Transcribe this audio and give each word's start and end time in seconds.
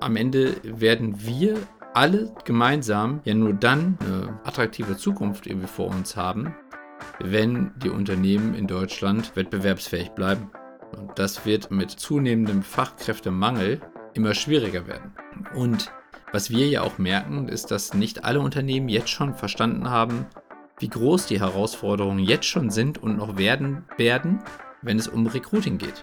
am 0.00 0.16
Ende 0.16 0.56
werden 0.62 1.24
wir 1.24 1.58
alle 1.94 2.32
gemeinsam 2.44 3.20
ja 3.24 3.34
nur 3.34 3.52
dann 3.52 3.98
eine 4.00 4.40
attraktive 4.44 4.96
Zukunft 4.96 5.46
irgendwie 5.46 5.66
vor 5.66 5.88
uns 5.88 6.16
haben, 6.16 6.54
wenn 7.18 7.72
die 7.76 7.90
Unternehmen 7.90 8.54
in 8.54 8.66
Deutschland 8.66 9.34
wettbewerbsfähig 9.36 10.10
bleiben. 10.10 10.50
Und 10.96 11.18
das 11.18 11.44
wird 11.46 11.70
mit 11.70 11.90
zunehmendem 11.90 12.62
Fachkräftemangel 12.62 13.80
immer 14.14 14.34
schwieriger 14.34 14.86
werden. 14.86 15.12
Und 15.54 15.92
was 16.32 16.50
wir 16.50 16.68
ja 16.68 16.82
auch 16.82 16.98
merken, 16.98 17.48
ist, 17.48 17.70
dass 17.70 17.94
nicht 17.94 18.24
alle 18.24 18.40
Unternehmen 18.40 18.88
jetzt 18.88 19.10
schon 19.10 19.34
verstanden 19.34 19.90
haben, 19.90 20.26
wie 20.78 20.88
groß 20.88 21.26
die 21.26 21.40
Herausforderungen 21.40 22.20
jetzt 22.20 22.46
schon 22.46 22.70
sind 22.70 22.98
und 22.98 23.16
noch 23.16 23.36
werden 23.36 23.84
werden, 23.96 24.40
wenn 24.82 24.98
es 24.98 25.08
um 25.08 25.26
Recruiting 25.26 25.78
geht. 25.78 26.02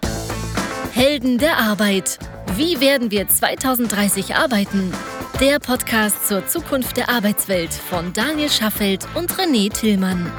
Helden 0.92 1.38
der 1.38 1.58
Arbeit. 1.58 2.18
Wie 2.56 2.80
werden 2.80 3.10
wir 3.10 3.28
2030 3.28 4.34
arbeiten? 4.34 4.92
Der 5.40 5.60
Podcast 5.60 6.26
zur 6.26 6.46
Zukunft 6.46 6.96
der 6.96 7.08
Arbeitswelt 7.08 7.72
von 7.72 8.12
Daniel 8.12 8.48
Schaffelt 8.48 9.06
und 9.14 9.30
René 9.32 9.72
Tillmann. 9.72 10.32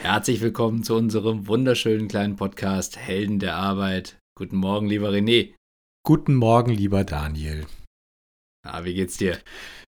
Herzlich 0.00 0.40
willkommen 0.40 0.82
zu 0.82 0.96
unserem 0.96 1.46
wunderschönen 1.46 2.08
kleinen 2.08 2.36
Podcast 2.36 2.96
Helden 2.96 3.38
der 3.38 3.56
Arbeit. 3.56 4.18
Guten 4.36 4.56
Morgen, 4.56 4.86
lieber 4.86 5.10
René. 5.10 5.54
Guten 6.04 6.34
Morgen, 6.34 6.72
lieber 6.72 7.04
Daniel. 7.04 7.66
Ah, 8.66 8.84
wie 8.84 8.94
geht's 8.94 9.16
dir? 9.18 9.38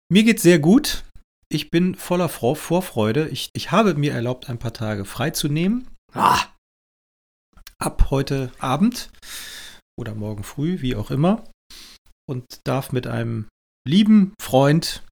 Mir 0.08 0.22
geht's 0.22 0.42
sehr 0.42 0.58
gut. 0.58 1.04
Ich 1.48 1.70
bin 1.70 1.94
voller 1.94 2.28
Vorfreude. 2.28 3.28
Ich, 3.28 3.50
ich 3.54 3.72
habe 3.72 3.94
mir 3.94 4.12
erlaubt, 4.12 4.48
ein 4.48 4.58
paar 4.58 4.72
Tage 4.72 5.04
frei 5.04 5.30
zu 5.30 5.48
nehmen. 5.48 5.88
Ah, 6.12 6.40
Ab 7.78 8.10
heute 8.10 8.52
Abend 8.58 9.10
oder 9.98 10.14
morgen 10.14 10.44
früh, 10.44 10.80
wie 10.80 10.96
auch 10.96 11.10
immer. 11.10 11.44
Und 12.28 12.44
darf 12.66 12.92
mit 12.92 13.06
einem 13.06 13.48
lieben 13.86 14.34
Freund 14.40 15.04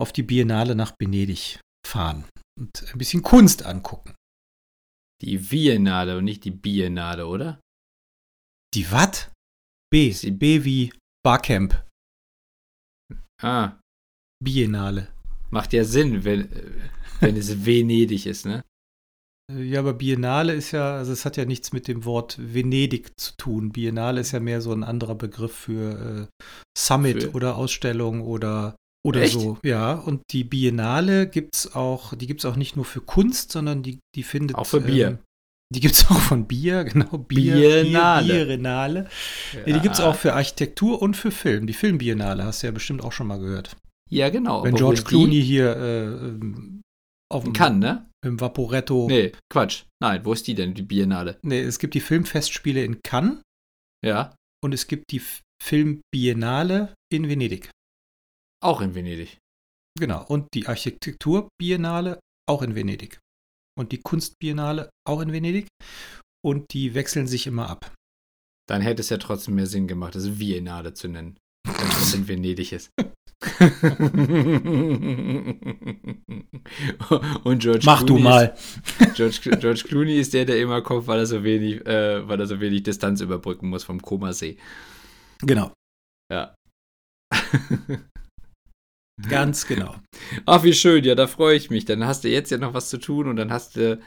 auf 0.00 0.12
die 0.12 0.22
Biennale 0.22 0.74
nach 0.74 0.94
Venedig 0.98 1.60
fahren 1.86 2.24
und 2.58 2.82
ein 2.92 2.98
bisschen 2.98 3.22
Kunst 3.22 3.64
angucken. 3.64 4.14
die 5.22 5.36
Biennale 5.36 6.16
und 6.16 6.24
nicht 6.24 6.44
die 6.44 6.50
Biennale, 6.50 7.26
oder? 7.26 7.60
Die 8.74 8.90
wat? 8.90 9.30
B. 9.92 10.12
Sie- 10.12 10.30
B 10.30 10.64
wie 10.64 10.94
Barcamp. 11.22 11.86
Ah, 13.42 13.78
Biennale. 14.42 15.12
macht 15.50 15.72
ja 15.74 15.84
Sinn, 15.84 16.24
wenn, 16.24 16.50
äh, 16.52 16.90
wenn 17.20 17.36
es 17.36 17.50
Venedig 17.66 18.24
ist, 18.24 18.46
ne? 18.46 18.62
Ja, 19.58 19.80
aber 19.80 19.94
Biennale 19.94 20.52
ist 20.54 20.72
ja, 20.72 20.96
also 20.96 21.12
es 21.12 21.24
hat 21.24 21.36
ja 21.36 21.44
nichts 21.44 21.72
mit 21.72 21.88
dem 21.88 22.04
Wort 22.04 22.38
Venedig 22.40 23.18
zu 23.18 23.32
tun. 23.36 23.70
Biennale 23.70 24.20
ist 24.20 24.32
ja 24.32 24.40
mehr 24.40 24.60
so 24.60 24.72
ein 24.72 24.84
anderer 24.84 25.14
Begriff 25.14 25.54
für 25.54 26.28
äh, 26.30 26.44
Summit 26.76 27.24
Für- 27.24 27.32
oder 27.32 27.56
Ausstellung 27.56 28.22
oder, 28.22 28.76
oder 29.06 29.22
Echt? 29.22 29.34
so. 29.34 29.58
Ja, 29.64 29.94
und 29.94 30.22
die 30.30 30.44
Biennale 30.44 31.28
gibt's 31.28 31.74
auch, 31.74 32.14
die 32.14 32.26
gibt's 32.26 32.44
auch 32.44 32.56
nicht 32.56 32.76
nur 32.76 32.84
für 32.84 33.00
Kunst, 33.00 33.52
sondern 33.52 33.82
die, 33.82 33.98
die 34.14 34.22
findet. 34.22 34.56
Auch 34.56 34.66
für 34.66 34.80
Bier. 34.80 35.08
Ähm, 35.08 35.18
die 35.72 35.80
gibt's 35.80 36.04
auch 36.10 36.20
von 36.20 36.46
Bier, 36.46 36.84
genau. 36.84 37.18
Bier, 37.18 37.54
Biennale. 37.54 38.34
Bier, 38.34 38.46
Biennale. 38.46 39.08
Ja, 39.54 39.72
die 39.74 39.80
gibt's 39.80 40.00
auch 40.00 40.16
für 40.16 40.34
Architektur 40.34 41.00
und 41.00 41.16
für 41.16 41.30
Film. 41.30 41.66
Die 41.66 41.72
Filmbiennale 41.72 42.44
hast 42.44 42.62
du 42.62 42.66
ja 42.66 42.72
bestimmt 42.72 43.02
auch 43.02 43.12
schon 43.12 43.26
mal 43.26 43.38
gehört. 43.38 43.76
Ja, 44.10 44.28
genau. 44.28 44.64
Wenn 44.64 44.74
George? 44.74 45.02
Clooney 45.04 45.40
hier 45.40 45.76
äh, 45.76 46.04
ähm, 46.04 46.82
auf 47.32 47.44
dem, 47.44 47.52
kann, 47.52 47.78
ne? 47.78 48.09
Im 48.24 48.40
Vaporetto 48.40 49.06
Nee, 49.08 49.32
Quatsch. 49.50 49.84
Nein, 50.02 50.24
wo 50.24 50.32
ist 50.32 50.46
die 50.46 50.54
denn, 50.54 50.74
die 50.74 50.82
Biennale? 50.82 51.38
Nee, 51.42 51.60
es 51.60 51.78
gibt 51.78 51.94
die 51.94 52.00
Filmfestspiele 52.00 52.84
in 52.84 53.00
Cannes 53.02 53.42
Ja, 54.04 54.34
und 54.62 54.72
es 54.72 54.86
gibt 54.86 55.04
die 55.10 55.22
Filmbiennale 55.62 56.94
in 57.12 57.28
Venedig. 57.28 57.70
auch 58.62 58.80
in 58.80 58.94
Venedig. 58.94 59.38
Genau. 59.98 60.24
Und 60.26 60.48
die 60.54 60.66
Architekturbiennale 60.66 62.20
auch 62.48 62.62
in 62.62 62.74
Venedig. 62.74 63.18
Und 63.78 63.92
die 63.92 64.00
Kunstbiennale 64.00 64.90
auch 65.06 65.20
in 65.20 65.32
Venedig. 65.32 65.68
Und 66.44 66.72
die 66.72 66.94
wechseln 66.94 67.26
sich 67.26 67.46
immer 67.46 67.68
ab. 67.68 67.94
Dann 68.68 68.82
hätte 68.82 69.00
es 69.00 69.08
ja 69.08 69.18
trotzdem 69.18 69.56
mehr 69.56 69.66
Sinn 69.66 69.88
gemacht, 69.88 70.14
es 70.14 70.38
Biennale 70.38 70.94
zu 70.94 71.08
nennen, 71.08 71.36
wenn 71.66 71.88
es 71.88 72.14
in 72.14 72.28
Venedig 72.28 72.72
ist. 72.72 72.90
Und 77.44 77.60
George 77.60 77.84
Mach 77.86 78.02
du 78.02 78.16
Clooney 78.16 78.22
mal. 78.22 78.54
Ist, 78.54 79.14
George, 79.14 79.56
George 79.58 79.84
Clooney 79.88 80.18
ist 80.18 80.34
der, 80.34 80.44
der 80.44 80.60
immer 80.60 80.82
kommt, 80.82 81.06
weil 81.06 81.20
er 81.20 81.26
so 81.26 81.42
wenig, 81.42 81.86
äh, 81.86 82.28
weil 82.28 82.38
er 82.38 82.46
so 82.46 82.60
wenig 82.60 82.82
Distanz 82.82 83.22
überbrücken 83.22 83.70
muss 83.70 83.84
vom 83.84 84.02
Komasee. 84.02 84.58
Genau. 85.40 85.72
Ja. 86.30 86.54
Ganz 89.28 89.66
genau. 89.66 89.96
Ach, 90.46 90.62
wie 90.64 90.72
schön, 90.74 91.04
ja, 91.04 91.14
da 91.14 91.26
freue 91.26 91.56
ich 91.56 91.70
mich. 91.70 91.86
Dann 91.86 92.04
hast 92.04 92.24
du 92.24 92.28
jetzt 92.28 92.50
ja 92.50 92.58
noch 92.58 92.74
was 92.74 92.90
zu 92.90 92.98
tun 92.98 93.28
und 93.28 93.36
dann 93.36 93.52
hast 93.52 93.76
du 93.76 93.98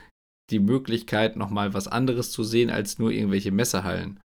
die 0.52 0.60
Möglichkeit, 0.60 1.38
nochmal 1.38 1.74
was 1.74 1.88
anderes 1.88 2.32
zu 2.32 2.44
sehen 2.44 2.70
als 2.70 3.00
nur 3.00 3.12
irgendwelche 3.12 3.52
Messehallen. 3.52 4.20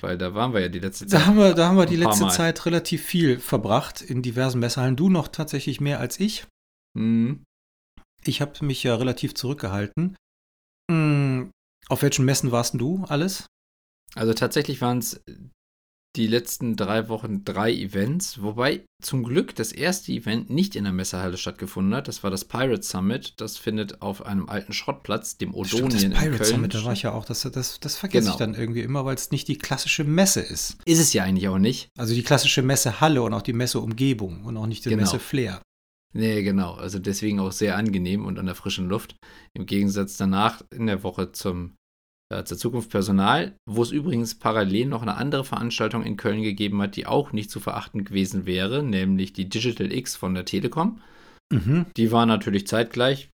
Weil 0.00 0.18
da 0.18 0.34
waren 0.34 0.52
wir 0.52 0.60
ja 0.60 0.68
die 0.68 0.78
letzte 0.78 1.06
Zeit. 1.06 1.20
Da 1.20 1.26
haben 1.26 1.36
wir, 1.36 1.54
da 1.54 1.68
haben 1.68 1.78
wir 1.78 1.86
die 1.86 1.96
letzte 1.96 2.24
Mal. 2.24 2.30
Zeit 2.30 2.66
relativ 2.66 3.02
viel 3.02 3.38
verbracht 3.40 4.02
in 4.02 4.22
diversen 4.22 4.58
Messehallen. 4.60 4.96
Du 4.96 5.08
noch 5.08 5.28
tatsächlich 5.28 5.80
mehr 5.80 6.00
als 6.00 6.20
ich. 6.20 6.46
Mhm. 6.96 7.44
Ich 8.24 8.40
habe 8.40 8.64
mich 8.64 8.82
ja 8.82 8.94
relativ 8.94 9.34
zurückgehalten. 9.34 10.16
Hm, 10.90 11.50
Auf 11.88 12.02
welchen 12.02 12.24
Messen 12.24 12.52
warst 12.52 12.74
du 12.74 13.04
alles? 13.08 13.46
Also 14.14 14.34
tatsächlich 14.34 14.80
waren 14.80 14.98
es 14.98 15.20
die 16.16 16.26
letzten 16.28 16.76
drei 16.76 17.08
Wochen 17.08 17.44
drei 17.44 17.72
Events, 17.72 18.40
wobei 18.40 18.84
zum 19.02 19.24
Glück 19.24 19.54
das 19.56 19.72
erste 19.72 20.12
Event 20.12 20.48
nicht 20.48 20.76
in 20.76 20.84
der 20.84 20.92
Messehalle 20.92 21.36
stattgefunden 21.36 21.92
hat. 21.94 22.06
Das 22.06 22.22
war 22.22 22.30
das 22.30 22.44
Pirate 22.44 22.82
Summit. 22.82 23.34
Das 23.40 23.56
findet 23.58 24.00
auf 24.00 24.24
einem 24.24 24.48
alten 24.48 24.72
Schrottplatz, 24.72 25.38
dem 25.38 25.54
Odonien 25.54 25.90
Stimmt, 25.90 25.94
das 25.94 26.02
in 26.04 26.12
Pirate 26.12 26.36
Köln. 26.38 26.50
Summit, 26.50 26.74
da 26.74 26.84
war 26.84 26.92
ich 26.92 27.02
ja 27.02 27.12
auch. 27.12 27.24
Das, 27.24 27.42
das, 27.42 27.80
das 27.80 27.96
vergesse 27.96 28.28
ich 28.28 28.36
Genau. 28.36 28.38
dann 28.38 28.54
irgendwie 28.54 28.82
immer, 28.82 29.04
weil 29.04 29.16
es 29.16 29.30
nicht 29.32 29.48
die 29.48 29.58
klassische 29.58 30.04
Messe 30.04 30.40
ist. 30.40 30.76
Ist 30.84 31.00
es 31.00 31.12
ja 31.12 31.24
eigentlich 31.24 31.48
auch 31.48 31.58
nicht. 31.58 31.88
Also 31.98 32.14
die 32.14 32.22
klassische 32.22 32.62
Messehalle 32.62 33.20
und 33.22 33.34
auch 33.34 33.42
die 33.42 33.52
Messeumgebung 33.52 34.44
und 34.44 34.56
auch 34.56 34.66
nicht 34.66 34.84
die 34.84 34.90
Genau. 34.90 35.02
Messe 35.02 35.18
Flair. 35.18 35.60
Nee, 36.16 36.42
genau. 36.44 36.74
Also 36.74 37.00
deswegen 37.00 37.40
auch 37.40 37.50
sehr 37.50 37.76
angenehm 37.76 38.24
und 38.24 38.38
an 38.38 38.46
der 38.46 38.54
frischen 38.54 38.88
Luft. 38.88 39.16
Im 39.52 39.66
Gegensatz 39.66 40.16
danach 40.16 40.62
in 40.70 40.86
der 40.86 41.02
Woche 41.02 41.32
zum, 41.32 41.74
zur 42.44 42.58
Zukunft 42.58 42.90
Personal, 42.90 43.54
wo 43.66 43.82
es 43.82 43.90
übrigens 43.90 44.38
parallel 44.38 44.86
noch 44.86 45.02
eine 45.02 45.16
andere 45.16 45.44
Veranstaltung 45.44 46.02
in 46.02 46.16
Köln 46.16 46.42
gegeben 46.42 46.80
hat, 46.82 46.96
die 46.96 47.06
auch 47.06 47.32
nicht 47.32 47.50
zu 47.50 47.60
verachten 47.60 48.04
gewesen 48.04 48.46
wäre, 48.46 48.82
nämlich 48.82 49.32
die 49.32 49.48
Digital 49.48 49.92
X 49.92 50.16
von 50.16 50.34
der 50.34 50.44
Telekom. 50.44 51.00
Mhm. 51.52 51.86
Die 51.96 52.10
war 52.10 52.26
natürlich 52.26 52.66
zeitgleich, 52.66 53.30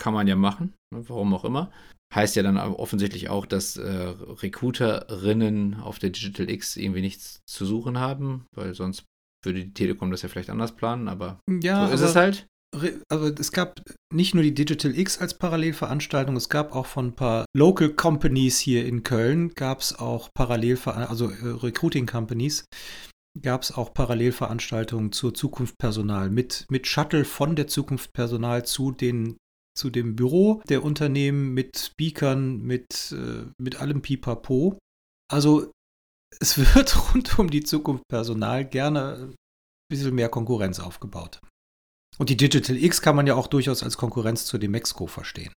kann 0.00 0.14
man 0.14 0.26
ja 0.26 0.36
machen, 0.36 0.74
ne, 0.92 1.04
warum 1.08 1.32
auch 1.34 1.44
immer. 1.44 1.70
Heißt 2.14 2.36
ja 2.36 2.42
dann 2.42 2.58
offensichtlich 2.58 3.30
auch, 3.30 3.46
dass 3.46 3.78
äh, 3.78 3.88
Recruiterinnen 3.88 5.80
auf 5.80 5.98
der 5.98 6.10
Digital 6.10 6.50
X 6.50 6.76
irgendwie 6.76 7.00
nichts 7.00 7.40
zu 7.48 7.64
suchen 7.64 7.98
haben, 7.98 8.44
weil 8.54 8.74
sonst 8.74 9.04
würde 9.44 9.64
die 9.64 9.72
Telekom 9.72 10.10
das 10.10 10.22
ja 10.22 10.28
vielleicht 10.28 10.50
anders 10.50 10.76
planen, 10.76 11.08
aber 11.08 11.40
Ja, 11.62 11.86
so 11.86 11.94
ist 11.94 12.00
es 12.02 12.16
halt. 12.16 12.46
Also 13.08 13.26
es 13.28 13.52
gab 13.52 13.82
nicht 14.12 14.34
nur 14.34 14.42
die 14.42 14.54
Digital 14.54 14.96
X 14.96 15.18
als 15.18 15.34
Parallelveranstaltung, 15.34 16.36
es 16.36 16.48
gab 16.48 16.74
auch 16.74 16.86
von 16.86 17.08
ein 17.08 17.14
paar 17.14 17.44
Local 17.54 17.90
Companies 17.90 18.58
hier 18.58 18.86
in 18.86 19.02
Köln, 19.02 19.50
gab 19.54 19.80
es 19.80 19.98
auch 19.98 20.30
Parallelveranstaltungen, 20.34 21.10
also 21.10 21.48
äh, 21.48 21.64
Recruiting 21.64 22.06
Companies, 22.06 22.64
gab 23.40 23.62
es 23.62 23.72
auch 23.72 23.92
Parallelveranstaltungen 23.92 25.12
zur 25.12 25.34
Zukunft 25.34 25.76
Personal 25.78 26.30
mit, 26.30 26.66
mit 26.70 26.86
Shuttle 26.86 27.24
von 27.24 27.56
der 27.56 27.66
Zukunft 27.66 28.12
Personal 28.12 28.64
zu 28.64 28.90
den 28.90 29.36
zu 29.74 29.88
dem 29.88 30.16
Büro 30.16 30.62
der 30.68 30.84
Unternehmen 30.84 31.54
mit 31.54 31.78
Speakern, 31.78 32.60
mit, 32.60 33.12
äh, 33.12 33.46
mit 33.58 33.80
allem 33.80 34.02
Pipapo. 34.02 34.78
Also 35.30 35.70
es 36.40 36.58
wird 36.74 37.14
rund 37.14 37.38
um 37.38 37.50
die 37.50 37.62
Zukunft 37.62 38.04
Personal 38.08 38.66
gerne 38.66 39.30
ein 39.30 39.34
bisschen 39.90 40.14
mehr 40.14 40.28
Konkurrenz 40.28 40.78
aufgebaut. 40.78 41.40
Und 42.18 42.28
die 42.28 42.36
Digital 42.36 42.76
X 42.76 43.00
kann 43.02 43.16
man 43.16 43.26
ja 43.26 43.34
auch 43.34 43.46
durchaus 43.46 43.82
als 43.82 43.96
Konkurrenz 43.96 44.44
zur 44.46 44.60
Demexco 44.60 45.06
verstehen. 45.06 45.52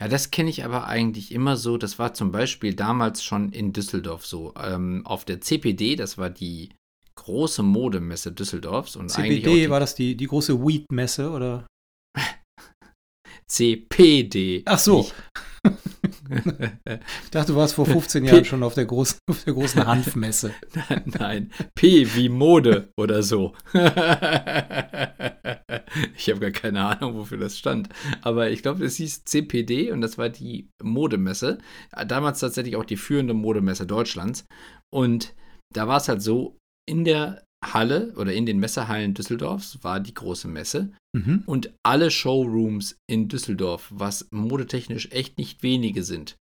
Ja, 0.00 0.08
das 0.08 0.30
kenne 0.30 0.50
ich 0.50 0.64
aber 0.64 0.86
eigentlich 0.86 1.32
immer 1.32 1.56
so. 1.56 1.76
Das 1.76 1.98
war 1.98 2.14
zum 2.14 2.32
Beispiel 2.32 2.74
damals 2.74 3.22
schon 3.22 3.52
in 3.52 3.72
Düsseldorf 3.72 4.26
so. 4.26 4.54
Ähm, 4.56 5.06
auf 5.06 5.24
der 5.24 5.40
CPD, 5.40 5.96
das 5.96 6.16
war 6.18 6.30
die 6.30 6.70
große 7.16 7.62
Modemesse 7.62 8.32
Düsseldorfs 8.32 8.96
und 8.96 9.14
die 9.16 9.68
war 9.70 9.78
das 9.80 9.94
die, 9.94 10.16
die 10.16 10.26
große 10.26 10.58
Weed-Messe 10.58 11.30
oder? 11.30 11.66
CPD. 13.46 14.62
Ach 14.64 14.78
so. 14.78 14.98
Nicht- 14.98 15.14
Ich 17.24 17.30
dachte, 17.30 17.52
du 17.52 17.58
warst 17.58 17.74
vor 17.74 17.86
15 17.86 18.24
Jahren 18.24 18.44
schon 18.44 18.62
auf 18.62 18.74
der 18.74 18.84
großen, 18.84 19.18
auf 19.28 19.42
der 19.44 19.54
großen 19.54 19.84
Hanfmesse. 19.84 20.54
Nein, 21.04 21.50
P 21.74 22.06
wie 22.14 22.28
Mode 22.28 22.92
oder 22.96 23.24
so. 23.24 23.52
ich 26.16 26.30
habe 26.30 26.40
gar 26.40 26.52
keine 26.52 26.84
Ahnung, 26.84 27.14
wofür 27.14 27.38
das 27.38 27.58
stand. 27.58 27.88
Aber 28.22 28.50
ich 28.50 28.62
glaube, 28.62 28.84
es 28.84 28.96
hieß 28.96 29.24
CPD 29.24 29.90
und 29.90 30.02
das 30.02 30.18
war 30.18 30.28
die 30.28 30.70
Modemesse. 30.82 31.58
Damals 32.06 32.38
tatsächlich 32.40 32.76
auch 32.76 32.84
die 32.84 32.96
führende 32.96 33.34
Modemesse 33.34 33.86
Deutschlands. 33.86 34.44
Und 34.92 35.34
da 35.74 35.88
war 35.88 35.96
es 35.96 36.08
halt 36.08 36.22
so, 36.22 36.58
in 36.88 37.04
der 37.04 37.44
Halle 37.64 38.14
oder 38.16 38.32
in 38.32 38.46
den 38.46 38.58
Messehallen 38.58 39.14
Düsseldorfs 39.14 39.82
war 39.82 40.00
die 40.00 40.14
große 40.14 40.48
Messe 40.48 40.92
Mhm. 41.12 41.42
und 41.46 41.72
alle 41.82 42.10
Showrooms 42.10 42.96
in 43.08 43.26
Düsseldorf, 43.28 43.88
was 43.90 44.28
modetechnisch 44.30 45.08
echt 45.10 45.38
nicht 45.38 45.62
wenige 45.64 46.04
sind, 46.04 46.36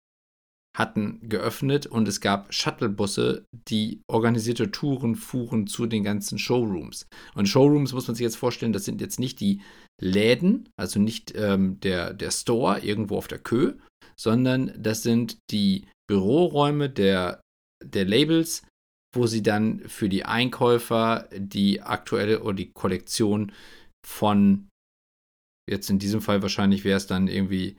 hatten 0.77 1.21
geöffnet 1.29 1.87
und 1.87 2.07
es 2.09 2.21
gab 2.21 2.53
Shuttlebusse, 2.53 3.45
die 3.69 4.03
organisierte 4.09 4.71
Touren 4.73 5.15
fuhren 5.15 5.67
zu 5.69 5.87
den 5.87 6.03
ganzen 6.05 6.39
Showrooms. 6.39 7.07
Und 7.35 7.49
Showrooms 7.49 7.93
muss 7.95 8.09
man 8.09 8.15
sich 8.17 8.25
jetzt 8.25 8.37
vorstellen, 8.37 8.73
das 8.73 8.85
sind 8.85 9.01
jetzt 9.01 9.19
nicht 9.21 9.41
die 9.41 9.63
Läden, 10.03 10.69
also 10.77 10.99
nicht 11.01 11.33
ähm, 11.37 11.81
der, 11.81 12.13
der 12.13 12.31
Store 12.33 12.81
irgendwo 12.81 13.17
auf 13.17 13.29
der 13.29 13.39
Kö, 13.39 13.75
sondern 14.19 14.73
das 14.77 15.03
sind 15.03 15.39
die 15.51 15.87
Büroräume 16.09 16.91
der, 16.91 17.41
der 17.83 18.05
Labels, 18.05 18.63
wo 19.15 19.27
sie 19.27 19.43
dann 19.43 19.81
für 19.89 20.09
die 20.09 20.25
Einkäufer 20.25 21.29
die 21.37 21.83
aktuelle 21.83 22.43
oder 22.43 22.55
die 22.55 22.73
Kollektion 22.73 23.53
von, 24.07 24.69
jetzt 25.69 25.91
in 25.91 25.99
diesem 25.99 26.21
Fall 26.21 26.43
wahrscheinlich 26.43 26.85
wäre 26.85 26.97
es 26.97 27.07
dann 27.07 27.29
irgendwie 27.29 27.77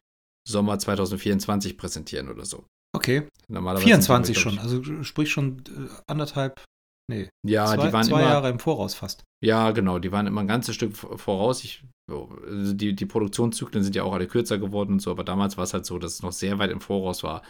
Sommer 0.47 0.79
2024 0.79 1.77
präsentieren 1.77 2.29
oder 2.29 2.45
so. 2.45 2.65
Okay. 2.95 3.27
Normalerweise 3.50 3.85
24 3.85 4.35
sind 4.35 4.45
wir, 4.45 4.51
schon, 4.51 4.59
also 4.59 5.03
sprich 5.03 5.29
schon 5.29 5.59
äh, 5.68 5.89
anderthalb, 6.07 6.63
nee, 7.09 7.30
Ja, 7.45 7.65
zwei, 7.68 7.88
die 7.88 7.94
waren 7.94 8.03
zwei 8.06 8.21
immer, 8.21 8.30
Jahre 8.30 8.50
im 8.50 8.59
Voraus 8.59 8.95
fast. 8.95 9.23
Ja, 9.44 9.71
genau, 9.71 10.00
die 10.00 10.12
waren 10.12 10.27
immer 10.27 10.41
ein 10.41 10.47
ganzes 10.47 10.75
Stück 10.75 10.95
voraus. 10.95 11.63
Ich, 11.63 11.83
also 12.09 12.73
die, 12.73 12.95
die 12.95 13.06
Produktionszyklen 13.06 13.83
sind 13.83 13.95
ja 13.95 14.03
auch 14.03 14.13
alle 14.13 14.27
kürzer 14.27 14.57
geworden 14.57 14.94
und 14.94 15.00
so, 15.01 15.12
aber 15.12 15.23
damals 15.23 15.57
war 15.57 15.65
es 15.65 15.73
halt 15.73 15.85
so, 15.85 16.00
dass 16.00 16.15
es 16.15 16.23
noch 16.23 16.31
sehr 16.31 16.59
weit 16.59 16.71
im 16.71 16.81
Voraus 16.81 17.23
war, 17.23 17.44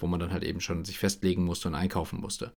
wo 0.00 0.06
man 0.06 0.20
dann 0.20 0.32
halt 0.32 0.44
eben 0.44 0.60
schon 0.60 0.84
sich 0.84 0.98
festlegen 0.98 1.44
musste 1.44 1.68
und 1.68 1.74
einkaufen 1.74 2.20
musste. 2.20 2.52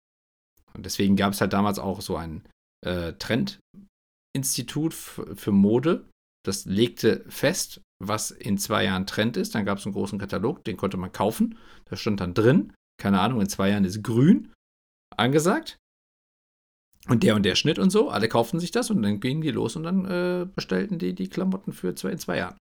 Und 0.75 0.87
deswegen 0.87 1.17
gab 1.17 1.33
es 1.33 1.41
halt 1.41 1.53
damals 1.53 1.79
auch 1.79 2.01
so 2.01 2.17
ein 2.17 2.43
äh, 2.85 3.13
Trendinstitut 3.15 4.95
für 4.95 5.53
Mode. 5.53 6.07
Das 6.47 6.65
legte 6.65 7.25
fest, 7.29 7.83
was 8.03 8.31
in 8.31 8.57
zwei 8.59 8.85
Jahren 8.85 9.07
Trend 9.07 9.37
ist. 9.37 9.55
Dann 9.55 9.65
gab 9.65 9.79
es 9.79 9.85
einen 9.85 9.95
großen 9.95 10.19
Katalog, 10.19 10.65
den 10.65 10.77
konnte 10.77 10.97
man 10.97 11.13
kaufen. 11.13 11.59
Da 11.87 11.97
stand 11.97 12.21
dann 12.21 12.35
drin, 12.35 12.73
keine 13.01 13.21
Ahnung, 13.21 13.41
in 13.41 13.49
zwei 13.49 13.71
Jahren 13.71 13.85
ist 13.85 14.03
grün 14.03 14.53
angesagt. 15.17 15.77
Und 17.09 17.23
der 17.23 17.35
und 17.35 17.45
der 17.45 17.55
Schnitt 17.55 17.79
und 17.79 17.91
so, 17.91 18.11
alle 18.11 18.29
kauften 18.29 18.61
sich 18.61 18.71
das 18.71 18.91
und 18.91 19.03
dann 19.03 19.21
gingen 19.21 19.41
die 19.41 19.51
los 19.51 19.75
und 19.75 19.85
dann 19.85 20.05
äh, 20.05 20.47
bestellten 20.55 20.99
die 20.99 21.15
die 21.15 21.29
Klamotten 21.29 21.73
für 21.73 21.95
zwei, 21.95 22.11
in 22.11 22.19
zwei 22.19 22.37
Jahren. 22.37 22.59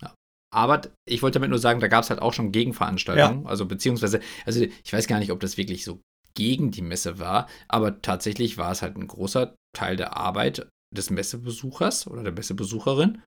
Ja. 0.00 0.14
Aber 0.54 0.82
ich 1.04 1.22
wollte 1.22 1.38
damit 1.38 1.50
nur 1.50 1.58
sagen, 1.58 1.80
da 1.80 1.88
gab 1.88 2.04
es 2.04 2.10
halt 2.10 2.22
auch 2.22 2.32
schon 2.32 2.52
Gegenveranstaltungen. 2.52 3.46
Also 3.46 3.66
beziehungsweise, 3.66 4.20
also 4.46 4.60
ich 4.62 4.92
weiß 4.92 5.08
gar 5.08 5.18
nicht, 5.18 5.32
ob 5.32 5.40
das 5.40 5.56
wirklich 5.56 5.84
so 5.84 6.00
gegen 6.34 6.70
die 6.70 6.82
Messe 6.82 7.18
war, 7.18 7.48
aber 7.68 8.02
tatsächlich 8.02 8.58
war 8.58 8.72
es 8.72 8.82
halt 8.82 8.96
ein 8.96 9.06
großer 9.06 9.54
Teil 9.76 9.96
der 9.96 10.16
Arbeit 10.16 10.68
des 10.94 11.10
Messebesuchers 11.10 12.06
oder 12.06 12.22
der 12.22 12.32
Messebesucherin, 12.32 13.22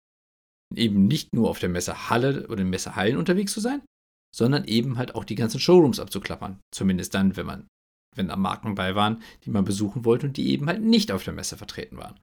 eben 0.75 1.07
nicht 1.07 1.33
nur 1.33 1.49
auf 1.49 1.59
der 1.59 1.69
Messehalle 1.69 2.47
oder 2.47 2.57
den 2.57 2.69
Messehallen 2.69 3.17
unterwegs 3.17 3.53
zu 3.53 3.59
sein, 3.59 3.81
sondern 4.35 4.65
eben 4.65 4.97
halt 4.97 5.15
auch 5.15 5.23
die 5.23 5.35
ganzen 5.35 5.59
Showrooms 5.59 5.99
abzuklappern. 5.99 6.59
Zumindest 6.73 7.13
dann, 7.13 7.37
wenn 7.37 7.45
man 7.45 7.67
wenn 8.15 8.27
da 8.27 8.35
Marken 8.35 8.75
bei 8.75 8.95
waren, 8.95 9.21
die 9.43 9.49
man 9.49 9.65
besuchen 9.65 10.05
wollte 10.05 10.27
und 10.27 10.37
die 10.37 10.49
eben 10.49 10.67
halt 10.67 10.81
nicht 10.81 11.11
auf 11.11 11.23
der 11.23 11.33
Messe 11.33 11.57
vertreten 11.57 11.97
waren. 11.97 12.19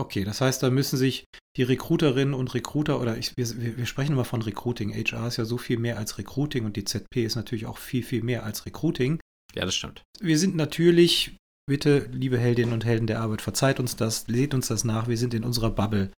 Okay, 0.00 0.24
das 0.24 0.40
heißt, 0.40 0.62
da 0.62 0.70
müssen 0.70 0.96
sich 0.96 1.24
die 1.56 1.62
Recruiterinnen 1.62 2.34
und 2.34 2.52
Recruiter 2.54 3.00
oder 3.00 3.16
ich, 3.16 3.36
wir, 3.36 3.62
wir 3.62 3.76
wir 3.76 3.86
sprechen 3.86 4.12
immer 4.12 4.24
von 4.24 4.42
Recruiting. 4.42 4.92
HR 4.92 5.28
ist 5.28 5.36
ja 5.36 5.44
so 5.44 5.56
viel 5.56 5.78
mehr 5.78 5.98
als 5.98 6.18
Recruiting 6.18 6.64
und 6.64 6.76
die 6.76 6.84
ZP 6.84 7.24
ist 7.24 7.36
natürlich 7.36 7.66
auch 7.66 7.78
viel, 7.78 8.02
viel 8.02 8.22
mehr 8.22 8.44
als 8.44 8.66
Recruiting. 8.66 9.20
Ja, 9.54 9.64
das 9.64 9.74
stimmt. 9.74 10.02
Wir 10.20 10.38
sind 10.38 10.56
natürlich, 10.56 11.36
bitte, 11.68 12.08
liebe 12.12 12.38
Heldinnen 12.38 12.72
und 12.72 12.84
Helden 12.84 13.06
der 13.06 13.20
Arbeit, 13.20 13.40
verzeiht 13.40 13.78
uns 13.78 13.96
das, 13.96 14.22
seht 14.22 14.52
uns 14.52 14.68
das 14.68 14.84
nach, 14.84 15.08
wir 15.08 15.16
sind 15.16 15.32
in 15.34 15.44
unserer 15.44 15.70
Bubble 15.70 16.12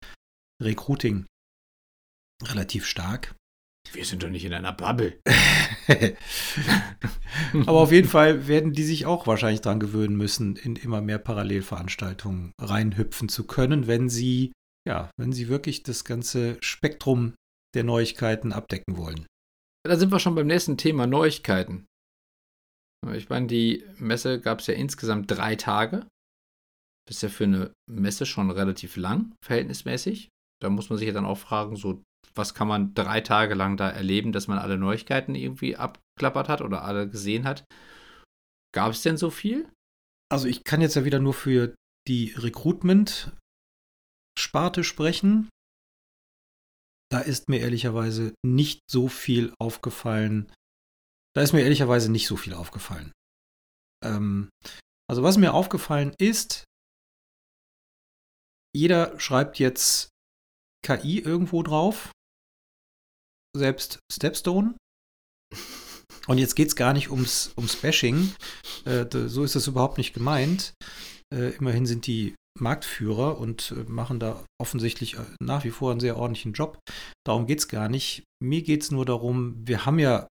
Recruiting 0.62 1.26
relativ 2.42 2.86
stark. 2.86 3.34
Wir 3.92 4.04
sind 4.04 4.22
doch 4.22 4.31
nicht 4.31 4.44
in 4.44 4.54
einer 4.54 4.72
Bubble. 4.72 5.20
Aber 7.66 7.81
auf 7.81 7.92
jeden 7.92 8.08
Fall 8.08 8.48
werden 8.48 8.72
die 8.72 8.82
sich 8.82 9.04
auch 9.06 9.26
wahrscheinlich 9.26 9.60
dran 9.60 9.81
gewöhnen 9.81 10.16
müssen, 10.16 10.56
in 10.56 10.76
immer 10.76 11.00
mehr 11.00 11.19
Parallelveranstaltungen 11.19 12.52
reinhüpfen 12.60 13.28
zu 13.28 13.46
können, 13.46 13.86
wenn 13.86 14.08
sie, 14.08 14.52
ja, 14.88 15.10
wenn 15.19 15.32
sie 15.32 15.48
wirklich 15.48 15.82
das 15.82 16.04
ganze 16.04 16.56
Spektrum 16.60 17.34
der 17.75 17.84
Neuigkeiten 17.84 18.52
abdecken 18.52 18.96
wollen. 18.96 19.26
Da 19.86 19.96
sind 19.96 20.10
wir 20.10 20.19
schon 20.19 20.34
beim 20.34 20.46
nächsten 20.46 20.78
Thema 20.78 21.06
Neuigkeiten. 21.06 21.84
Ich 23.12 23.29
meine, 23.29 23.47
die 23.47 23.85
Messe 23.99 24.41
gab 24.41 24.61
es 24.61 24.67
ja 24.67 24.75
insgesamt 24.75 25.31
drei 25.31 25.56
Tage. 25.56 26.06
Das 27.06 27.17
ist 27.17 27.23
ja 27.23 27.29
für 27.29 27.45
eine 27.45 27.73
Messe 27.91 28.25
schon 28.25 28.51
relativ 28.51 28.97
lang, 28.97 29.35
verhältnismäßig. 29.45 30.31
Da 30.62 30.71
muss 30.71 30.89
man 30.89 30.99
sich 30.99 31.06
ja 31.06 31.12
dann 31.12 31.27
auch 31.27 31.39
fragen, 31.39 31.77
so, 31.77 32.03
was 32.35 32.55
kann 32.55 32.69
man 32.69 32.95
drei 32.95 33.21
Tage 33.21 33.55
lang 33.55 33.77
da 33.77 33.91
erleben, 33.91 34.33
dass 34.33 34.49
man 34.49 34.59
alle 34.59 34.79
Neuigkeiten 34.79 35.35
irgendwie 35.35 35.77
abklappert 35.77 36.49
hat 36.49 36.62
oder 36.62 36.85
alle 36.85 37.06
gesehen 37.09 37.45
hat? 37.45 37.65
Gab 38.75 38.93
es 38.93 39.03
denn 39.03 39.19
so 39.19 39.31
viel? 39.31 39.71
Also 40.33 40.49
ich 40.49 40.65
kann 40.65 40.81
jetzt 40.81 40.97
ja 40.97 41.05
wieder 41.05 41.21
nur 41.21 41.35
für 41.35 41.75
die 42.09 42.33
Recruitment-Sparte 42.37 44.83
sprechen. 44.83 45.49
Da 47.11 47.19
ist 47.21 47.49
mir 47.49 47.61
ehrlicherweise 47.61 48.35
nicht 48.45 48.81
so 48.91 49.06
viel 49.09 49.55
aufgefallen. 49.61 50.51
Da 51.34 51.42
ist 51.42 51.52
mir 51.52 51.62
ehrlicherweise 51.62 52.10
nicht 52.10 52.26
so 52.26 52.36
viel 52.36 52.54
aufgefallen. 52.54 53.12
Ähm, 54.04 54.50
also 55.10 55.22
was 55.22 55.36
mir 55.36 55.52
aufgefallen 55.52 56.14
ist, 56.19 56.64
jeder 58.75 59.19
schreibt 59.20 59.58
jetzt 59.58 60.08
KI 60.84 61.19
irgendwo 61.20 61.62
drauf, 61.62 62.12
selbst 63.56 63.98
Stepstone. 64.12 64.76
Und 66.26 66.38
jetzt 66.38 66.54
geht 66.54 66.69
es 66.69 66.76
gar 66.76 66.92
nicht 66.92 67.10
ums, 67.10 67.52
ums 67.56 67.76
Bashing. 67.76 68.34
Äh, 68.84 69.06
so 69.28 69.44
ist 69.44 69.54
das 69.54 69.66
überhaupt 69.66 69.98
nicht 69.98 70.14
gemeint. 70.14 70.75
Äh, 71.32 71.50
immerhin 71.56 71.86
sind 71.86 72.06
die 72.06 72.34
Marktführer 72.58 73.38
und 73.38 73.72
äh, 73.72 73.84
machen 73.84 74.20
da 74.20 74.44
offensichtlich 74.60 75.14
äh, 75.14 75.25
nach 75.40 75.64
wie 75.64 75.70
vor 75.70 75.90
einen 75.90 76.00
sehr 76.00 76.16
ordentlichen 76.16 76.52
Job. 76.52 76.78
Darum 77.26 77.46
geht 77.46 77.58
es 77.58 77.69
gar 77.69 77.88
nicht. 77.88 78.25
Mir 78.42 78.62
geht 78.62 78.82
es 78.82 78.90
nur 78.90 79.04
darum, 79.04 79.66
wir 79.66 79.86
haben 79.86 79.98
ja 79.98 80.28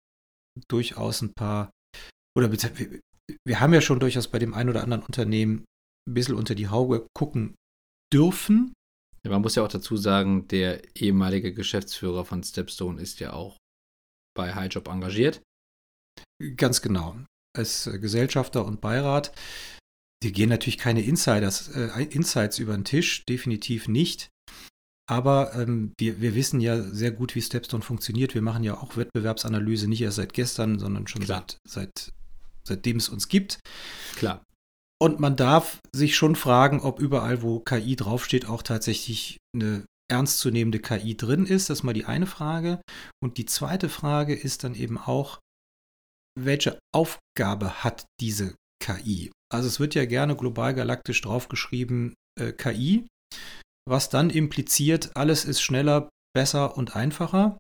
durchaus 0.68 1.22
ein 1.22 1.34
paar, 1.34 1.72
oder 2.38 2.52
wir 2.52 3.60
haben 3.60 3.74
ja 3.74 3.82
schon 3.82 4.00
durchaus 4.00 4.28
bei 4.28 4.40
dem 4.40 4.54
einen 4.54 4.70
oder 4.70 4.84
anderen 4.84 5.04
Unternehmen 5.04 5.66
ein 6.08 6.14
bisschen 6.14 6.36
unter 6.36 6.56
die 6.56 6.68
Haube 6.68 7.08
gucken 7.16 7.56
dürfen. 8.14 8.74
Ja, 9.24 9.32
man 9.32 9.42
muss 9.42 9.56
ja 9.56 9.64
auch 9.64 9.70
dazu 9.70 9.98
sagen, 9.98 10.48
der 10.48 10.96
ehemalige 10.96 11.54
Geschäftsführer 11.54 12.26
von 12.26 12.44
Stepstone 12.44 13.02
ist 13.02 13.20
ja 13.20 13.34
auch 13.34 13.58
bei 14.36 14.56
Highjob 14.56 14.88
engagiert. 14.88 15.42
Ganz 16.56 16.82
genau. 16.82 17.18
Als 17.56 17.88
äh, 17.88 18.00
Gesellschafter 18.00 18.66
und 18.66 18.82
Beirat. 18.82 19.34
Die 20.24 20.32
gehen 20.32 20.50
natürlich 20.50 20.78
keine 20.78 21.02
Insiders, 21.02 21.70
äh, 21.70 22.04
Insights 22.04 22.60
über 22.60 22.74
den 22.74 22.86
Tisch, 22.86 23.26
definitiv 23.26 23.88
nicht. 23.88 24.30
Aber 25.10 25.56
ähm, 25.56 25.94
wir, 25.98 26.22
wir 26.22 26.36
wissen 26.36 26.62
ja 26.62 26.80
sehr 26.84 27.10
gut, 27.10 27.34
wie 27.34 27.42
Stepstone 27.42 27.82
funktioniert. 27.82 28.36
Wir 28.36 28.44
machen 28.44 28.64
ja 28.64 28.80
auch 28.80 28.96
Wettbewerbsanalyse 28.96 29.88
nicht 29.88 30.02
erst 30.02 30.18
seit 30.18 30.34
gestern, 30.34 30.78
sondern 30.78 31.08
schon 31.08 31.24
Klar. 31.24 31.46
seit, 31.48 31.58
seit, 31.68 32.14
seitdem 32.64 32.98
es 32.98 33.10
uns 33.10 33.28
gibt. 33.28 33.60
Klar. 34.16 34.44
Und 35.02 35.20
man 35.20 35.36
darf 35.36 35.80
sich 35.96 36.16
schon 36.16 36.36
fragen, 36.36 36.82
ob 36.82 37.00
überall, 37.00 37.42
wo 37.42 37.60
KI 37.60 37.96
draufsteht, 37.96 38.46
auch 38.46 38.62
tatsächlich 38.62 39.38
eine 39.56 39.84
ernstzunehmende 40.12 40.80
KI 40.80 41.18
drin 41.18 41.48
ist. 41.48 41.72
Das 41.72 41.80
ist 41.80 41.84
mal 41.84 41.94
die 41.94 42.06
eine 42.06 42.28
Frage. 42.28 42.80
Und 43.20 43.40
die 43.40 43.46
zweite 43.46 43.90
Frage 43.90 44.36
ist 44.36 44.64
dann 44.64 44.76
eben 44.76 45.00
auch, 45.00 45.40
welche 46.40 46.78
Aufgabe 46.94 47.84
hat 47.84 48.06
diese 48.22 48.54
KI? 48.80 49.32
Also 49.52 49.68
es 49.68 49.80
wird 49.80 49.96
ja 49.96 50.06
gerne 50.06 50.36
global 50.36 50.76
galaktisch 50.76 51.22
draufgeschrieben 51.22 52.14
äh, 52.40 52.52
KI, 52.52 53.08
was 53.90 54.10
dann 54.10 54.30
impliziert, 54.30 55.12
alles 55.16 55.46
ist 55.46 55.62
schneller, 55.62 56.10
besser 56.34 56.78
und 56.78 56.96
einfacher. 56.96 57.58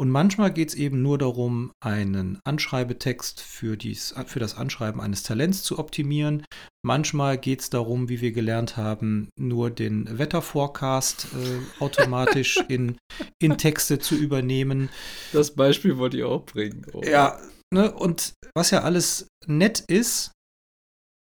Und 0.00 0.10
manchmal 0.10 0.52
geht 0.52 0.70
es 0.70 0.74
eben 0.74 1.02
nur 1.02 1.18
darum, 1.18 1.70
einen 1.80 2.40
Anschreibetext 2.44 3.40
für, 3.40 3.76
dies, 3.76 4.14
für 4.26 4.40
das 4.40 4.56
Anschreiben 4.56 5.00
eines 5.00 5.22
Talents 5.22 5.62
zu 5.62 5.78
optimieren. 5.78 6.44
Manchmal 6.84 7.38
geht 7.38 7.60
es 7.60 7.70
darum, 7.70 8.08
wie 8.08 8.20
wir 8.20 8.32
gelernt 8.32 8.76
haben, 8.76 9.28
nur 9.38 9.70
den 9.70 10.18
Wetterforecast 10.18 11.28
äh, 11.34 11.82
automatisch 11.82 12.56
in, 12.68 12.98
in 13.40 13.58
Texte 13.58 13.98
zu 13.98 14.16
übernehmen. 14.16 14.88
Das 15.32 15.54
Beispiel 15.54 15.98
wollte 15.98 16.16
ich 16.16 16.24
auch 16.24 16.44
bringen. 16.44 16.84
Oh. 16.92 17.02
Ja, 17.04 17.38
ne, 17.72 17.92
und 17.92 18.32
was 18.56 18.72
ja 18.72 18.82
alles 18.82 19.28
nett 19.46 19.84
ist, 19.86 20.32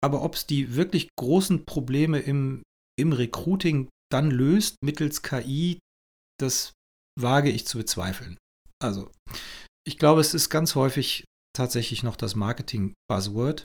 aber 0.02 0.22
ob 0.22 0.34
es 0.34 0.46
die 0.46 0.74
wirklich 0.74 1.10
großen 1.16 1.66
Probleme 1.66 2.18
im, 2.18 2.62
im 2.98 3.12
Recruiting 3.12 3.88
dann 4.12 4.30
löst 4.30 4.76
mittels 4.82 5.22
KI, 5.22 5.78
das 6.38 6.72
wage 7.18 7.50
ich 7.50 7.66
zu 7.66 7.78
bezweifeln. 7.78 8.36
Also, 8.82 9.10
ich 9.86 9.98
glaube, 9.98 10.20
es 10.20 10.34
ist 10.34 10.50
ganz 10.50 10.74
häufig 10.74 11.24
tatsächlich 11.56 12.02
noch 12.02 12.16
das 12.16 12.34
Marketing-Buzzword. 12.34 13.64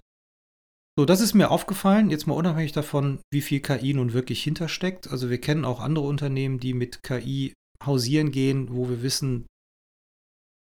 So, 0.98 1.06
das 1.06 1.22
ist 1.22 1.34
mir 1.34 1.52
aufgefallen, 1.52 2.10
jetzt 2.10 2.28
mal 2.28 2.36
unabhängig 2.36 2.72
davon, 2.72 3.22
wie 3.32 3.42
viel 3.42 3.62
KI 3.62 3.94
nun 3.94 4.14
wirklich 4.14 4.44
hintersteckt. 4.44 5.10
Also 5.10 5.30
wir 5.30 5.40
kennen 5.40 5.66
auch 5.66 5.80
andere 5.80 6.06
Unternehmen, 6.06 6.60
die 6.60 6.74
mit 6.74 7.02
KI 7.04 7.54
hausieren 7.84 8.32
gehen, 8.32 8.74
wo 8.74 8.90
wir 8.90 9.02
wissen, 9.02 9.46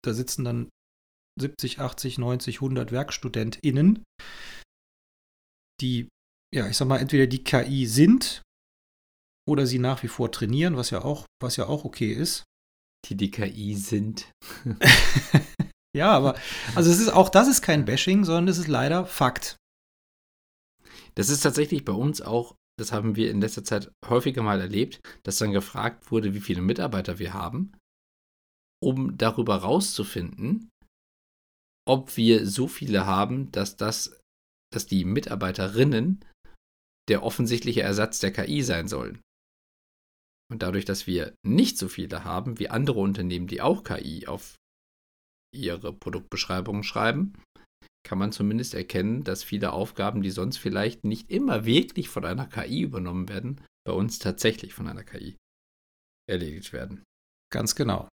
da 0.05 0.15
sitzen 0.15 0.45
dann 0.45 0.69
70, 1.41 1.81
80, 1.81 2.19
90, 2.19 2.57
100 2.57 2.93
WerkstudentInnen, 2.93 4.03
die, 5.81 6.09
ja, 6.55 6.69
ich 6.69 6.77
sag 6.77 6.89
mal, 6.89 6.99
entweder 6.99 7.27
die 7.27 7.45
KI 7.45 7.87
sind 7.87 8.43
oder 9.49 9.67
sie 9.67 9.79
nach 9.79 10.03
wie 10.03 10.09
vor 10.09 10.31
trainieren, 10.31 10.77
was 10.77 10.91
ja 10.91 11.03
auch, 11.03 11.25
was 11.41 11.57
ja 11.57 11.67
auch 11.67 11.85
okay 11.85 12.13
ist. 12.13 12.45
Die 13.07 13.17
die 13.17 13.31
KI 13.31 13.75
sind. 13.75 14.31
ja, 15.97 16.11
aber 16.11 16.37
also 16.75 16.91
es 16.91 17.01
ist 17.01 17.09
auch 17.09 17.31
das 17.31 17.49
ist 17.49 17.63
kein 17.63 17.85
Bashing, 17.85 18.25
sondern 18.25 18.49
es 18.49 18.59
ist 18.59 18.69
leider 18.69 19.07
Fakt. 19.07 19.57
Das 21.15 21.31
ist 21.31 21.41
tatsächlich 21.41 21.85
bei 21.85 21.93
uns 21.93 22.21
auch, 22.21 22.55
das 22.79 22.93
haben 22.93 23.17
wir 23.17 23.31
in 23.31 23.41
letzter 23.41 23.65
Zeit 23.65 23.91
häufiger 24.07 24.43
mal 24.43 24.61
erlebt, 24.61 25.01
dass 25.25 25.39
dann 25.39 25.53
gefragt 25.53 26.11
wurde, 26.13 26.35
wie 26.35 26.41
viele 26.41 26.61
Mitarbeiter 26.61 27.19
wir 27.19 27.33
haben, 27.33 27.73
um 28.83 29.17
darüber 29.17 29.57
rauszufinden, 29.57 30.69
ob 31.89 32.17
wir 32.17 32.47
so 32.47 32.69
viele 32.69 33.07
haben, 33.07 33.51
dass 33.51 33.77
das, 33.77 34.21
dass 34.73 34.87
die 34.87 35.05
Mitarbeiterinnen 35.05 36.25
der 37.09 37.23
offensichtliche 37.23 37.81
Ersatz 37.81 38.19
der 38.19 38.33
KI 38.33 38.63
sein 38.63 38.87
sollen. 38.87 39.21
Und 40.51 40.63
dadurch, 40.63 40.85
dass 40.85 41.07
wir 41.07 41.35
nicht 41.47 41.77
so 41.77 41.89
viele 41.89 42.25
haben 42.25 42.59
wie 42.59 42.71
andere 42.71 43.01
Unternehmen, 43.01 43.47
die 43.47 43.61
auch 43.61 43.85
KI 43.85 44.27
auf 44.27 44.57
ihre 45.55 45.93
Produktbeschreibungen 45.93 46.83
schreiben, 46.83 47.35
kann 48.07 48.19
man 48.19 48.33
zumindest 48.33 48.75
erkennen, 48.75 49.25
dass 49.25 49.45
viele 49.45 49.73
Aufgaben, 49.73 50.23
die 50.23 50.31
sonst 50.31 50.57
vielleicht 50.57 51.05
nicht 51.05 51.31
immer 51.31 51.67
wirklich 51.67 52.09
von 52.09 52.25
einer 52.25 52.47
KI 52.47 52.81
übernommen 52.81 53.29
werden, 53.29 53.61
bei 53.85 53.93
uns 53.93 54.19
tatsächlich 54.19 54.73
von 54.73 54.89
einer 54.89 55.05
KI 55.05 55.37
erledigt 56.29 56.73
werden. 56.73 57.03
Ganz 57.53 57.75
genau. 57.75 58.09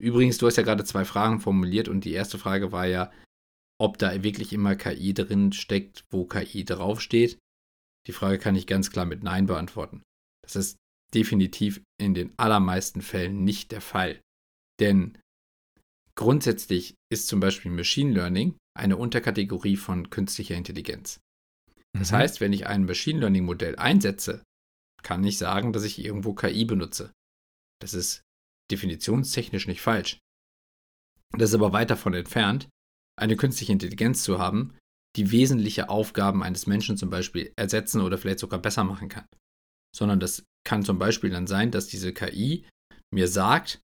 Übrigens, 0.00 0.38
du 0.38 0.46
hast 0.46 0.56
ja 0.56 0.62
gerade 0.62 0.84
zwei 0.84 1.04
Fragen 1.04 1.40
formuliert 1.40 1.88
und 1.88 2.04
die 2.04 2.12
erste 2.12 2.38
Frage 2.38 2.72
war 2.72 2.86
ja, 2.86 3.12
ob 3.78 3.98
da 3.98 4.22
wirklich 4.22 4.52
immer 4.52 4.76
KI 4.76 5.14
drin 5.14 5.52
steckt, 5.52 6.04
wo 6.10 6.26
KI 6.26 6.64
draufsteht. 6.64 7.38
Die 8.06 8.12
Frage 8.12 8.38
kann 8.38 8.56
ich 8.56 8.66
ganz 8.66 8.90
klar 8.90 9.06
mit 9.06 9.22
Nein 9.22 9.46
beantworten. 9.46 10.02
Das 10.42 10.56
ist 10.56 10.76
definitiv 11.14 11.82
in 11.98 12.14
den 12.14 12.32
allermeisten 12.38 13.02
Fällen 13.02 13.44
nicht 13.44 13.72
der 13.72 13.80
Fall. 13.80 14.20
Denn 14.80 15.18
grundsätzlich 16.14 16.94
ist 17.10 17.28
zum 17.28 17.40
Beispiel 17.40 17.70
Machine 17.70 18.12
Learning 18.12 18.56
eine 18.76 18.96
Unterkategorie 18.96 19.76
von 19.76 20.10
künstlicher 20.10 20.54
Intelligenz. 20.54 21.20
Das 21.92 22.12
mhm. 22.12 22.16
heißt, 22.16 22.40
wenn 22.40 22.52
ich 22.52 22.66
ein 22.66 22.84
Machine 22.84 23.20
Learning 23.20 23.44
Modell 23.44 23.76
einsetze, 23.76 24.42
kann 25.02 25.24
ich 25.24 25.38
sagen, 25.38 25.72
dass 25.72 25.84
ich 25.84 26.04
irgendwo 26.04 26.34
KI 26.34 26.64
benutze. 26.64 27.12
Das 27.80 27.94
ist 27.94 28.22
definitionstechnisch 28.70 29.66
nicht 29.66 29.80
falsch. 29.80 30.18
Das 31.32 31.50
ist 31.50 31.54
aber 31.54 31.72
weit 31.72 31.90
davon 31.90 32.14
entfernt, 32.14 32.68
eine 33.16 33.36
künstliche 33.36 33.72
Intelligenz 33.72 34.22
zu 34.22 34.38
haben, 34.38 34.76
die 35.16 35.30
wesentliche 35.32 35.88
Aufgaben 35.88 36.42
eines 36.42 36.66
Menschen 36.66 36.96
zum 36.96 37.10
Beispiel 37.10 37.52
ersetzen 37.56 38.00
oder 38.00 38.18
vielleicht 38.18 38.38
sogar 38.38 38.60
besser 38.60 38.84
machen 38.84 39.08
kann. 39.08 39.26
Sondern 39.94 40.20
das 40.20 40.44
kann 40.66 40.84
zum 40.84 40.98
Beispiel 40.98 41.30
dann 41.30 41.46
sein, 41.46 41.70
dass 41.70 41.86
diese 41.86 42.12
KI 42.12 42.66
mir 43.12 43.28
sagt, 43.28 43.80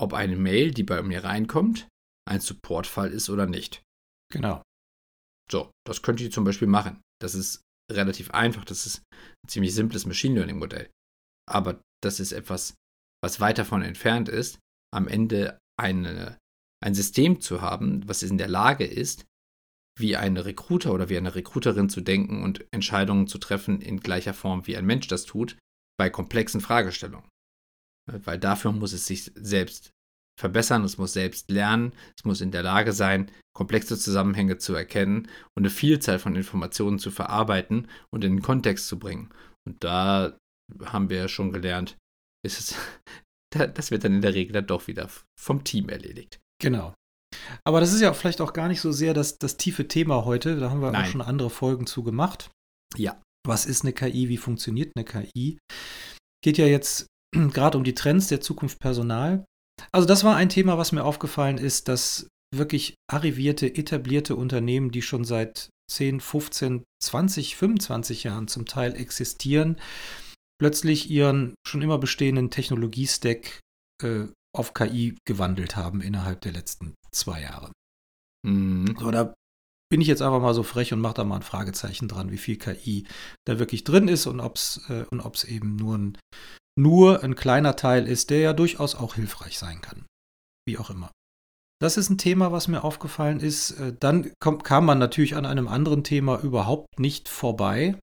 ob 0.00 0.12
eine 0.12 0.36
Mail, 0.36 0.72
die 0.72 0.82
bei 0.82 1.02
mir 1.02 1.24
reinkommt, 1.24 1.88
ein 2.28 2.40
Supportfall 2.40 3.10
ist 3.10 3.30
oder 3.30 3.46
nicht. 3.46 3.82
Genau. 4.32 4.62
So, 5.50 5.70
das 5.86 6.02
könnte 6.02 6.24
ich 6.24 6.32
zum 6.32 6.44
Beispiel 6.44 6.68
machen. 6.68 7.00
Das 7.20 7.34
ist 7.34 7.62
relativ 7.90 8.30
einfach. 8.30 8.64
Das 8.64 8.86
ist 8.86 9.02
ein 9.44 9.48
ziemlich 9.48 9.74
simples 9.74 10.06
Machine 10.06 10.34
Learning 10.34 10.58
Modell. 10.58 10.90
Aber 11.48 11.80
das 12.02 12.20
ist 12.20 12.32
etwas, 12.32 12.74
was 13.22 13.40
weit 13.40 13.58
davon 13.58 13.82
entfernt 13.82 14.28
ist, 14.28 14.58
am 14.92 15.08
Ende 15.08 15.58
eine, 15.78 16.38
ein 16.84 16.94
System 16.94 17.40
zu 17.40 17.60
haben, 17.60 18.06
was 18.08 18.22
in 18.22 18.38
der 18.38 18.48
Lage 18.48 18.84
ist, 18.84 19.24
wie 19.98 20.16
ein 20.16 20.36
Recruiter 20.36 20.92
oder 20.92 21.08
wie 21.08 21.16
eine 21.16 21.34
Recruiterin 21.34 21.88
zu 21.88 22.00
denken 22.00 22.42
und 22.42 22.66
Entscheidungen 22.72 23.28
zu 23.28 23.38
treffen 23.38 23.80
in 23.80 24.00
gleicher 24.00 24.34
Form, 24.34 24.66
wie 24.66 24.76
ein 24.76 24.84
Mensch 24.84 25.06
das 25.06 25.24
tut, 25.24 25.56
bei 25.98 26.10
komplexen 26.10 26.60
Fragestellungen. 26.60 27.28
Weil 28.10 28.38
dafür 28.38 28.72
muss 28.72 28.92
es 28.92 29.06
sich 29.06 29.32
selbst 29.34 29.90
verbessern, 30.38 30.84
es 30.84 30.98
muss 30.98 31.12
selbst 31.12 31.50
lernen, 31.50 31.92
es 32.16 32.24
muss 32.24 32.40
in 32.40 32.50
der 32.50 32.62
Lage 32.62 32.92
sein, 32.92 33.30
komplexe 33.54 33.98
Zusammenhänge 33.98 34.58
zu 34.58 34.74
erkennen 34.74 35.28
und 35.56 35.62
eine 35.62 35.70
Vielzahl 35.70 36.18
von 36.18 36.36
Informationen 36.36 36.98
zu 36.98 37.10
verarbeiten 37.10 37.88
und 38.12 38.22
in 38.22 38.36
den 38.36 38.42
Kontext 38.42 38.86
zu 38.86 38.98
bringen. 38.98 39.32
Und 39.66 39.82
da 39.82 40.36
haben 40.84 41.10
wir 41.10 41.28
schon 41.28 41.52
gelernt, 41.52 41.96
ist 42.44 42.60
es, 42.60 42.74
das 43.74 43.90
wird 43.90 44.04
dann 44.04 44.14
in 44.14 44.20
der 44.20 44.34
Regel 44.34 44.52
dann 44.52 44.66
doch 44.66 44.86
wieder 44.86 45.08
vom 45.40 45.64
Team 45.64 45.88
erledigt. 45.88 46.38
Genau. 46.60 46.94
Aber 47.64 47.80
das 47.80 47.92
ist 47.92 48.00
ja 48.00 48.12
vielleicht 48.12 48.40
auch 48.40 48.52
gar 48.52 48.68
nicht 48.68 48.80
so 48.80 48.92
sehr 48.92 49.14
das, 49.14 49.38
das 49.38 49.56
tiefe 49.56 49.88
Thema 49.88 50.24
heute. 50.24 50.58
Da 50.58 50.70
haben 50.70 50.80
wir 50.80 50.92
Nein. 50.92 51.04
auch 51.04 51.08
schon 51.08 51.20
andere 51.22 51.50
Folgen 51.50 51.86
zu 51.86 52.02
gemacht. 52.02 52.50
Ja. 52.96 53.20
Was 53.46 53.66
ist 53.66 53.82
eine 53.82 53.92
KI? 53.92 54.28
Wie 54.28 54.36
funktioniert 54.36 54.92
eine 54.96 55.04
KI? 55.04 55.58
Geht 56.42 56.58
ja 56.58 56.66
jetzt 56.66 57.06
gerade 57.34 57.78
um 57.78 57.84
die 57.84 57.94
Trends 57.94 58.28
der 58.28 58.40
Zukunft 58.40 58.78
Personal. 58.78 59.44
Also 59.92 60.06
das 60.06 60.24
war 60.24 60.36
ein 60.36 60.48
Thema, 60.48 60.78
was 60.78 60.92
mir 60.92 61.04
aufgefallen 61.04 61.58
ist, 61.58 61.88
dass 61.88 62.28
wirklich 62.54 62.94
arrivierte, 63.10 63.66
etablierte 63.74 64.36
Unternehmen, 64.36 64.90
die 64.90 65.02
schon 65.02 65.24
seit 65.24 65.68
10, 65.90 66.20
15, 66.20 66.84
20, 67.02 67.56
25 67.56 68.24
Jahren 68.24 68.48
zum 68.48 68.66
Teil 68.66 68.94
existieren, 68.96 69.76
plötzlich 70.58 71.10
ihren 71.10 71.54
schon 71.66 71.82
immer 71.82 71.98
bestehenden 71.98 72.50
Technologiestack 72.50 73.60
äh, 74.02 74.26
auf 74.54 74.74
KI 74.74 75.16
gewandelt 75.26 75.76
haben 75.76 76.00
innerhalb 76.00 76.40
der 76.40 76.52
letzten 76.52 76.94
zwei 77.12 77.42
Jahre. 77.42 77.72
Mhm. 78.46 78.96
So, 78.98 79.10
da 79.10 79.34
bin 79.88 80.00
ich 80.00 80.08
jetzt 80.08 80.22
einfach 80.22 80.40
mal 80.40 80.54
so 80.54 80.62
frech 80.62 80.92
und 80.92 81.00
mache 81.00 81.14
da 81.14 81.24
mal 81.24 81.36
ein 81.36 81.42
Fragezeichen 81.42 82.08
dran, 82.08 82.30
wie 82.30 82.38
viel 82.38 82.56
KI 82.56 83.06
da 83.46 83.58
wirklich 83.58 83.84
drin 83.84 84.08
ist 84.08 84.26
und 84.26 84.40
ob 84.40 84.56
es 84.56 84.80
äh, 84.88 85.54
eben 85.54 85.76
nur 85.76 85.96
ein 85.96 86.18
nur 86.78 87.22
ein 87.22 87.34
kleiner 87.34 87.74
Teil 87.76 88.06
ist, 88.06 88.30
der 88.30 88.40
ja 88.40 88.52
durchaus 88.52 88.94
auch 88.94 89.14
hilfreich 89.14 89.58
sein 89.58 89.80
kann. 89.80 90.04
Wie 90.66 90.78
auch 90.78 90.90
immer. 90.90 91.10
Das 91.80 91.96
ist 91.96 92.10
ein 92.10 92.18
Thema, 92.18 92.52
was 92.52 92.68
mir 92.68 92.84
aufgefallen 92.84 93.40
ist. 93.40 93.72
Äh, 93.72 93.94
dann 93.98 94.32
kam, 94.40 94.62
kam 94.62 94.86
man 94.86 94.98
natürlich 94.98 95.36
an 95.36 95.46
einem 95.46 95.68
anderen 95.68 96.04
Thema 96.04 96.40
überhaupt 96.40 96.98
nicht 96.98 97.28
vorbei. 97.28 97.98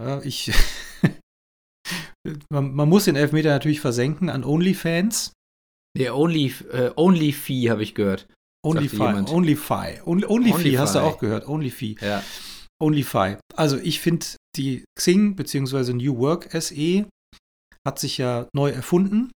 Ja, 0.00 0.20
ich. 0.22 0.52
man, 2.50 2.74
man, 2.74 2.88
muss 2.88 3.04
den 3.04 3.16
Elfmeter 3.16 3.50
natürlich 3.50 3.80
versenken 3.80 4.28
an 4.28 4.44
OnlyFans. 4.44 5.32
Der 5.96 6.16
Only, 6.16 6.54
äh, 6.72 6.90
Only 6.96 7.32
Fee 7.32 7.70
habe 7.70 7.82
ich 7.82 7.94
gehört. 7.94 8.26
OnlyFi, 8.64 9.24
OnlyFi. 9.28 10.02
Only, 10.04 10.26
Only 10.26 10.72
hast 10.74 10.94
du 10.94 11.00
auch 11.00 11.18
gehört. 11.18 11.48
OnlyFi. 11.48 11.96
Ja. 12.00 12.22
OnlyFi. 12.80 13.36
Also 13.56 13.78
ich 13.78 14.00
finde 14.00 14.26
die 14.56 14.84
Xing 14.98 15.36
bzw. 15.36 15.92
New 15.92 16.18
Work 16.18 16.50
SE 16.60 17.06
hat 17.86 17.98
sich 17.98 18.18
ja 18.18 18.48
neu 18.54 18.70
erfunden 18.70 19.32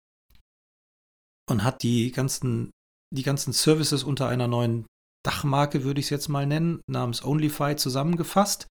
und 1.49 1.63
hat 1.63 1.83
die 1.83 2.11
ganzen, 2.11 2.71
die 3.15 3.23
ganzen 3.23 3.53
Services 3.53 4.03
unter 4.03 4.27
einer 4.27 4.47
neuen 4.47 4.85
Dachmarke, 5.25 5.83
würde 5.83 5.99
ich 5.99 6.07
es 6.07 6.11
jetzt 6.11 6.27
mal 6.27 6.45
nennen, 6.45 6.81
namens 6.87 7.23
OnlyFi 7.23 7.75
zusammengefasst. 7.75 8.67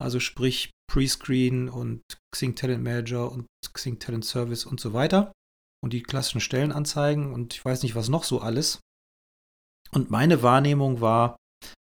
Also 0.00 0.20
sprich 0.20 0.70
Prescreen 0.90 1.68
und 1.68 2.02
Xing 2.34 2.54
Talent 2.54 2.82
Manager 2.82 3.30
und 3.30 3.46
Xing 3.72 3.98
Talent 3.98 4.24
Service 4.24 4.64
und 4.64 4.80
so 4.80 4.92
weiter. 4.92 5.32
Und 5.82 5.92
die 5.92 6.02
klassischen 6.02 6.40
Stellenanzeigen 6.40 7.32
und 7.32 7.54
ich 7.54 7.64
weiß 7.64 7.82
nicht, 7.82 7.94
was 7.94 8.08
noch 8.08 8.24
so 8.24 8.40
alles. 8.40 8.80
Und 9.94 10.10
meine 10.10 10.42
Wahrnehmung 10.42 11.00
war, 11.00 11.36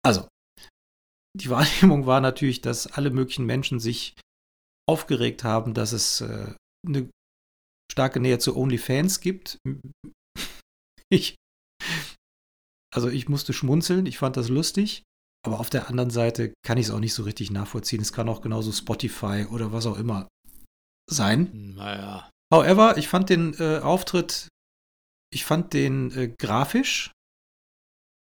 also, 0.04 0.28
die 1.36 1.50
Wahrnehmung 1.50 2.06
war 2.06 2.20
natürlich, 2.20 2.60
dass 2.60 2.86
alle 2.86 3.10
möglichen 3.10 3.46
Menschen 3.46 3.80
sich 3.80 4.14
aufgeregt 4.88 5.44
haben, 5.44 5.74
dass 5.74 5.92
es 5.92 6.20
äh, 6.20 6.54
eine 6.86 7.08
starke 7.92 8.20
Nähe 8.20 8.38
zu 8.38 8.56
OnlyFans 8.56 9.20
gibt. 9.20 9.58
Ich, 11.12 11.34
also 12.94 13.08
ich 13.08 13.28
musste 13.28 13.52
schmunzeln, 13.52 14.06
ich 14.06 14.16
fand 14.16 14.36
das 14.36 14.48
lustig, 14.48 15.02
aber 15.44 15.58
auf 15.58 15.68
der 15.68 15.88
anderen 15.88 16.10
Seite 16.10 16.54
kann 16.64 16.78
ich 16.78 16.86
es 16.86 16.92
auch 16.92 17.00
nicht 17.00 17.14
so 17.14 17.24
richtig 17.24 17.50
nachvollziehen. 17.50 18.00
Es 18.00 18.12
kann 18.12 18.28
auch 18.28 18.42
genauso 18.42 18.70
Spotify 18.70 19.46
oder 19.50 19.72
was 19.72 19.86
auch 19.86 19.98
immer 19.98 20.28
sein. 21.10 21.74
Naja. 21.74 22.30
However, 22.54 22.96
ich 22.96 23.08
fand 23.08 23.28
den 23.28 23.54
äh, 23.58 23.80
Auftritt, 23.80 24.46
ich 25.32 25.44
fand 25.44 25.72
den 25.72 26.12
äh, 26.12 26.28
grafisch 26.38 27.10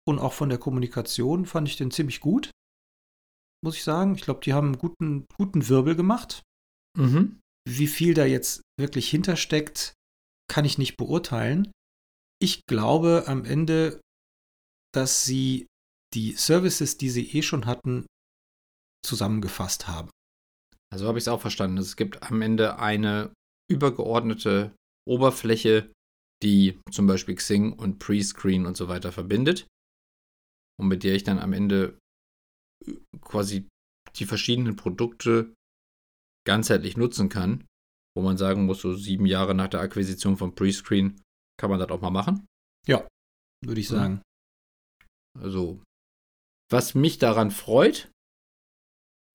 und 0.06 0.18
auch 0.18 0.32
von 0.32 0.48
der 0.48 0.58
Kommunikation 0.58 1.46
fand 1.46 1.68
ich 1.68 1.76
den 1.76 1.90
ziemlich 1.90 2.20
gut, 2.20 2.50
muss 3.64 3.76
ich 3.76 3.84
sagen. 3.84 4.14
Ich 4.14 4.22
glaube, 4.22 4.40
die 4.44 4.52
haben 4.52 4.68
einen 4.68 4.78
guten, 4.78 5.26
guten 5.36 5.68
Wirbel 5.68 5.96
gemacht. 5.96 6.42
Mhm. 6.96 7.40
Wie 7.66 7.86
viel 7.86 8.14
da 8.14 8.26
jetzt 8.26 8.62
wirklich 8.78 9.08
hintersteckt, 9.08 9.94
kann 10.50 10.66
ich 10.66 10.78
nicht 10.78 10.96
beurteilen. 10.96 11.72
Ich 12.38 12.66
glaube 12.66 13.24
am 13.26 13.44
Ende, 13.44 14.00
dass 14.92 15.24
sie 15.24 15.66
die 16.12 16.32
Services, 16.32 16.98
die 16.98 17.08
sie 17.08 17.36
eh 17.36 17.42
schon 17.42 17.66
hatten, 17.66 18.06
zusammengefasst 19.04 19.88
haben. 19.88 20.10
Also 20.92 21.08
habe 21.08 21.18
ich 21.18 21.24
es 21.24 21.28
auch 21.28 21.40
verstanden. 21.40 21.78
Es 21.78 21.96
gibt 21.96 22.22
am 22.22 22.42
Ende 22.42 22.78
eine 22.78 23.32
übergeordnete 23.70 24.76
Oberfläche, 25.08 25.90
die 26.42 26.78
zum 26.90 27.06
Beispiel 27.06 27.34
Xing 27.34 27.72
und 27.72 27.98
Prescreen 27.98 28.66
und 28.66 28.76
so 28.76 28.88
weiter 28.88 29.10
verbindet 29.10 29.66
und 30.80 30.88
mit 30.88 31.04
der 31.04 31.14
ich 31.14 31.24
dann 31.24 31.38
am 31.38 31.52
Ende 31.52 31.98
äh, 32.86 32.94
quasi 33.20 33.68
die 34.16 34.26
verschiedenen 34.26 34.76
Produkte 34.76 35.54
ganzheitlich 36.46 36.96
nutzen 36.96 37.28
kann, 37.28 37.66
wo 38.16 38.22
man 38.22 38.36
sagen 38.36 38.66
muss, 38.66 38.80
so 38.80 38.94
sieben 38.94 39.26
Jahre 39.26 39.54
nach 39.54 39.68
der 39.68 39.80
Akquisition 39.80 40.36
von 40.36 40.54
Prescreen 40.54 41.20
kann 41.58 41.70
man 41.70 41.78
das 41.80 41.90
auch 41.90 42.00
mal 42.00 42.10
machen. 42.10 42.46
Ja, 42.86 43.08
würde 43.64 43.80
ich 43.80 43.88
sagen. 43.88 44.22
Also, 45.40 45.82
was 46.70 46.94
mich 46.94 47.18
daran 47.18 47.50
freut, 47.50 48.10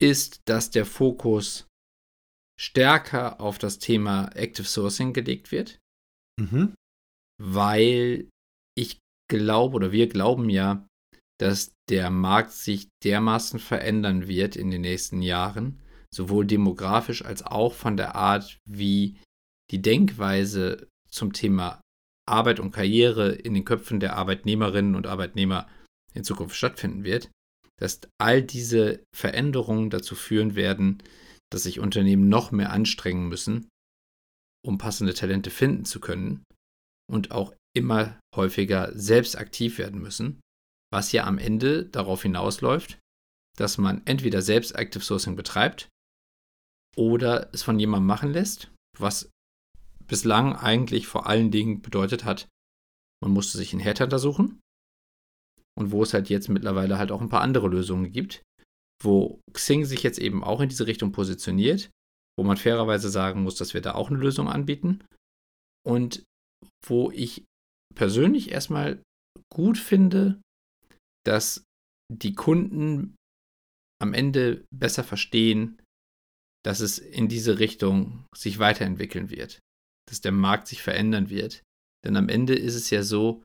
ist, 0.01 0.41
dass 0.45 0.69
der 0.69 0.85
Fokus 0.85 1.67
stärker 2.59 3.41
auf 3.41 3.57
das 3.57 3.79
Thema 3.79 4.29
Active 4.35 4.67
Sourcing 4.67 5.13
gelegt 5.13 5.51
wird, 5.51 5.79
Mhm. 6.39 6.73
weil 7.41 8.29
ich 8.77 8.99
glaube 9.29 9.75
oder 9.75 9.91
wir 9.91 10.07
glauben 10.07 10.49
ja, 10.49 10.87
dass 11.39 11.73
der 11.89 12.09
Markt 12.09 12.51
sich 12.51 12.89
dermaßen 13.03 13.59
verändern 13.59 14.27
wird 14.27 14.55
in 14.55 14.69
den 14.71 14.81
nächsten 14.81 15.21
Jahren, 15.21 15.81
sowohl 16.13 16.45
demografisch 16.45 17.23
als 17.23 17.43
auch 17.43 17.73
von 17.73 17.97
der 17.97 18.15
Art, 18.15 18.59
wie 18.65 19.19
die 19.71 19.81
Denkweise 19.81 20.87
zum 21.09 21.33
Thema 21.33 21.81
Arbeit 22.27 22.59
und 22.59 22.71
Karriere 22.71 23.31
in 23.31 23.53
den 23.53 23.65
Köpfen 23.65 23.99
der 23.99 24.15
Arbeitnehmerinnen 24.15 24.95
und 24.95 25.07
Arbeitnehmer 25.07 25.67
in 26.13 26.23
Zukunft 26.23 26.55
stattfinden 26.55 27.03
wird, 27.03 27.31
dass 27.79 28.01
all 28.19 28.41
diese 28.41 29.03
Veränderungen 29.15 29.89
dazu 29.89 30.15
führen 30.15 30.55
werden, 30.55 31.01
dass 31.51 31.63
sich 31.63 31.79
Unternehmen 31.79 32.29
noch 32.29 32.51
mehr 32.51 32.71
anstrengen 32.71 33.29
müssen, 33.29 33.69
um 34.65 34.77
passende 34.77 35.13
Talente 35.13 35.49
finden 35.49 35.85
zu 35.85 35.99
können 35.99 36.43
und 37.09 37.31
auch 37.31 37.53
immer 37.75 38.19
häufiger 38.35 38.91
selbst 38.93 39.37
aktiv 39.37 39.77
werden 39.77 40.01
müssen, 40.01 40.41
was 40.91 41.11
ja 41.11 41.25
am 41.25 41.37
Ende 41.37 41.85
darauf 41.85 42.23
hinausläuft, 42.23 42.99
dass 43.57 43.77
man 43.77 44.05
entweder 44.05 44.41
selbst 44.41 44.75
Active 44.75 45.03
Sourcing 45.03 45.35
betreibt 45.35 45.89
oder 46.95 47.53
es 47.53 47.63
von 47.63 47.79
jemandem 47.79 48.07
machen 48.07 48.31
lässt, 48.31 48.71
was 48.97 49.29
bislang 50.07 50.55
eigentlich 50.55 51.07
vor 51.07 51.27
allen 51.27 51.51
Dingen 51.51 51.81
bedeutet 51.81 52.25
hat, 52.25 52.47
man 53.21 53.31
musste 53.31 53.57
sich 53.57 53.73
einen 53.73 53.81
Headhunter 53.81 54.19
suchen 54.19 54.59
und 55.77 55.91
wo 55.91 56.03
es 56.03 56.13
halt 56.13 56.29
jetzt 56.29 56.49
mittlerweile 56.49 56.97
halt 56.97 57.11
auch 57.11 57.21
ein 57.21 57.29
paar 57.29 57.41
andere 57.41 57.67
Lösungen 57.67 58.11
gibt, 58.11 58.43
wo 59.03 59.39
Xing 59.53 59.85
sich 59.85 60.03
jetzt 60.03 60.19
eben 60.19 60.43
auch 60.43 60.61
in 60.61 60.69
diese 60.69 60.87
Richtung 60.87 61.11
positioniert, 61.11 61.89
wo 62.37 62.43
man 62.43 62.57
fairerweise 62.57 63.09
sagen 63.09 63.43
muss, 63.43 63.55
dass 63.55 63.73
wir 63.73 63.81
da 63.81 63.95
auch 63.95 64.09
eine 64.09 64.19
Lösung 64.19 64.49
anbieten 64.49 65.03
und 65.85 66.23
wo 66.85 67.11
ich 67.11 67.45
persönlich 67.95 68.51
erstmal 68.51 69.01
gut 69.53 69.77
finde, 69.77 70.41
dass 71.25 71.63
die 72.11 72.33
Kunden 72.33 73.15
am 74.01 74.13
Ende 74.13 74.65
besser 74.73 75.03
verstehen, 75.03 75.81
dass 76.65 76.79
es 76.79 76.97
in 76.97 77.27
diese 77.27 77.59
Richtung 77.59 78.25
sich 78.35 78.59
weiterentwickeln 78.59 79.29
wird, 79.29 79.59
dass 80.09 80.21
der 80.21 80.31
Markt 80.31 80.67
sich 80.67 80.81
verändern 80.81 81.29
wird. 81.29 81.63
Denn 82.05 82.15
am 82.15 82.29
Ende 82.29 82.55
ist 82.55 82.75
es 82.75 82.89
ja 82.89 83.03
so, 83.03 83.43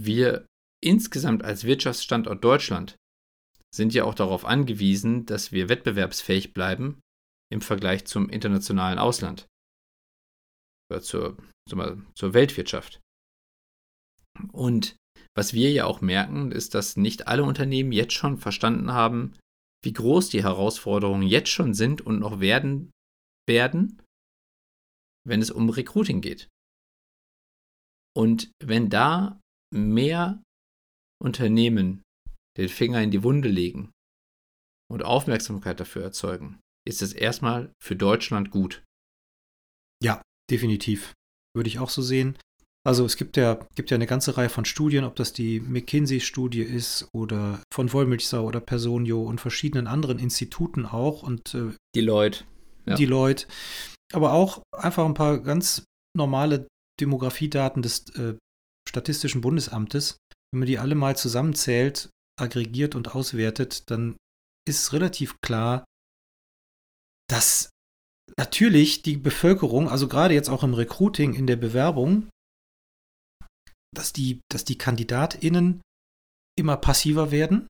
wir 0.00 0.46
insgesamt 0.82 1.44
als 1.44 1.64
Wirtschaftsstandort 1.64 2.42
Deutschland 2.42 2.96
sind 3.74 3.94
ja 3.94 4.04
auch 4.04 4.14
darauf 4.14 4.44
angewiesen, 4.44 5.24
dass 5.26 5.52
wir 5.52 5.68
wettbewerbsfähig 5.68 6.52
bleiben 6.52 7.00
im 7.50 7.60
Vergleich 7.60 8.04
zum 8.04 8.28
internationalen 8.28 8.98
Ausland 8.98 9.46
oder 10.90 11.02
zur, 11.02 11.36
zur 11.68 12.34
Weltwirtschaft. 12.34 13.00
Und 14.52 14.96
was 15.34 15.54
wir 15.54 15.70
ja 15.70 15.86
auch 15.86 16.00
merken, 16.00 16.52
ist, 16.52 16.74
dass 16.74 16.96
nicht 16.96 17.26
alle 17.26 17.44
Unternehmen 17.44 17.92
jetzt 17.92 18.12
schon 18.14 18.38
verstanden 18.38 18.92
haben, 18.92 19.34
wie 19.82 19.92
groß 19.92 20.28
die 20.28 20.42
Herausforderungen 20.42 21.26
jetzt 21.26 21.48
schon 21.48 21.74
sind 21.74 22.00
und 22.00 22.18
noch 22.18 22.40
werden 22.40 22.90
werden, 23.48 24.02
wenn 25.26 25.40
es 25.40 25.50
um 25.50 25.68
Recruiting 25.68 26.20
geht. 26.20 26.48
Und 28.14 28.52
wenn 28.62 28.90
da 28.90 29.40
mehr 29.74 30.42
Unternehmen 31.20 32.02
den 32.58 32.68
Finger 32.68 33.02
in 33.02 33.10
die 33.10 33.22
Wunde 33.22 33.48
legen 33.48 33.90
und 34.90 35.02
Aufmerksamkeit 35.02 35.80
dafür 35.80 36.02
erzeugen, 36.02 36.60
ist 36.86 37.00
es 37.00 37.12
erstmal 37.12 37.72
für 37.82 37.96
Deutschland 37.96 38.50
gut. 38.50 38.84
Ja, 40.02 40.20
definitiv. 40.50 41.14
Würde 41.54 41.68
ich 41.68 41.78
auch 41.78 41.90
so 41.90 42.02
sehen. 42.02 42.38
Also 42.84 43.04
es 43.04 43.16
gibt 43.16 43.36
ja, 43.36 43.60
gibt 43.76 43.90
ja 43.90 43.94
eine 43.94 44.06
ganze 44.06 44.36
Reihe 44.36 44.48
von 44.48 44.64
Studien, 44.64 45.04
ob 45.04 45.14
das 45.14 45.32
die 45.32 45.60
McKinsey-Studie 45.60 46.62
ist 46.62 47.08
oder 47.12 47.62
von 47.72 47.92
Wollmilchsau 47.92 48.44
oder 48.44 48.60
Personio 48.60 49.22
und 49.22 49.40
verschiedenen 49.40 49.86
anderen 49.86 50.18
Instituten 50.18 50.84
auch 50.84 51.22
und 51.22 51.54
äh, 51.54 51.70
Deloitte. 51.94 52.44
Ja. 52.86 52.96
Deloitte. 52.96 53.46
Aber 54.12 54.32
auch 54.32 54.62
einfach 54.76 55.04
ein 55.04 55.14
paar 55.14 55.38
ganz 55.38 55.84
normale 56.16 56.66
Demografiedaten 57.00 57.82
des 57.82 58.10
äh, 58.16 58.34
Statistischen 58.88 59.40
Bundesamtes. 59.40 60.16
Wenn 60.50 60.60
man 60.60 60.66
die 60.66 60.78
alle 60.78 60.96
mal 60.96 61.16
zusammenzählt, 61.16 62.10
aggregiert 62.38 62.96
und 62.96 63.14
auswertet, 63.14 63.90
dann 63.90 64.16
ist 64.68 64.92
relativ 64.92 65.36
klar, 65.40 65.84
dass 67.28 67.70
natürlich 68.36 69.02
die 69.02 69.16
Bevölkerung, 69.16 69.88
also 69.88 70.08
gerade 70.08 70.34
jetzt 70.34 70.48
auch 70.48 70.64
im 70.64 70.74
Recruiting, 70.74 71.34
in 71.34 71.46
der 71.46 71.56
Bewerbung, 71.56 72.28
dass 73.94 74.12
die, 74.12 74.40
dass 74.50 74.64
die 74.64 74.78
KandidatInnen 74.78 75.80
immer 76.58 76.76
passiver 76.76 77.30
werden. 77.30 77.66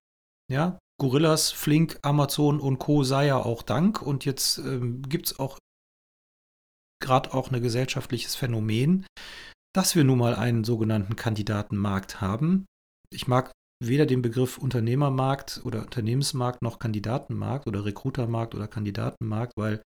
Ja, 0.50 0.78
Gorillas, 1.00 1.50
Flink, 1.50 1.98
Amazon 2.02 2.60
und 2.60 2.78
Co. 2.78 3.02
sei 3.04 3.26
ja 3.26 3.36
auch 3.38 3.62
Dank. 3.62 4.02
Und 4.02 4.24
jetzt 4.24 4.58
ähm, 4.58 5.02
gibt 5.02 5.26
es 5.26 5.38
auch 5.38 5.58
gerade 7.02 7.34
auch 7.34 7.50
ein 7.50 7.60
gesellschaftliches 7.60 8.36
Phänomen, 8.36 9.04
dass 9.74 9.96
wir 9.96 10.04
nun 10.04 10.18
mal 10.18 10.34
einen 10.34 10.64
sogenannten 10.64 11.16
Kandidatenmarkt 11.16 12.20
haben. 12.20 12.66
Ich 13.10 13.26
mag 13.26 13.52
weder 13.82 14.06
den 14.06 14.22
Begriff 14.22 14.58
Unternehmermarkt 14.58 15.60
oder 15.64 15.80
Unternehmensmarkt 15.82 16.62
noch 16.62 16.78
Kandidatenmarkt 16.78 17.66
oder 17.66 17.84
Recruitermarkt 17.84 18.54
oder 18.54 18.68
Kandidatenmarkt, 18.68 19.54
weil 19.56 19.82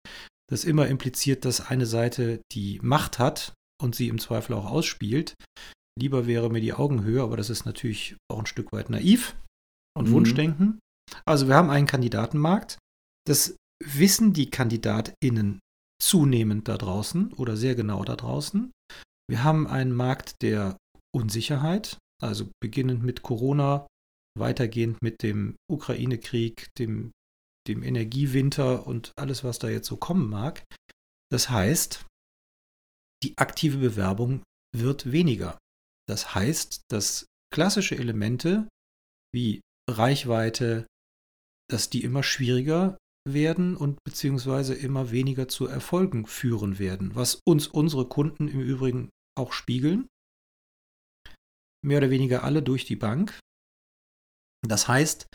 das 0.51 0.64
immer 0.64 0.88
impliziert, 0.88 1.44
dass 1.44 1.61
eine 1.61 1.87
Seite 1.87 2.40
die 2.53 2.81
Macht 2.83 3.18
hat 3.18 3.55
und 3.81 3.94
sie 3.94 4.09
im 4.09 4.18
Zweifel 4.18 4.55
auch 4.55 4.66
ausspielt. 4.66 5.35
Lieber 6.00 6.26
wäre 6.26 6.50
mir 6.50 6.61
die 6.61 6.72
Augenhöhe, 6.72 7.22
aber 7.22 7.37
das 7.37 7.50
ist 7.50 7.64
natürlich 7.64 8.16
auch 8.30 8.40
ein 8.40 8.46
Stück 8.46 8.72
weit 8.72 8.90
naiv 8.90 9.37
und 9.96 10.09
mhm. 10.09 10.12
Wunschdenken. 10.12 10.78
Also 11.24 11.48
wir 11.48 11.54
haben 11.54 11.70
einen 11.70 11.87
Kandidatenmarkt. 11.87 12.78
Das 13.26 13.57
wissen 13.83 14.33
die 14.33 14.50
KandidatInnen 14.50 15.61
zunehmend 16.02 16.68
da 16.68 16.76
draußen 16.76 17.33
oder 17.35 17.57
sehr 17.57 17.74
genau 17.74 18.04
da 18.04 18.16
draußen. 18.16 18.72
Wir 19.28 19.44
haben 19.44 19.66
einen 19.66 19.94
Markt 19.94 20.42
der 20.42 20.76
Unsicherheit, 21.14 21.98
also 22.22 22.50
beginnend 22.61 23.02
mit 23.02 23.22
Corona, 23.22 23.87
weitergehend 24.37 25.00
mit 25.02 25.22
dem 25.22 25.57
Ukraine-Krieg, 25.70 26.68
dem, 26.78 27.12
dem 27.68 27.83
Energiewinter 27.83 28.87
und 28.87 29.12
alles, 29.16 29.44
was 29.44 29.59
da 29.59 29.68
jetzt 29.68 29.87
so 29.87 29.96
kommen 29.96 30.28
mag. 30.28 30.64
Das 31.30 31.48
heißt, 31.48 32.04
die 33.22 33.38
aktive 33.38 33.78
Bewerbung 33.78 34.42
wird 34.76 35.11
weniger. 35.11 35.59
Das 36.08 36.34
heißt, 36.34 36.82
dass 36.90 37.26
klassische 37.52 37.96
Elemente 37.96 38.68
wie 39.32 39.60
Reichweite, 39.88 40.86
dass 41.70 41.90
die 41.90 42.02
immer 42.02 42.22
schwieriger 42.22 42.98
werden 43.26 43.76
und 43.76 43.98
beziehungsweise 44.04 44.74
immer 44.74 45.10
weniger 45.10 45.48
zu 45.48 45.66
Erfolgen 45.66 46.26
führen 46.26 46.78
werden, 46.78 47.14
was 47.14 47.40
uns 47.46 47.66
unsere 47.66 48.08
Kunden 48.08 48.48
im 48.48 48.60
Übrigen 48.60 49.08
auch 49.36 49.52
spiegeln. 49.52 50.06
Mehr 51.82 51.98
oder 51.98 52.10
weniger 52.10 52.44
alle 52.44 52.62
durch 52.62 52.84
die 52.84 52.96
Bank. 52.96 53.38
Das 54.66 54.88
heißt, 54.88 55.26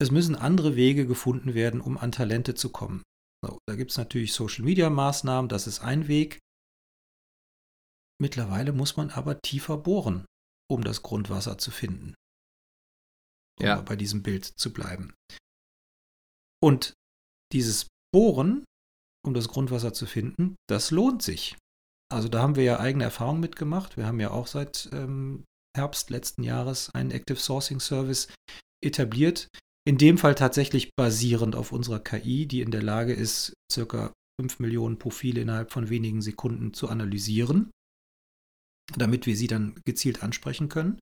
es 0.00 0.10
müssen 0.10 0.36
andere 0.36 0.76
Wege 0.76 1.06
gefunden 1.06 1.54
werden, 1.54 1.80
um 1.80 1.98
an 1.98 2.12
Talente 2.12 2.54
zu 2.54 2.70
kommen. 2.70 3.02
So, 3.44 3.58
da 3.68 3.74
gibt 3.74 3.92
es 3.92 3.96
natürlich 3.96 4.32
Social-Media-Maßnahmen, 4.32 5.48
das 5.48 5.66
ist 5.66 5.80
ein 5.80 6.08
Weg. 6.08 6.38
Mittlerweile 8.20 8.72
muss 8.72 8.96
man 8.96 9.10
aber 9.10 9.40
tiefer 9.40 9.78
bohren, 9.78 10.26
um 10.70 10.82
das 10.82 11.02
Grundwasser 11.02 11.58
zu 11.58 11.70
finden. 11.70 12.14
Um 13.60 13.66
ja. 13.66 13.80
bei 13.80 13.96
diesem 13.96 14.22
Bild 14.22 14.44
zu 14.44 14.72
bleiben. 14.72 15.14
Und 16.62 16.94
dieses 17.52 17.86
Bohren, 18.12 18.64
um 19.24 19.34
das 19.34 19.48
Grundwasser 19.48 19.92
zu 19.92 20.06
finden, 20.06 20.56
das 20.68 20.90
lohnt 20.90 21.22
sich. 21.22 21.56
Also 22.10 22.28
da 22.28 22.40
haben 22.40 22.56
wir 22.56 22.64
ja 22.64 22.80
eigene 22.80 23.04
Erfahrungen 23.04 23.40
mitgemacht. 23.40 23.96
Wir 23.96 24.06
haben 24.06 24.20
ja 24.20 24.30
auch 24.30 24.46
seit 24.46 24.88
ähm, 24.92 25.44
Herbst 25.76 26.10
letzten 26.10 26.42
Jahres 26.42 26.90
einen 26.94 27.10
Active 27.10 27.38
Sourcing 27.38 27.80
Service 27.80 28.28
etabliert, 28.84 29.48
In 29.86 29.98
dem 29.98 30.18
Fall 30.18 30.34
tatsächlich 30.34 30.90
basierend 30.96 31.56
auf 31.56 31.72
unserer 31.72 32.00
KI, 32.00 32.46
die 32.46 32.60
in 32.60 32.70
der 32.70 32.82
Lage 32.82 33.12
ist, 33.12 33.54
circa 33.72 34.12
5 34.40 34.60
Millionen 34.60 34.98
Profile 34.98 35.40
innerhalb 35.40 35.72
von 35.72 35.88
wenigen 35.88 36.22
Sekunden 36.22 36.74
zu 36.74 36.88
analysieren, 36.88 37.70
damit 38.96 39.26
wir 39.26 39.36
sie 39.36 39.46
dann 39.46 39.80
gezielt 39.84 40.22
ansprechen 40.22 40.68
können 40.68 40.98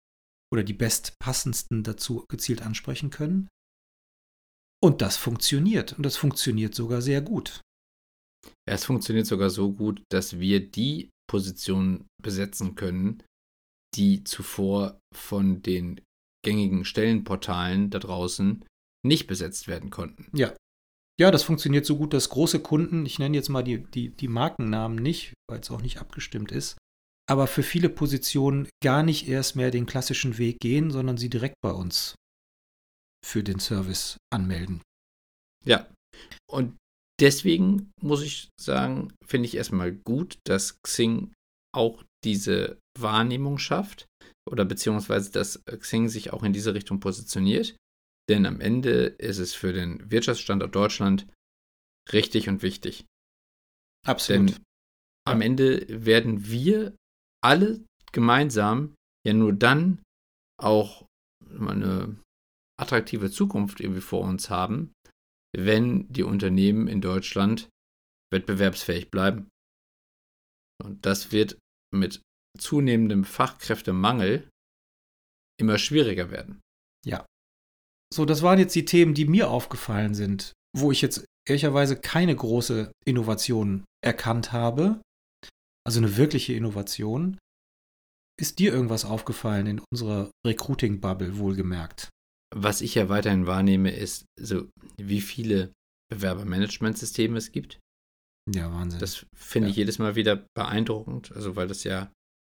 oder 0.53 0.63
die 0.63 0.75
bestpassendsten 0.75 1.83
dazu 1.83 2.25
gezielt 2.29 2.63
ansprechen 2.63 3.11
können. 3.11 3.49
Und 4.83 5.03
das 5.03 5.17
funktioniert. 5.17 5.95
Und 5.95 6.05
das 6.05 6.17
funktioniert 6.17 6.75
sogar 6.75 7.03
sehr 7.03 7.21
gut. 7.21 7.61
Es 8.69 8.85
funktioniert 8.85 9.27
sogar 9.27 9.51
so 9.51 9.73
gut, 9.73 10.03
dass 10.11 10.39
wir 10.39 10.61
die 10.61 11.11
Position 11.29 12.07
besetzen 12.23 12.75
können, 12.75 13.23
die 13.95 14.25
zuvor 14.25 15.01
von 15.15 15.63
den 15.63 16.01
gängigen 16.45 16.85
Stellenportalen 16.85 17.91
da 17.91 17.99
draußen 17.99 18.65
nicht 19.05 19.27
besetzt 19.27 19.67
werden 19.67 19.91
konnten. 19.91 20.29
Ja. 20.37 20.55
Ja, 21.19 21.31
das 21.31 21.45
funktioniert 21.45 21.87
so 21.87 21.97
gut, 21.97 22.13
dass 22.13 22.29
große 22.29 22.61
Kunden, 22.61 23.07
ich 23.07 23.19
nenne 23.19 23.37
jetzt 23.37 23.49
mal 23.49 23.63
die, 23.63 23.83
die, 23.83 24.11
die 24.11 24.29
Markennamen 24.29 24.99
nicht, 24.99 25.33
weil 25.51 25.61
es 25.61 25.71
auch 25.71 25.81
nicht 25.81 25.99
abgestimmt 25.99 26.53
ist, 26.53 26.77
aber 27.29 27.47
für 27.47 27.63
viele 27.63 27.89
Positionen 27.89 28.69
gar 28.83 29.03
nicht 29.03 29.29
erst 29.29 29.57
mehr 29.57 29.71
den 29.71 29.87
klassischen 29.87 30.39
Weg 30.39 30.61
gehen, 30.61 30.91
sondern 30.91 31.17
sie 31.17 31.29
direkt 31.29 31.57
bei 31.61 31.73
uns 31.73 32.15
für 33.25 33.43
den 33.43 33.59
Service 33.59 34.19
anmelden. 34.33 34.81
Ja. 35.65 35.91
Und 36.49 36.77
deswegen 37.21 37.91
muss 38.01 38.23
ich 38.23 38.49
sagen, 38.61 39.13
finde 39.25 39.47
ich 39.47 39.57
erstmal 39.57 39.93
gut, 39.93 40.39
dass 40.45 40.81
Xing 40.83 41.33
auch 41.75 42.05
diese 42.25 42.79
Wahrnehmung 42.99 43.59
schafft 43.59 44.07
oder 44.49 44.65
beziehungsweise 44.65 45.33
dass 45.33 45.63
Xing 45.65 46.09
sich 46.09 46.33
auch 46.33 46.45
in 46.45 46.53
diese 46.53 46.75
Richtung 46.75 47.01
positioniert. 47.01 47.77
Denn 48.29 48.47
am 48.47 48.61
Ende 48.61 49.07
ist 49.07 49.39
es 49.39 49.55
für 49.55 49.73
den 49.73 50.11
Wirtschaftsstandort 50.11 50.75
Deutschland 50.75 51.27
richtig 52.13 52.49
und 52.49 52.63
wichtig. 52.63 53.05
Absolut. 54.07 54.51
Denn 54.51 54.65
am 55.27 55.41
Ende 55.41 55.87
werden 55.89 56.49
wir 56.49 56.95
alle 57.47 57.85
gemeinsam 58.13 58.97
ja 59.25 59.33
nur 59.33 59.53
dann 59.53 60.03
auch 60.61 61.07
eine 61.49 62.21
attraktive 62.79 63.31
Zukunft 63.31 63.81
irgendwie 63.81 64.01
vor 64.01 64.23
uns 64.23 64.51
haben, 64.51 64.93
wenn 65.57 66.13
die 66.13 66.25
Unternehmen 66.25 66.89
in 66.89 67.01
Deutschland 67.01 67.69
wettbewerbsfähig 68.33 69.11
bleiben. 69.11 69.49
Und 70.85 71.07
das 71.07 71.31
wird 71.31 71.57
mit 71.95 72.21
zunehmendem 72.59 73.25
Fachkräftemangel 73.25 74.49
immer 75.61 75.79
schwieriger 75.79 76.31
werden. 76.31 76.61
Ja. 77.07 77.25
So, 78.13 78.25
das 78.25 78.43
waren 78.43 78.59
jetzt 78.59 78.75
die 78.75 78.85
Themen, 78.85 79.15
die 79.15 79.25
mir 79.25 79.51
aufgefallen 79.51 80.15
sind, 80.15 80.53
wo 80.77 80.91
ich 80.91 81.01
jetzt 81.01 81.25
ehrlicherweise 81.49 81.99
keine 81.99 82.35
große 82.35 82.93
Innovation 83.05 83.85
erkannt 84.05 84.53
habe. 84.53 85.01
Also 85.87 86.01
eine 86.01 86.17
wirkliche 86.17 86.53
Innovation. 86.55 87.39
Ist 88.41 88.59
dir 88.59 88.73
irgendwas 88.73 89.05
aufgefallen 89.05 89.67
in 89.67 89.81
unserer 89.93 90.31
Recruiting-Bubble, 90.47 91.39
wohlgemerkt? 91.39 92.11
Was 92.55 92.81
ich 92.81 92.95
ja 92.95 93.09
weiterhin 93.09 93.47
wahrnehme, 93.47 93.91
ist 93.95 94.27
so, 94.39 94.69
wie 95.01 95.21
viele 95.21 95.73
Bewerbermanagementsysteme 96.13 97.39
es 97.39 97.53
gibt. 97.53 97.79
Ja, 98.53 98.73
Wahnsinn. 98.73 99.01
Das 99.01 99.27
finde 99.35 99.69
Ja. 99.69 99.71
ich 99.71 99.77
jedes 99.77 99.99
Mal 99.99 100.15
wieder 100.17 100.47
beeindruckend, 100.57 101.33
also 101.33 101.57
weil 101.57 101.67
das 101.67 101.85
ja 101.85 102.13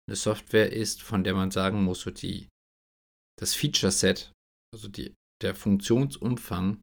eine 0.07 0.15
Software 0.15 0.71
ist, 0.71 1.01
von 1.01 1.23
der 1.23 1.33
man 1.33 1.51
sagen 1.51 1.83
muss, 1.83 2.01
so 2.01 2.11
die, 2.11 2.49
das 3.39 3.53
Feature-Set, 3.55 4.31
also 4.73 4.87
die, 4.87 5.15
der 5.41 5.55
Funktionsumfang, 5.55 6.81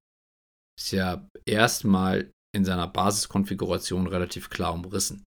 ist 0.78 0.92
ja 0.92 1.28
erstmal 1.44 2.32
in 2.54 2.64
seiner 2.64 2.88
Basiskonfiguration 2.88 4.06
relativ 4.06 4.48
klar 4.50 4.72
umrissen. 4.74 5.22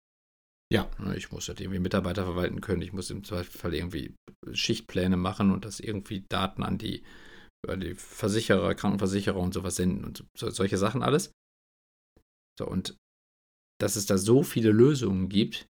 Ja. 0.73 0.91
Ne, 0.99 1.17
Ich 1.17 1.31
muss 1.31 1.49
halt 1.49 1.61
irgendwie 1.61 1.79
Mitarbeiter 1.79 2.25
verwalten 2.25 2.61
können, 2.61 2.83
ich 2.83 2.93
muss 2.93 3.11
im 3.11 3.25
Zweifelsfall 3.25 3.75
irgendwie 3.75 4.15
Schichtpläne 4.53 5.17
machen 5.17 5.53
und 5.53 5.65
das 5.65 5.81
irgendwie 5.81 6.25
Daten 6.29 6.63
an 6.63 6.79
die, 6.79 7.05
an 7.69 7.81
die 7.81 7.95
Versicherer, 7.95 8.75
Krankenversicherer 8.75 9.39
und 9.39 9.55
sowas 9.55 9.77
senden 9.77 10.05
und 10.05 10.25
so, 10.37 10.51
solche 10.51 10.79
Sachen 10.79 11.03
alles. 11.03 11.33
So, 12.59 12.67
und 12.67 12.97
dass 13.81 13.97
es 13.97 14.07
da 14.07 14.19
so 14.19 14.43
viele 14.43 14.73
Lösungen 14.73 15.29
gibt, 15.29 15.67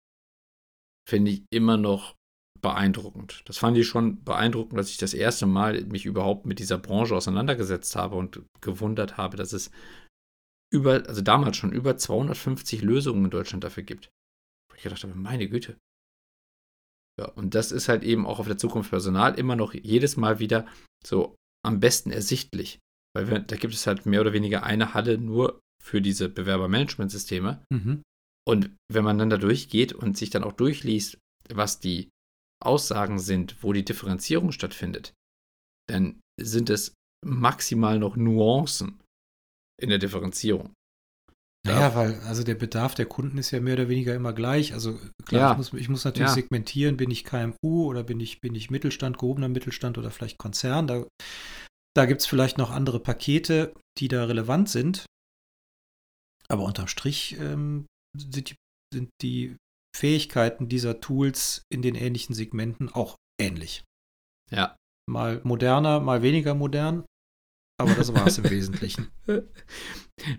finde 1.09 1.30
ich 1.30 1.44
immer 1.50 1.76
noch 1.76 2.14
beeindruckend. 2.61 3.42
Das 3.46 3.59
fand 3.59 3.76
ich 3.76 3.87
schon 3.87 4.22
beeindruckend, 4.24 4.78
dass 4.78 4.90
ich 4.90 4.96
das 4.96 5.12
erste 5.12 5.46
Mal 5.46 5.85
mich 5.85 6.07
überhaupt 6.07 6.46
mit 6.46 6.59
dieser 6.59 6.78
Branche 6.78 7.14
auseinandergesetzt 7.14 7.96
habe 7.96 8.16
und 8.16 8.42
gewundert 8.61 9.16
habe, 9.16 9.37
dass 9.37 9.52
es 9.52 9.70
über, 10.72 11.07
also 11.07 11.20
damals 11.20 11.57
schon 11.57 11.72
über 11.72 11.96
250 11.96 12.83
Lösungen 12.83 13.26
in 13.26 13.30
Deutschland 13.30 13.64
dafür 13.64 13.83
gibt. 13.83 14.11
Wo 14.74 14.76
ich 14.76 14.82
gedacht 14.82 15.04
habe, 15.04 15.14
meine 15.14 15.48
Güte. 15.48 15.78
Ja, 17.20 17.26
und 17.26 17.54
das 17.54 17.70
ist 17.70 17.88
halt 17.88 18.02
eben 18.02 18.26
auch 18.26 18.40
auf 18.40 18.48
der 18.48 18.58
Zukunft 18.58 18.90
Personal 18.90 19.38
immer 19.38 19.54
noch 19.54 19.72
jedes 19.72 20.16
Mal 20.16 20.40
wieder 20.40 20.66
so 21.06 21.37
am 21.64 21.78
besten 21.78 22.10
ersichtlich. 22.10 22.80
Weil 23.14 23.30
wir, 23.30 23.38
da 23.38 23.54
gibt 23.54 23.72
es 23.72 23.87
halt 23.87 24.04
mehr 24.04 24.20
oder 24.20 24.32
weniger 24.32 24.64
eine 24.64 24.94
Halle 24.94 25.16
nur 25.18 25.60
für 25.80 26.02
diese 26.02 26.28
Bewerbermanagementsysteme. 26.28 27.64
Mhm. 27.72 28.02
Und 28.46 28.74
wenn 28.92 29.04
man 29.04 29.18
dann 29.18 29.30
da 29.30 29.37
durchgeht 29.37 29.92
und 29.92 30.18
sich 30.18 30.30
dann 30.30 30.42
auch 30.42 30.52
durchliest, 30.52 31.18
was 31.48 31.78
die 31.78 32.10
Aussagen 32.60 33.20
sind, 33.20 33.62
wo 33.62 33.72
die 33.72 33.84
Differenzierung 33.84 34.50
stattfindet, 34.50 35.14
dann 35.88 36.20
sind 36.40 36.68
es 36.68 36.94
maximal 37.24 37.98
noch 37.98 38.16
Nuancen 38.16 39.00
in 39.80 39.88
der 39.88 39.98
Differenzierung. 39.98 40.73
Naja, 41.66 41.94
weil 41.94 42.20
also 42.20 42.42
der 42.44 42.55
Bedarf 42.57 42.94
der 42.94 43.07
Kunden 43.07 43.38
ist 43.38 43.50
ja 43.50 43.61
mehr 43.61 43.74
oder 43.74 43.88
weniger 43.88 44.14
immer 44.14 44.33
gleich. 44.35 44.74
Also 44.74 45.00
klar, 45.24 45.40
Ja. 45.40 45.53
ich, 45.53 45.57
muss, 45.57 45.72
ich 45.81 45.88
muss 45.88 46.05
natürlich 46.05 46.29
Ja. 46.29 46.35
segmentieren, 46.35 46.96
bin 46.96 47.11
ich 47.11 47.24
KMU 47.24 47.87
oder 47.87 48.03
bin 48.03 48.20
ich, 48.20 48.40
bin 48.40 48.55
ich 48.55 48.70
Mittelstand, 48.70 49.18
gehobener 49.18 49.48
Mittelstand 49.48 49.96
oder 49.96 50.11
vielleicht 50.11 50.37
Konzern. 50.38 50.87
Da, 50.87 51.07
da 51.96 52.05
gibt 52.07 52.20
es 52.20 52.27
vielleicht 52.27 52.59
noch 52.59 52.70
andere 52.70 53.00
Pakete, 53.00 53.72
die 53.98 54.09
da 54.09 54.24
relevant 54.24 54.68
sind. 54.68 55.07
Aber 56.48 56.64
unterm 56.64 56.88
Strich 56.88 57.37
ähm, 57.40 57.87
sind, 58.14 58.50
die, 58.50 58.57
sind 58.92 59.09
die 59.22 59.57
Fähigkeiten 59.96 60.68
dieser 60.68 61.00
Tools 61.00 61.62
in 61.72 61.81
den 61.81 61.94
ähnlichen 61.94 62.35
Segmenten 62.35 62.90
auch 62.90 63.16
ähnlich. 63.40 63.85
Ja. 64.50 64.77
Mal 65.09 65.40
moderner, 65.44 66.00
mal 66.00 66.20
weniger 66.20 66.55
modern. 66.55 67.05
Aber 67.76 67.94
das 67.94 68.14
war 68.14 68.26
es 68.26 68.38
im 68.38 68.48
Wesentlichen. 68.50 69.08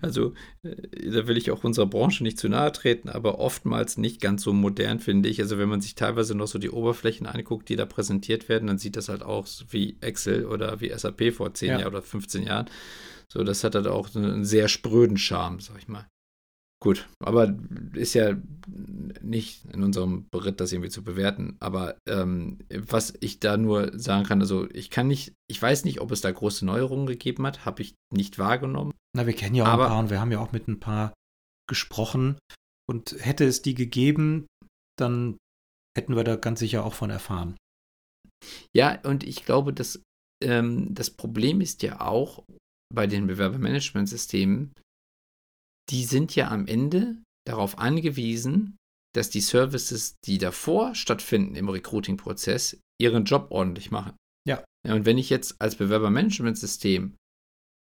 Also, 0.02 0.34
äh, 0.64 1.10
da 1.10 1.28
will 1.28 1.36
ich 1.36 1.52
auch 1.52 1.66
unserer 1.66 1.86
Branche 1.86 2.24
nicht 2.24 2.40
zu 2.40 2.48
nahe 2.48 2.72
treten, 2.72 3.10
aber 3.10 3.40
oftmals 3.40 3.98
nicht 3.98 4.22
ganz 4.22 4.42
so 4.42 4.54
modern, 4.54 5.02
finde 5.02 5.28
ich. 5.28 5.42
Also, 5.42 5.58
wenn 5.58 5.68
man 5.68 5.82
sich 5.82 5.96
teilweise 5.96 6.34
noch 6.34 6.48
so 6.48 6.60
die 6.60 6.70
Oberflächen 6.70 7.28
anguckt, 7.28 7.68
die 7.68 7.76
da 7.76 7.86
präsentiert 7.86 8.48
werden, 8.48 8.68
dann 8.68 8.78
sieht 8.78 8.96
das 8.96 9.10
halt 9.10 9.22
auch 9.22 9.46
wie 9.72 9.98
Excel 10.00 10.46
oder 10.46 10.80
wie 10.80 10.98
SAP 10.98 11.34
vor 11.34 11.54
10 11.54 11.68
Ja. 11.68 11.80
Jahren 11.80 11.90
oder 11.90 12.02
15 12.02 12.44
Jahren. 12.44 12.70
So, 13.28 13.44
das 13.44 13.66
hat 13.66 13.76
halt 13.76 13.88
auch 13.88 14.16
einen 14.16 14.46
sehr 14.46 14.70
spröden 14.70 15.18
Charme, 15.18 15.60
sag 15.60 15.78
ich 15.78 15.90
mal. 15.90 16.08
Gut, 16.86 17.10
aber 17.20 17.58
ist 17.94 18.14
ja 18.14 18.38
nicht 19.22 19.66
in 19.74 19.82
unserem 19.82 20.28
Beritt, 20.32 20.60
das 20.60 20.72
irgendwie 20.72 20.92
zu 20.92 21.04
bewerten. 21.04 21.58
Aber 21.60 21.98
ähm, 22.08 22.60
was 22.70 23.16
ich 23.22 23.40
da 23.40 23.58
nur 23.58 23.98
sagen 23.98 24.24
kann, 24.24 24.40
also 24.40 24.70
ich 24.70 24.92
kann 24.92 25.08
nicht, 25.08 25.34
ich 25.50 25.60
weiß 25.60 25.84
nicht, 25.84 26.00
ob 26.00 26.12
es 26.12 26.22
da 26.22 26.32
große 26.32 26.64
Neuerungen 26.64 27.08
gegeben 27.08 27.44
hat, 27.48 27.66
habe 27.66 27.82
ich 27.82 27.96
nicht 28.14 28.38
wahrgenommen. 28.38 28.92
Na, 29.18 29.26
wir 29.26 29.34
kennen 29.34 29.56
ja 29.56 29.64
auch 29.64 29.70
Aber- 29.70 29.86
ein 29.86 29.90
paar 29.90 30.00
und 30.00 30.10
wir 30.12 30.22
haben 30.22 30.32
ja 30.32 30.38
auch 30.40 30.52
mit 30.52 30.68
ein 30.68 30.80
paar 30.80 31.12
gesprochen. 31.68 32.38
Und 32.88 33.16
hätte 33.18 33.46
es 33.46 33.64
die 33.64 33.74
gegeben, 33.74 34.46
dann 35.00 35.38
hätten 35.98 36.16
wir 36.16 36.24
da 36.24 36.36
ganz 36.36 36.60
sicher 36.60 36.86
auch 36.86 36.94
von 36.94 37.10
erfahren. 37.10 37.58
Ja, 38.76 39.02
und 39.02 39.24
ich 39.24 39.44
glaube, 39.44 39.74
dass 39.74 40.04
ähm, 40.44 40.94
das 40.94 41.10
Problem 41.10 41.62
ist 41.62 41.82
ja 41.82 42.00
auch 42.02 42.44
bei 42.94 43.08
den 43.08 43.26
Bewerbermanagementsystemen, 43.26 44.72
die 45.90 46.04
sind 46.04 46.36
ja 46.36 46.50
am 46.50 46.68
Ende 46.68 47.18
darauf 47.48 47.78
angewiesen, 47.78 48.78
dass 49.16 49.30
die 49.30 49.42
Services, 49.42 50.16
die 50.26 50.38
davor 50.38 50.94
stattfinden 50.96 51.56
im 51.56 51.70
Recruiting-Prozess, 51.70 52.80
ihren 53.02 53.26
Job 53.26 53.48
ordentlich 53.50 53.92
machen. 53.92 54.16
Ja. 54.48 54.64
Und 54.88 55.06
wenn 55.06 55.18
ich 55.18 55.30
jetzt 55.30 55.62
als 55.62 55.76
Bewerbermanagementsystem 55.76 57.16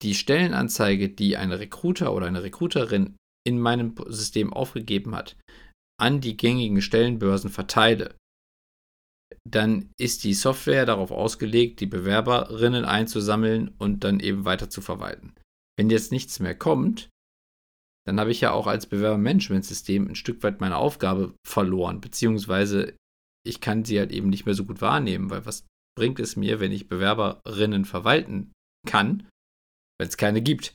die 0.02 0.14
Stellenanzeige, 0.14 1.08
die 1.08 1.36
ein 1.36 1.52
Recruiter 1.52 2.14
oder 2.14 2.26
eine 2.26 2.42
Recruiterin 2.42 3.16
in 3.46 3.58
meinem 3.58 3.94
System 4.08 4.52
aufgegeben 4.52 5.14
hat, 5.14 5.36
an 5.98 6.20
die 6.20 6.36
gängigen 6.36 6.82
Stellenbörsen 6.82 7.50
verteile, 7.50 8.14
dann 9.48 9.90
ist 9.98 10.24
die 10.24 10.34
Software 10.34 10.86
darauf 10.86 11.10
ausgelegt, 11.10 11.80
die 11.80 11.86
Bewerberinnen 11.86 12.84
einzusammeln 12.84 13.74
und 13.78 14.04
dann 14.04 14.20
eben 14.20 14.44
weiter 14.44 14.68
zu 14.68 14.80
verwalten. 14.80 15.34
Wenn 15.78 15.90
jetzt 15.90 16.12
nichts 16.12 16.40
mehr 16.40 16.54
kommt, 16.54 17.08
dann 18.06 18.20
habe 18.20 18.30
ich 18.30 18.40
ja 18.40 18.52
auch 18.52 18.66
als 18.66 18.86
Bewerbermanagementsystem 18.86 20.08
ein 20.08 20.14
Stück 20.14 20.42
weit 20.42 20.60
meine 20.60 20.76
Aufgabe 20.76 21.34
verloren, 21.46 22.00
beziehungsweise 22.00 22.94
ich 23.44 23.60
kann 23.60 23.84
sie 23.84 23.98
halt 23.98 24.12
eben 24.12 24.30
nicht 24.30 24.46
mehr 24.46 24.54
so 24.54 24.64
gut 24.64 24.80
wahrnehmen, 24.80 25.30
weil 25.30 25.44
was 25.44 25.66
bringt 25.96 26.20
es 26.20 26.36
mir, 26.36 26.60
wenn 26.60 26.72
ich 26.72 26.88
Bewerberinnen 26.88 27.84
verwalten 27.84 28.52
kann, 28.86 29.28
weil 29.98 30.08
es 30.08 30.16
keine 30.16 30.40
gibt. 30.40 30.74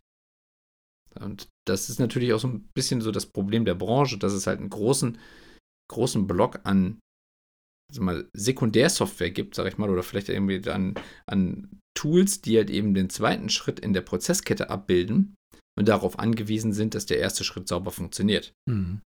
Und 1.19 1.47
das 1.67 1.89
ist 1.89 1.99
natürlich 1.99 2.33
auch 2.33 2.39
so 2.39 2.47
ein 2.47 2.69
bisschen 2.73 3.01
so 3.01 3.11
das 3.11 3.25
Problem 3.25 3.65
der 3.65 3.75
Branche, 3.75 4.17
dass 4.17 4.33
es 4.33 4.47
halt 4.47 4.59
einen 4.59 4.69
großen, 4.69 5.17
großen 5.89 6.27
Block 6.27 6.59
an 6.63 6.99
also 7.91 8.01
mal 8.01 8.29
Sekundärsoftware 8.33 9.31
gibt, 9.31 9.55
sag 9.55 9.67
ich 9.67 9.77
mal, 9.77 9.89
oder 9.89 10.01
vielleicht 10.01 10.29
irgendwie 10.29 10.69
an, 10.69 10.95
an 11.27 11.79
Tools, 11.93 12.41
die 12.41 12.55
halt 12.57 12.69
eben 12.69 12.93
den 12.93 13.09
zweiten 13.09 13.49
Schritt 13.49 13.81
in 13.81 13.91
der 13.91 14.01
Prozesskette 14.01 14.69
abbilden 14.69 15.35
und 15.81 15.87
darauf 15.87 16.19
angewiesen 16.19 16.73
sind, 16.73 16.93
dass 16.93 17.07
der 17.07 17.17
erste 17.17 17.43
Schritt 17.43 17.67
sauber 17.67 17.91
funktioniert. 17.91 18.53
Mhm. 18.69 19.01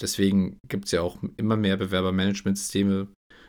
Deswegen 0.00 0.58
gibt 0.68 0.84
es 0.84 0.92
ja 0.92 1.02
auch 1.02 1.18
immer 1.36 1.56
mehr 1.56 1.76
Bewerbermanagementsysteme, 1.76 3.08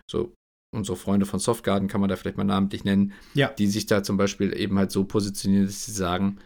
so 0.09 0.33
unsere 0.73 0.97
Freunde 0.97 1.27
von 1.27 1.39
Softgarden 1.39 1.87
kann 1.87 2.01
man 2.01 2.09
da 2.09 2.15
vielleicht 2.15 2.37
mal 2.37 2.43
namentlich 2.43 2.83
nennen, 2.83 3.13
ja. 3.35 3.49
die 3.53 3.67
sich 3.67 3.85
da 3.85 4.01
zum 4.01 4.17
Beispiel 4.17 4.57
eben 4.57 4.77
halt 4.79 4.91
so 4.91 5.05
positionieren, 5.05 5.67
dass 5.67 5.85
sie 5.85 5.91
sagen, 5.91 6.39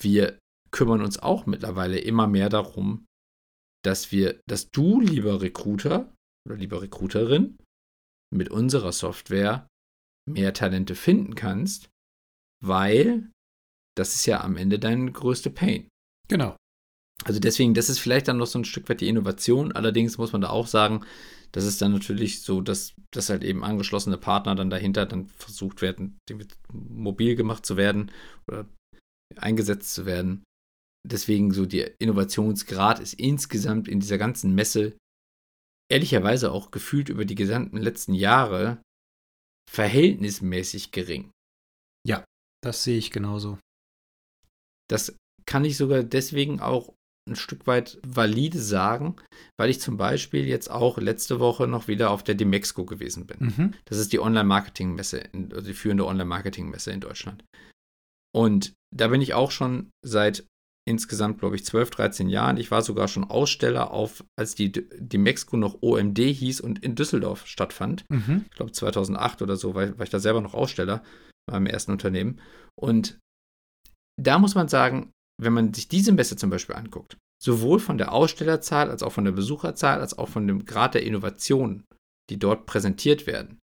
wir 0.00 0.38
kümmern 0.70 1.02
uns 1.02 1.18
auch 1.18 1.46
mittlerweile 1.46 1.98
immer 1.98 2.28
mehr 2.28 2.48
darum, 2.48 3.06
dass 3.84 4.12
wir, 4.12 4.40
dass 4.48 4.70
du, 4.70 5.00
lieber 5.00 5.42
Recruiter 5.42 6.12
oder 6.48 6.56
lieber 6.56 6.80
Recruiterin, 6.80 7.58
mit 8.32 8.50
unserer 8.50 8.92
Software 8.92 9.66
mehr 10.28 10.52
Talente 10.52 10.94
finden 10.94 11.34
kannst, 11.34 11.88
weil 12.64 13.30
das 13.96 14.14
ist 14.14 14.26
ja 14.26 14.42
am 14.42 14.56
Ende 14.56 14.78
dein 14.78 15.12
größter 15.12 15.50
Pain. 15.50 15.88
Genau. 16.28 16.56
Also 17.24 17.40
deswegen, 17.40 17.74
das 17.74 17.88
ist 17.88 17.98
vielleicht 17.98 18.28
dann 18.28 18.36
noch 18.36 18.46
so 18.46 18.58
ein 18.58 18.64
Stück 18.64 18.88
weit 18.88 19.00
die 19.00 19.08
Innovation. 19.08 19.72
Allerdings 19.72 20.18
muss 20.18 20.32
man 20.32 20.42
da 20.42 20.50
auch 20.50 20.66
sagen, 20.66 21.04
das 21.52 21.64
ist 21.64 21.80
dann 21.80 21.92
natürlich 21.92 22.42
so, 22.42 22.60
dass, 22.60 22.94
dass 23.10 23.30
halt 23.30 23.42
eben 23.42 23.64
angeschlossene 23.64 24.18
Partner 24.18 24.54
dann 24.54 24.70
dahinter 24.70 25.06
dann 25.06 25.26
versucht 25.26 25.80
werden, 25.80 26.18
mobil 26.70 27.34
gemacht 27.34 27.64
zu 27.64 27.76
werden 27.76 28.12
oder 28.46 28.68
eingesetzt 29.36 29.94
zu 29.94 30.04
werden. 30.04 30.44
Deswegen 31.06 31.52
so 31.52 31.66
der 31.66 31.98
Innovationsgrad 32.00 33.00
ist 33.00 33.14
insgesamt 33.14 33.88
in 33.88 34.00
dieser 34.00 34.18
ganzen 34.18 34.54
Messe 34.54 34.96
ehrlicherweise 35.90 36.52
auch 36.52 36.70
gefühlt 36.70 37.08
über 37.08 37.24
die 37.24 37.36
gesamten 37.36 37.78
letzten 37.78 38.12
Jahre 38.12 38.82
verhältnismäßig 39.70 40.90
gering. 40.90 41.30
Ja, 42.06 42.24
das 42.62 42.84
sehe 42.84 42.98
ich 42.98 43.10
genauso. 43.10 43.58
Das 44.88 45.16
kann 45.46 45.64
ich 45.64 45.76
sogar 45.76 46.02
deswegen 46.02 46.60
auch 46.60 46.92
ein 47.28 47.36
Stück 47.36 47.66
weit 47.66 47.98
valide 48.06 48.60
sagen, 48.60 49.16
weil 49.58 49.70
ich 49.70 49.80
zum 49.80 49.96
Beispiel 49.96 50.46
jetzt 50.46 50.70
auch 50.70 50.98
letzte 50.98 51.40
Woche 51.40 51.66
noch 51.66 51.88
wieder 51.88 52.10
auf 52.10 52.22
der 52.22 52.36
Demexco 52.36 52.84
gewesen 52.84 53.26
bin. 53.26 53.36
Mhm. 53.40 53.74
Das 53.84 53.98
ist 53.98 54.12
die 54.12 54.20
Online-Marketing-Messe, 54.20 55.24
also 55.50 55.66
die 55.66 55.74
führende 55.74 56.06
Online-Marketing-Messe 56.06 56.92
in 56.92 57.00
Deutschland. 57.00 57.44
Und 58.32 58.74
da 58.94 59.08
bin 59.08 59.20
ich 59.20 59.34
auch 59.34 59.50
schon 59.50 59.90
seit 60.04 60.46
insgesamt, 60.88 61.40
glaube 61.40 61.56
ich, 61.56 61.64
12, 61.64 61.90
13 61.90 62.28
Jahren. 62.28 62.58
Ich 62.58 62.70
war 62.70 62.80
sogar 62.82 63.08
schon 63.08 63.24
Aussteller 63.24 63.90
auf, 63.90 64.24
als 64.38 64.54
die, 64.54 64.70
die 64.70 65.18
Mexiko 65.18 65.56
noch 65.56 65.82
OMD 65.82 66.18
hieß 66.18 66.60
und 66.60 66.82
in 66.84 66.94
Düsseldorf 66.94 67.46
stattfand. 67.46 68.04
Mhm. 68.08 68.44
Ich 68.50 68.56
glaube 68.56 68.72
2008 68.72 69.42
oder 69.42 69.56
so, 69.56 69.74
war, 69.74 69.98
war 69.98 70.04
ich 70.04 70.10
da 70.10 70.20
selber 70.20 70.40
noch 70.40 70.54
Aussteller 70.54 71.02
beim 71.50 71.66
ersten 71.66 71.90
Unternehmen. 71.90 72.40
Und 72.78 73.18
da 74.20 74.38
muss 74.38 74.54
man 74.54 74.68
sagen, 74.68 75.12
wenn 75.40 75.52
man 75.52 75.74
sich 75.74 75.88
diese 75.88 76.12
Messe 76.12 76.36
zum 76.36 76.50
Beispiel 76.50 76.76
anguckt, 76.76 77.18
sowohl 77.42 77.78
von 77.78 77.98
der 77.98 78.12
Ausstellerzahl 78.12 78.90
als 78.90 79.02
auch 79.02 79.12
von 79.12 79.24
der 79.24 79.32
Besucherzahl, 79.32 80.00
als 80.00 80.16
auch 80.16 80.28
von 80.28 80.46
dem 80.46 80.64
Grad 80.64 80.94
der 80.94 81.02
Innovation, 81.02 81.84
die 82.30 82.38
dort 82.38 82.66
präsentiert 82.66 83.26
werden, 83.26 83.58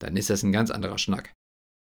dann 0.00 0.16
ist 0.16 0.30
das 0.30 0.42
ein 0.42 0.52
ganz 0.52 0.70
anderer 0.70 0.98
Schnack. 0.98 1.32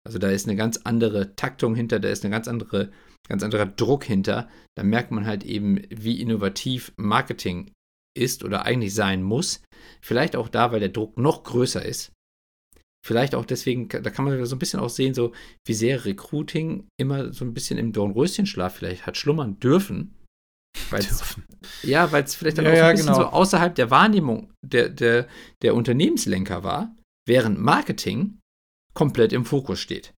Also 0.06 0.18
da 0.18 0.28
ist 0.28 0.46
eine 0.46 0.56
ganz 0.56 0.78
andere 0.84 1.34
Taktung 1.34 1.74
hinter, 1.74 1.98
da 1.98 2.08
ist 2.08 2.24
eine 2.24 2.32
ganz 2.32 2.46
andere, 2.46 2.92
ganz 3.26 3.42
anderer 3.42 3.66
Druck 3.66 4.04
hinter. 4.04 4.50
Da 4.76 4.82
merkt 4.82 5.10
man 5.10 5.26
halt 5.26 5.44
eben, 5.44 5.82
wie 5.88 6.20
innovativ 6.20 6.92
Marketing 6.96 7.72
ist 8.16 8.44
oder 8.44 8.66
eigentlich 8.66 8.94
sein 8.94 9.22
muss. 9.22 9.62
Vielleicht 10.02 10.36
auch 10.36 10.48
da, 10.48 10.72
weil 10.72 10.80
der 10.80 10.90
Druck 10.90 11.16
noch 11.16 11.42
größer 11.42 11.84
ist. 11.84 12.12
Vielleicht 13.04 13.34
auch 13.34 13.44
deswegen, 13.44 13.88
da 13.88 14.08
kann 14.08 14.24
man 14.24 14.44
so 14.46 14.56
ein 14.56 14.58
bisschen 14.58 14.80
auch 14.80 14.88
sehen, 14.88 15.12
so 15.12 15.32
wie 15.66 15.74
sehr 15.74 16.06
Recruiting 16.06 16.88
immer 16.98 17.34
so 17.34 17.44
ein 17.44 17.52
bisschen 17.52 17.78
im 17.78 17.92
Dornröschenschlaf 17.92 18.76
vielleicht 18.76 19.06
hat 19.06 19.18
schlummern 19.18 19.60
dürfen. 19.60 20.14
Weil's. 20.90 21.36
Ja, 21.82 22.12
weil 22.12 22.24
es 22.24 22.34
vielleicht 22.34 22.58
dann 22.58 22.64
ja, 22.64 22.72
auch 22.72 22.76
so 22.76 22.84
ein 22.84 22.96
bisschen 22.96 23.12
genau. 23.12 23.18
so 23.18 23.26
außerhalb 23.26 23.74
der 23.74 23.90
Wahrnehmung 23.90 24.52
der, 24.64 24.88
der, 24.88 25.28
der 25.62 25.74
Unternehmenslenker 25.74 26.64
war, 26.64 26.96
während 27.26 27.58
Marketing 27.58 28.38
komplett 28.94 29.32
im 29.32 29.44
Fokus 29.44 29.80
steht. 29.80 30.14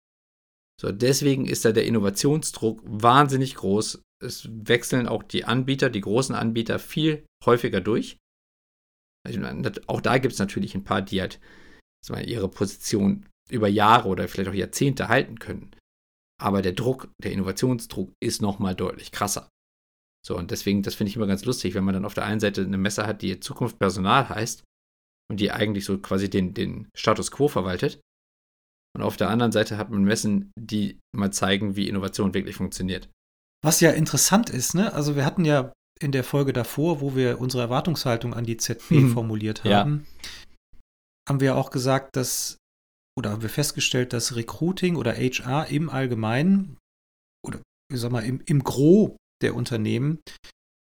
So, 0.80 0.92
deswegen 0.92 1.46
ist 1.46 1.66
da 1.66 1.72
der 1.72 1.86
Innovationsdruck 1.86 2.82
wahnsinnig 2.84 3.56
groß. 3.56 4.02
Es 4.24 4.48
wechseln 4.52 5.08
auch 5.08 5.24
die 5.24 5.46
Anbieter, 5.46 5.90
die 5.90 6.02
großen 6.02 6.36
Anbieter, 6.36 6.80
viel 6.80 7.26
häufiger 7.46 7.82
durch. 7.82 8.18
Auch 9.88 10.02
da 10.02 10.18
gibt 10.20 10.34
es 10.34 10.40
natürlich 10.40 10.76
ein 10.76 10.84
paar, 10.84 11.02
die 11.02 11.22
halt 11.22 11.40
ihre 12.10 12.50
Position 12.50 13.26
über 13.50 13.68
Jahre 13.68 14.08
oder 14.08 14.28
vielleicht 14.28 14.50
auch 14.50 14.54
Jahrzehnte 14.54 15.08
halten 15.08 15.40
können. 15.40 15.72
Aber 16.42 16.62
der 16.62 16.74
Druck, 16.74 17.10
der 17.24 17.32
Innovationsdruck 17.32 18.12
ist 18.22 18.42
nochmal 18.42 18.76
deutlich 18.76 19.12
krasser. 19.12 19.50
So, 20.26 20.38
und 20.38 20.52
deswegen, 20.52 20.82
das 20.82 20.96
finde 20.96 21.10
ich 21.10 21.16
immer 21.16 21.28
ganz 21.28 21.46
lustig, 21.46 21.76
wenn 21.76 21.84
man 21.84 21.94
dann 21.94 22.06
auf 22.06 22.16
der 22.16 22.26
einen 22.26 22.40
Seite 22.40 22.64
eine 22.64 22.78
Messe 22.78 23.06
hat, 23.06 23.22
die 23.22 23.40
Zukunft 23.40 23.78
Personal 23.78 24.28
heißt 24.28 24.64
und 25.30 25.40
die 25.40 25.52
eigentlich 25.52 25.86
so 25.86 26.00
quasi 26.00 26.30
den, 26.30 26.54
den 26.54 26.90
Status 26.96 27.32
quo 27.32 27.48
verwaltet. 27.48 28.02
Und 28.96 29.04
auf 29.04 29.18
der 29.18 29.30
anderen 29.30 29.52
Seite 29.52 29.78
hat 29.78 29.92
man 29.92 30.04
Messen, 30.04 30.52
die 30.58 31.00
mal 31.16 31.32
zeigen, 31.32 31.76
wie 31.76 31.88
Innovation 31.88 32.34
wirklich 32.34 32.56
funktioniert. 32.56 33.10
Was 33.64 33.82
ja 33.82 33.92
interessant 33.92 34.50
ist, 34.50 34.74
ne? 34.74 34.94
Also 34.94 35.16
wir 35.16 35.26
hatten 35.26 35.46
ja 35.46 35.74
in 36.00 36.12
der 36.12 36.24
Folge 36.24 36.54
davor, 36.54 37.02
wo 37.02 37.16
wir 37.16 37.40
unsere 37.40 37.64
Erwartungshaltung 37.64 38.34
an 38.34 38.46
die 38.46 38.58
ZB 38.58 38.90
hm. 38.90 39.14
formuliert 39.14 39.64
haben, 39.64 40.06
ja. 40.06 40.30
Haben 41.28 41.40
wir 41.40 41.56
auch 41.56 41.72
gesagt, 41.72 42.16
dass 42.16 42.58
oder 43.18 43.32
haben 43.32 43.42
wir 43.42 43.50
festgestellt, 43.50 44.14
dass 44.14 44.36
Recruiting 44.36 44.96
oder 44.98 45.14
HR 45.14 45.68
im 45.68 45.90
Allgemeinen 45.90 46.78
oder 47.46 47.62
ich 47.92 48.00
sag 48.00 48.12
mal 48.12 48.26
im, 48.26 48.42
im 48.46 48.64
Gros 48.64 49.16
der 49.42 49.56
Unternehmen 49.56 50.20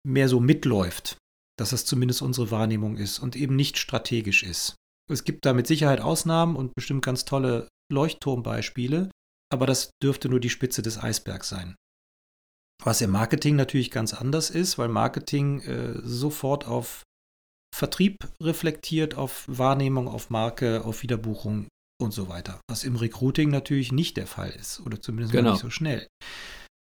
mehr 0.06 0.30
so 0.30 0.40
mitläuft. 0.40 1.18
Dass 1.60 1.72
das 1.72 1.86
zumindest 1.86 2.22
unsere 2.22 2.52
Wahrnehmung 2.52 2.98
ist 2.98 3.20
und 3.20 3.36
eben 3.36 3.56
nicht 3.56 3.78
strategisch 3.78 4.44
ist. 4.44 4.76
Es 5.10 5.24
gibt 5.24 5.46
da 5.46 5.54
mit 5.54 5.68
Sicherheit 5.68 6.02
Ausnahmen 6.02 6.56
und 6.56 6.76
bestimmt 6.76 7.04
ganz 7.04 7.26
tolle 7.26 7.68
Leuchtturmbeispiele, 7.92 9.10
aber 9.52 9.66
das 9.66 9.92
dürfte 10.04 10.30
nur 10.30 10.40
die 10.40 10.50
Spitze 10.50 10.82
des 10.82 11.02
Eisbergs 11.02 11.50
sein. 11.50 11.76
Was 12.84 13.02
im 13.02 13.12
Marketing 13.12 13.56
natürlich 13.56 13.90
ganz 13.90 14.13
anders 14.13 14.50
ist, 14.50 14.78
weil 14.78 14.90
Marketing 14.90 15.62
äh, 15.62 16.00
sofort 16.04 16.68
auf 16.68 17.04
Vertrieb 17.78 18.28
reflektiert, 18.42 19.16
auf 19.16 19.46
Wahrnehmung, 19.48 20.08
auf 20.08 20.30
Marke, 20.30 20.84
auf 20.84 21.04
Wiederbuchung 21.04 21.68
und 22.02 22.12
so 22.12 22.28
weiter. 22.28 22.60
Was 22.68 22.84
im 22.84 22.96
Recruiting 22.96 23.50
natürlich 23.50 23.92
nicht 23.92 24.18
der 24.18 24.28
Fall 24.28 24.50
ist 24.50 24.80
oder 24.82 25.00
zumindest 25.00 25.34
genau. 25.34 25.52
nicht 25.52 25.62
so 25.62 25.70
schnell. 25.70 26.08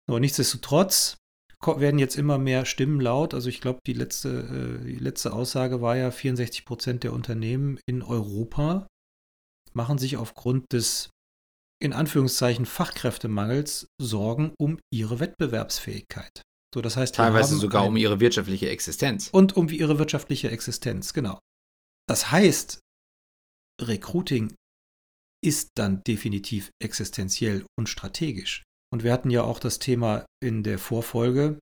Aber 0.08 0.20
nichtsdestotrotz 0.20 1.18
werden 1.66 2.00
jetzt 2.00 2.16
immer 2.16 2.38
mehr 2.38 2.66
Stimmen 2.66 3.02
laut. 3.02 3.34
Also 3.34 3.50
ich 3.50 3.62
glaube, 3.62 3.80
die 3.88 3.94
letzte, 3.94 4.80
äh, 4.84 4.86
die 4.86 5.00
letzte 5.00 5.34
Aussage 5.34 5.82
war 5.82 5.98
ja, 5.98 6.12
64 6.12 6.66
Prozent 6.66 7.04
der 7.04 7.14
Unternehmen 7.14 7.80
in 7.88 8.04
Europa 8.04 8.88
machen 9.74 9.98
sich 9.98 10.18
aufgrund 10.18 10.72
des 10.72 11.10
in 11.82 11.94
Anführungszeichen 11.94 12.66
Fachkräftemangels 12.66 13.88
Sorgen 14.00 14.54
um 14.58 14.80
ihre 14.94 15.20
Wettbewerbsfähigkeit. 15.20 16.44
So, 16.76 16.82
das 16.82 16.98
heißt, 16.98 17.16
teilweise 17.16 17.56
sogar 17.56 17.88
um 17.88 17.96
ihre 17.96 18.20
wirtschaftliche 18.20 18.70
Existenz. 18.70 19.30
Und 19.30 19.56
um 19.56 19.70
ihre 19.70 19.98
wirtschaftliche 19.98 20.52
Existenz, 20.52 21.14
genau. 21.14 21.40
Das 22.06 22.32
heißt, 22.32 22.82
Recruiting 23.82 24.54
ist 25.42 25.70
dann 25.76 26.04
definitiv 26.04 26.72
existenziell 26.84 27.66
und 27.80 27.88
strategisch. 27.88 28.64
Und 28.92 29.06
wir 29.06 29.14
hatten 29.14 29.30
ja 29.30 29.44
auch 29.44 29.60
das 29.60 29.80
Thema 29.80 30.26
in 30.44 30.64
der 30.64 30.78
Vorfolge, 30.78 31.58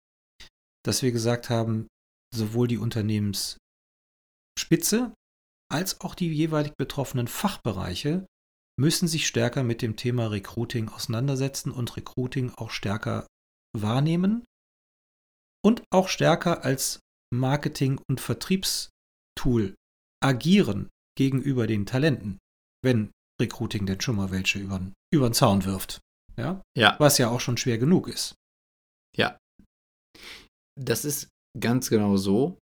dass 0.84 1.04
wir 1.04 1.12
gesagt 1.12 1.52
haben, 1.52 1.86
sowohl 2.34 2.68
die 2.68 2.80
Unternehmensspitze 2.80 5.14
als 5.72 6.02
auch 6.02 6.16
die 6.16 6.34
jeweilig 6.34 6.74
betroffenen 6.76 7.28
Fachbereiche 7.28 8.26
müssen 8.80 9.08
sich 9.08 9.28
stärker 9.28 9.62
mit 9.62 9.84
dem 9.84 9.96
Thema 9.96 10.32
Recruiting 10.32 10.90
auseinandersetzen 10.90 11.70
und 11.70 11.96
Recruiting 11.98 12.52
auch 12.56 12.72
stärker 12.72 13.28
wahrnehmen 13.78 14.44
und 15.64 15.84
auch 15.92 16.08
stärker 16.08 16.64
als 16.64 17.00
Marketing- 17.34 18.00
und 18.10 18.22
Vertriebstool 18.22 19.76
agieren 20.24 20.90
gegenüber 21.18 21.68
den 21.68 21.86
Talenten, 21.86 22.40
wenn 22.84 23.12
Recruiting 23.42 23.86
denn 23.86 24.02
schon 24.02 24.16
mal 24.16 24.32
welche 24.32 24.60
über, 24.60 24.80
über 25.14 25.30
den 25.30 25.34
Zaun 25.34 25.66
wirft. 25.66 26.00
Ja? 26.38 26.62
ja. 26.78 26.96
Was 27.00 27.18
ja 27.18 27.30
auch 27.30 27.40
schon 27.40 27.58
schwer 27.58 27.78
genug 27.78 28.08
ist. 28.08 28.36
Ja. 29.16 29.38
Das 30.80 31.06
ist 31.06 31.30
ganz 31.60 31.90
genau 31.90 32.18
so. 32.18 32.58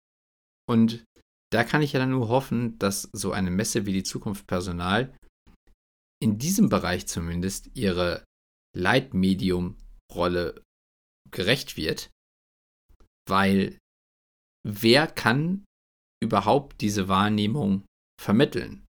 Und 0.69 1.03
da 1.51 1.63
kann 1.63 1.81
ich 1.81 1.93
ja 1.93 1.99
dann 1.99 2.11
nur 2.11 2.29
hoffen, 2.29 2.77
dass 2.79 3.09
so 3.13 3.31
eine 3.31 3.51
Messe 3.51 3.85
wie 3.85 3.93
die 3.93 4.03
Zukunft 4.03 4.47
Personal 4.47 5.13
in 6.21 6.37
diesem 6.37 6.69
Bereich 6.69 7.07
zumindest 7.07 7.69
ihre 7.73 8.23
Leitmedium 8.77 9.77
Rolle 10.13 10.61
gerecht 11.31 11.77
wird, 11.77 12.09
weil 13.27 13.77
wer 14.67 15.07
kann 15.07 15.65
überhaupt 16.23 16.81
diese 16.81 17.07
Wahrnehmung 17.07 17.86
vermitteln? 18.21 18.86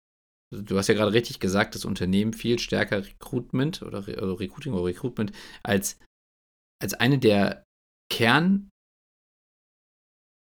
Also 0.52 0.64
du 0.64 0.78
hast 0.78 0.88
ja 0.88 0.94
gerade 0.94 1.12
richtig 1.12 1.40
gesagt, 1.40 1.74
dass 1.74 1.84
Unternehmen 1.84 2.32
viel 2.32 2.58
stärker 2.58 3.04
Recruitment 3.04 3.82
oder 3.82 3.98
also 3.98 4.34
Recruiting 4.34 4.72
oder 4.72 4.84
Recruitment 4.84 5.32
als, 5.62 5.98
als 6.80 6.94
eine 6.94 7.18
der 7.18 7.64
Kern- 8.12 8.70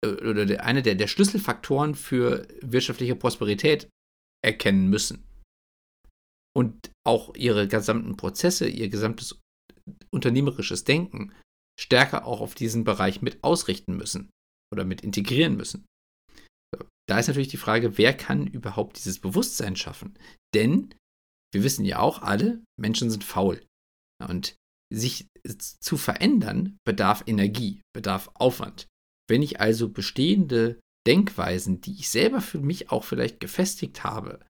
äh, 0.05 0.07
oder 0.07 0.63
eine 0.63 0.81
der, 0.83 0.95
der 0.95 1.07
Schlüsselfaktoren 1.07 1.95
für 1.95 2.47
wirtschaftliche 2.61 3.15
Prosperität 3.15 3.89
erkennen 4.43 4.87
müssen. 4.89 5.23
Und 6.55 6.91
auch 7.05 7.35
ihre 7.35 7.67
gesamten 7.67 8.17
Prozesse, 8.17 8.67
ihr 8.67 8.89
gesamtes 8.89 9.39
unternehmerisches 10.11 10.83
Denken 10.83 11.33
stärker 11.79 12.25
auch 12.25 12.41
auf 12.41 12.55
diesen 12.55 12.83
Bereich 12.83 13.21
mit 13.21 13.43
ausrichten 13.43 13.95
müssen 13.95 14.29
oder 14.73 14.83
mit 14.85 15.01
integrieren 15.01 15.55
müssen. 15.55 15.85
Da 17.07 17.19
ist 17.19 17.27
natürlich 17.27 17.47
die 17.47 17.57
Frage, 17.57 17.97
wer 17.97 18.15
kann 18.15 18.47
überhaupt 18.47 18.97
dieses 18.97 19.19
Bewusstsein 19.19 19.75
schaffen? 19.75 20.17
Denn 20.53 20.93
wir 21.53 21.63
wissen 21.63 21.85
ja 21.85 21.99
auch 21.99 22.21
alle, 22.21 22.63
Menschen 22.77 23.09
sind 23.09 23.23
faul. 23.23 23.65
Und 24.21 24.55
sich 24.93 25.27
zu 25.79 25.97
verändern 25.97 26.77
bedarf 26.85 27.23
Energie, 27.25 27.81
bedarf 27.93 28.29
Aufwand. 28.33 28.87
Wenn 29.29 29.41
ich 29.41 29.59
also 29.59 29.89
bestehende 29.89 30.79
Denkweisen, 31.05 31.81
die 31.81 31.93
ich 31.93 32.09
selber 32.09 32.41
für 32.41 32.59
mich 32.59 32.91
auch 32.91 33.03
vielleicht 33.03 33.39
gefestigt 33.39 34.03
habe, 34.03 34.45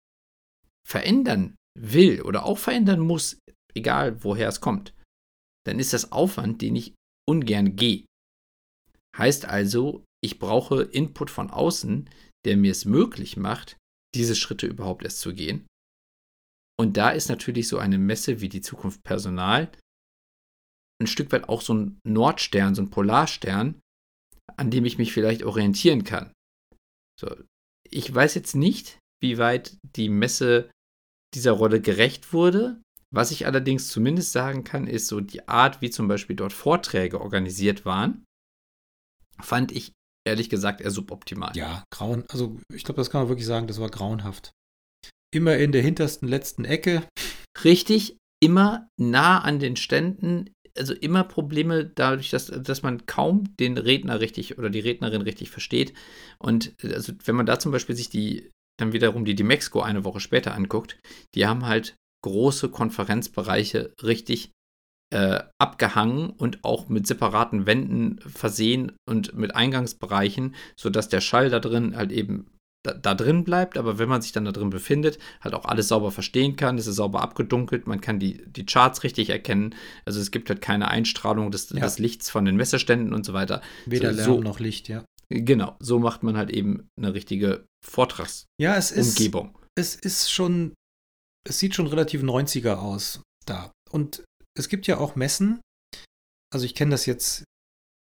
verändern 0.87 1.55
will 1.77 2.21
oder 2.21 2.45
auch 2.45 2.57
verändern 2.57 2.99
muss, 2.99 3.39
egal 3.75 4.23
woher 4.23 4.47
es 4.47 4.61
kommt, 4.61 4.95
dann 5.65 5.79
ist 5.79 5.93
das 5.93 6.11
Aufwand, 6.11 6.61
den 6.61 6.75
ich 6.75 6.95
ungern 7.27 7.75
gehe. 7.75 8.05
Heißt 9.17 9.45
also, 9.45 10.03
ich 10.23 10.39
brauche 10.39 10.83
Input 10.83 11.29
von 11.29 11.49
außen, 11.49 12.09
der 12.45 12.57
mir 12.57 12.71
es 12.71 12.85
möglich 12.85 13.37
macht, 13.37 13.77
diese 14.15 14.35
Schritte 14.35 14.67
überhaupt 14.67 15.03
erst 15.03 15.19
zu 15.19 15.33
gehen. 15.33 15.67
Und 16.79 16.97
da 16.97 17.09
ist 17.09 17.29
natürlich 17.29 17.67
so 17.67 17.79
eine 17.79 17.97
Messe 17.97 18.39
wie 18.41 18.49
die 18.49 18.61
Zukunft 18.61 19.03
Personal 19.03 19.71
ein 20.99 21.07
Stück 21.07 21.31
weit 21.31 21.49
auch 21.49 21.61
so 21.61 21.73
ein 21.73 21.99
Nordstern, 22.03 22.75
so 22.75 22.81
ein 22.81 22.89
Polarstern, 22.89 23.79
an 24.55 24.71
dem 24.71 24.85
ich 24.85 24.97
mich 24.97 25.13
vielleicht 25.13 25.43
orientieren 25.43 26.03
kann. 26.03 26.31
So, 27.19 27.35
ich 27.89 28.13
weiß 28.13 28.35
jetzt 28.35 28.55
nicht, 28.55 28.99
wie 29.21 29.37
weit 29.37 29.77
die 29.95 30.09
Messe 30.09 30.71
dieser 31.33 31.51
Rolle 31.51 31.81
gerecht 31.81 32.33
wurde. 32.33 32.81
Was 33.17 33.31
ich 33.31 33.47
allerdings 33.47 33.87
zumindest 33.87 34.31
sagen 34.31 34.63
kann, 34.63 34.85
ist 34.85 35.07
so 35.07 35.21
die 35.21 35.47
Art, 35.47 35.81
wie 35.81 35.89
zum 35.89 36.07
Beispiel 36.07 36.35
dort 36.35 36.53
Vorträge 36.53 37.19
organisiert 37.19 37.83
waren, 37.83 38.23
fand 39.41 39.71
ich 39.71 39.91
ehrlich 40.23 40.51
gesagt 40.51 40.81
eher 40.81 40.91
suboptimal. 40.91 41.51
Ja, 41.57 41.83
grauen, 41.91 42.25
also 42.29 42.59
ich 42.71 42.83
glaube, 42.83 43.01
das 43.01 43.09
kann 43.09 43.21
man 43.21 43.29
wirklich 43.29 43.47
sagen, 43.47 43.65
das 43.65 43.81
war 43.81 43.89
grauenhaft. 43.89 44.51
Immer 45.33 45.57
in 45.57 45.71
der 45.71 45.81
hintersten 45.81 46.27
letzten 46.27 46.63
Ecke. 46.63 47.07
Richtig, 47.63 48.17
immer 48.39 48.87
nah 49.01 49.39
an 49.39 49.57
den 49.57 49.77
Ständen, 49.77 50.51
also 50.77 50.93
immer 50.93 51.23
Probleme 51.23 51.85
dadurch, 51.85 52.29
dass, 52.29 52.45
dass 52.45 52.83
man 52.83 53.07
kaum 53.07 53.45
den 53.59 53.79
Redner 53.79 54.19
richtig 54.19 54.59
oder 54.59 54.69
die 54.69 54.81
Rednerin 54.81 55.23
richtig 55.23 55.49
versteht. 55.49 55.95
Und 56.37 56.75
also 56.83 57.13
wenn 57.25 57.35
man 57.35 57.47
da 57.47 57.57
zum 57.57 57.71
Beispiel 57.71 57.95
sich 57.95 58.11
die 58.11 58.51
dann 58.79 58.93
wiederum 58.93 59.25
die 59.25 59.33
Demexco 59.33 59.81
eine 59.81 60.03
Woche 60.03 60.19
später 60.19 60.53
anguckt, 60.53 60.99
die 61.33 61.47
haben 61.47 61.65
halt 61.65 61.95
große 62.23 62.69
Konferenzbereiche 62.69 63.93
richtig 64.03 64.51
äh, 65.13 65.39
abgehangen 65.57 66.31
und 66.31 66.63
auch 66.63 66.89
mit 66.89 67.07
separaten 67.07 67.65
Wänden 67.65 68.19
versehen 68.19 68.91
und 69.07 69.35
mit 69.35 69.55
Eingangsbereichen, 69.55 70.55
sodass 70.75 71.07
der 71.07 71.21
Schall 71.21 71.49
da 71.49 71.59
drin 71.59 71.95
halt 71.95 72.11
eben 72.11 72.47
da, 72.83 72.93
da, 72.93 73.15
drin 73.15 73.43
bleibt, 73.43 73.77
aber 73.77 73.99
wenn 73.99 74.09
man 74.09 74.21
sich 74.21 74.31
dann 74.31 74.45
da 74.45 74.51
drin 74.51 74.69
befindet, 74.69 75.17
halt 75.41 75.53
auch 75.53 75.65
alles 75.65 75.87
sauber 75.87 76.11
verstehen 76.11 76.55
kann. 76.55 76.77
Es 76.77 76.87
ist 76.87 76.97
sauber 76.97 77.21
abgedunkelt, 77.21 77.87
man 77.87 78.01
kann 78.01 78.19
die, 78.19 78.43
die 78.47 78.65
Charts 78.65 79.03
richtig 79.03 79.29
erkennen. 79.29 79.75
Also 80.05 80.19
es 80.19 80.31
gibt 80.31 80.49
halt 80.49 80.61
keine 80.61 80.87
Einstrahlung 80.89 81.51
des, 81.51 81.69
ja. 81.69 81.79
des 81.79 81.99
Lichts 81.99 82.29
von 82.29 82.45
den 82.45 82.55
Messeständen 82.55 83.13
und 83.13 83.25
so 83.25 83.33
weiter. 83.33 83.61
Weder 83.85 84.13
so, 84.13 84.17
Lärm 84.17 84.25
so, 84.27 84.41
noch 84.41 84.59
Licht, 84.59 84.87
ja. 84.87 85.03
Genau, 85.29 85.75
so 85.79 85.99
macht 85.99 86.23
man 86.23 86.37
halt 86.37 86.49
eben 86.49 86.87
eine 86.97 87.13
richtige 87.13 87.65
Vortragsumgebung. 87.85 88.47
Ja, 88.61 88.75
es 88.77 88.91
ist, 88.91 89.19
es 89.75 89.95
ist 89.95 90.31
schon, 90.31 90.73
es 91.47 91.59
sieht 91.59 91.75
schon 91.75 91.87
relativ 91.87 92.21
90er 92.21 92.75
aus 92.75 93.21
da. 93.45 93.71
Und 93.89 94.23
es 94.57 94.69
gibt 94.69 94.87
ja 94.87 94.97
auch 94.97 95.15
Messen, 95.15 95.61
also 96.51 96.65
ich 96.65 96.75
kenne 96.75 96.91
das 96.91 97.05
jetzt 97.05 97.43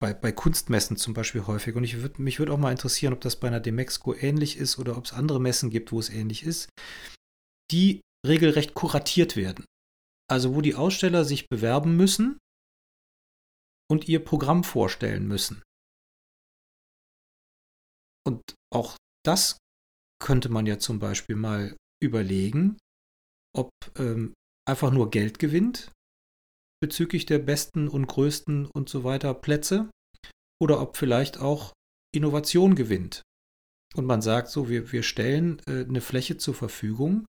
bei, 0.00 0.14
bei 0.14 0.32
Kunstmessen 0.32 0.96
zum 0.96 1.14
Beispiel 1.14 1.46
häufig 1.46 1.74
und 1.74 1.84
ich 1.84 2.00
würd, 2.00 2.18
mich 2.18 2.38
würde 2.38 2.52
auch 2.52 2.58
mal 2.58 2.70
interessieren, 2.70 3.12
ob 3.12 3.20
das 3.20 3.38
bei 3.38 3.48
einer 3.48 3.60
Demexco 3.60 4.14
ähnlich 4.14 4.56
ist 4.56 4.78
oder 4.78 4.96
ob 4.96 5.04
es 5.04 5.12
andere 5.12 5.40
Messen 5.40 5.70
gibt, 5.70 5.92
wo 5.92 6.00
es 6.00 6.08
ähnlich 6.08 6.42
ist, 6.42 6.70
die 7.70 8.00
regelrecht 8.26 8.74
kuratiert 8.74 9.36
werden. 9.36 9.64
Also 10.28 10.54
wo 10.54 10.60
die 10.60 10.74
Aussteller 10.74 11.24
sich 11.24 11.48
bewerben 11.48 11.96
müssen 11.96 12.38
und 13.90 14.08
ihr 14.08 14.24
Programm 14.24 14.64
vorstellen 14.64 15.26
müssen. 15.26 15.62
Und 18.26 18.54
auch 18.72 18.96
das 19.24 19.58
könnte 20.22 20.48
man 20.48 20.66
ja 20.66 20.78
zum 20.78 20.98
Beispiel 20.98 21.36
mal 21.36 21.76
überlegen, 22.02 22.78
ob 23.56 23.70
ähm, 23.98 24.34
einfach 24.68 24.90
nur 24.90 25.10
Geld 25.10 25.38
gewinnt 25.38 25.90
bezüglich 26.82 27.26
der 27.26 27.38
besten 27.38 27.88
und 27.88 28.06
größten 28.06 28.66
und 28.66 28.88
so 28.88 29.04
weiter 29.04 29.34
Plätze 29.34 29.90
oder 30.60 30.80
ob 30.80 30.96
vielleicht 30.96 31.38
auch 31.38 31.72
Innovation 32.14 32.74
gewinnt. 32.74 33.22
Und 33.94 34.06
man 34.06 34.22
sagt 34.22 34.48
so, 34.48 34.68
wir, 34.68 34.92
wir 34.92 35.02
stellen 35.02 35.60
äh, 35.66 35.84
eine 35.84 36.00
Fläche 36.00 36.36
zur 36.38 36.54
Verfügung, 36.54 37.26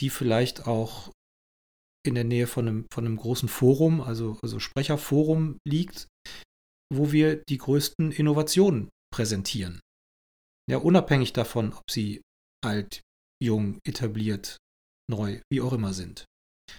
die 0.00 0.10
vielleicht 0.10 0.66
auch 0.66 1.10
in 2.06 2.14
der 2.14 2.24
Nähe 2.24 2.46
von 2.46 2.68
einem, 2.68 2.86
von 2.92 3.06
einem 3.06 3.16
großen 3.16 3.48
Forum, 3.48 4.00
also, 4.00 4.38
also 4.42 4.60
Sprecherforum 4.60 5.58
liegt, 5.66 6.08
wo 6.92 7.12
wir 7.12 7.42
die 7.48 7.58
größten 7.58 8.12
Innovationen 8.12 8.90
präsentieren. 9.12 9.80
Ja, 10.70 10.78
unabhängig 10.78 11.32
davon, 11.32 11.72
ob 11.72 11.90
sie 11.90 12.20
alt, 12.64 13.00
jung, 13.42 13.78
etabliert, 13.84 14.58
neu, 15.10 15.40
wie 15.50 15.60
auch 15.60 15.72
immer 15.72 15.92
sind. 15.92 16.24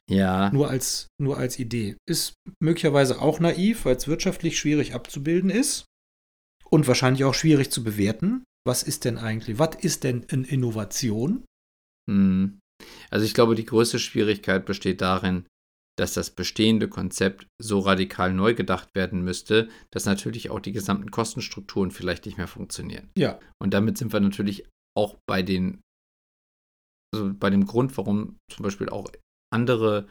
Ja. 0.09 0.51
Nur 0.51 0.69
als, 0.69 1.07
nur 1.19 1.38
als 1.38 1.59
Idee. 1.59 1.95
Ist 2.07 2.33
möglicherweise 2.61 3.21
auch 3.21 3.39
naiv, 3.39 3.85
weil 3.85 3.95
es 3.95 4.07
wirtschaftlich 4.07 4.57
schwierig 4.57 4.93
abzubilden 4.93 5.49
ist 5.49 5.85
und 6.69 6.88
wahrscheinlich 6.88 7.23
auch 7.23 7.33
schwierig 7.33 7.71
zu 7.71 7.83
bewerten. 7.83 8.43
Was 8.67 8.83
ist 8.83 9.05
denn 9.05 9.17
eigentlich, 9.17 9.59
was 9.59 9.75
ist 9.75 10.03
denn 10.03 10.25
eine 10.29 10.47
Innovation? 10.47 11.45
Hm. 12.09 12.59
Also 13.09 13.25
ich 13.25 13.33
glaube, 13.33 13.55
die 13.55 13.65
größte 13.65 13.99
Schwierigkeit 13.99 14.65
besteht 14.65 15.01
darin, 15.01 15.45
dass 15.97 16.13
das 16.13 16.29
bestehende 16.29 16.89
Konzept 16.89 17.47
so 17.61 17.79
radikal 17.79 18.33
neu 18.33 18.53
gedacht 18.53 18.89
werden 18.95 19.23
müsste, 19.23 19.69
dass 19.91 20.05
natürlich 20.05 20.49
auch 20.49 20.59
die 20.59 20.73
gesamten 20.73 21.09
Kostenstrukturen 21.09 21.91
vielleicht 21.91 22.25
nicht 22.25 22.38
mehr 22.38 22.47
funktionieren. 22.47 23.09
Ja. 23.17 23.39
Und 23.61 23.73
damit 23.73 23.97
sind 23.97 24.11
wir 24.11 24.19
natürlich 24.19 24.67
auch 24.97 25.17
bei 25.25 25.41
den, 25.41 25.79
also 27.15 27.34
bei 27.34 27.49
dem 27.49 27.65
Grund, 27.65 27.97
warum 27.97 28.38
zum 28.51 28.63
Beispiel 28.63 28.89
auch 28.89 29.12
andere, 29.54 30.08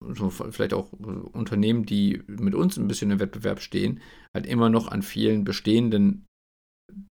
so 0.00 0.30
vielleicht 0.30 0.74
auch 0.74 0.92
Unternehmen, 0.92 1.84
die 1.84 2.22
mit 2.26 2.54
uns 2.54 2.76
ein 2.76 2.88
bisschen 2.88 3.10
im 3.10 3.20
Wettbewerb 3.20 3.60
stehen, 3.60 4.00
halt 4.34 4.46
immer 4.46 4.70
noch 4.70 4.88
an 4.88 5.02
vielen 5.02 5.44
bestehenden 5.44 6.26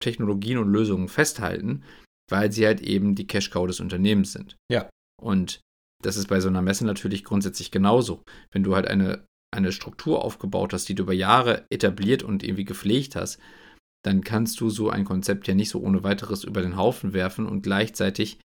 Technologien 0.02 0.58
und 0.58 0.68
Lösungen 0.68 1.08
festhalten, 1.08 1.82
weil 2.30 2.52
sie 2.52 2.66
halt 2.66 2.80
eben 2.80 3.14
die 3.14 3.26
Cash-Cow 3.26 3.66
des 3.66 3.80
Unternehmens 3.80 4.32
sind. 4.32 4.56
Ja. 4.70 4.88
Und 5.20 5.60
das 6.02 6.16
ist 6.16 6.28
bei 6.28 6.40
so 6.40 6.48
einer 6.48 6.62
Messe 6.62 6.84
natürlich 6.84 7.24
grundsätzlich 7.24 7.70
genauso. 7.70 8.22
Wenn 8.52 8.62
du 8.62 8.74
halt 8.74 8.86
eine, 8.86 9.24
eine 9.54 9.72
Struktur 9.72 10.22
aufgebaut 10.24 10.72
hast, 10.72 10.88
die 10.88 10.94
du 10.94 11.04
über 11.04 11.12
Jahre 11.12 11.66
etabliert 11.70 12.22
und 12.22 12.42
irgendwie 12.42 12.64
gepflegt 12.64 13.16
hast, 13.16 13.40
dann 14.04 14.22
kannst 14.22 14.60
du 14.60 14.68
so 14.68 14.90
ein 14.90 15.04
Konzept 15.04 15.48
ja 15.48 15.54
nicht 15.54 15.70
so 15.70 15.80
ohne 15.80 16.02
weiteres 16.02 16.44
über 16.44 16.60
den 16.60 16.76
Haufen 16.76 17.14
werfen 17.14 17.46
und 17.46 17.62
gleichzeitig 17.62 18.38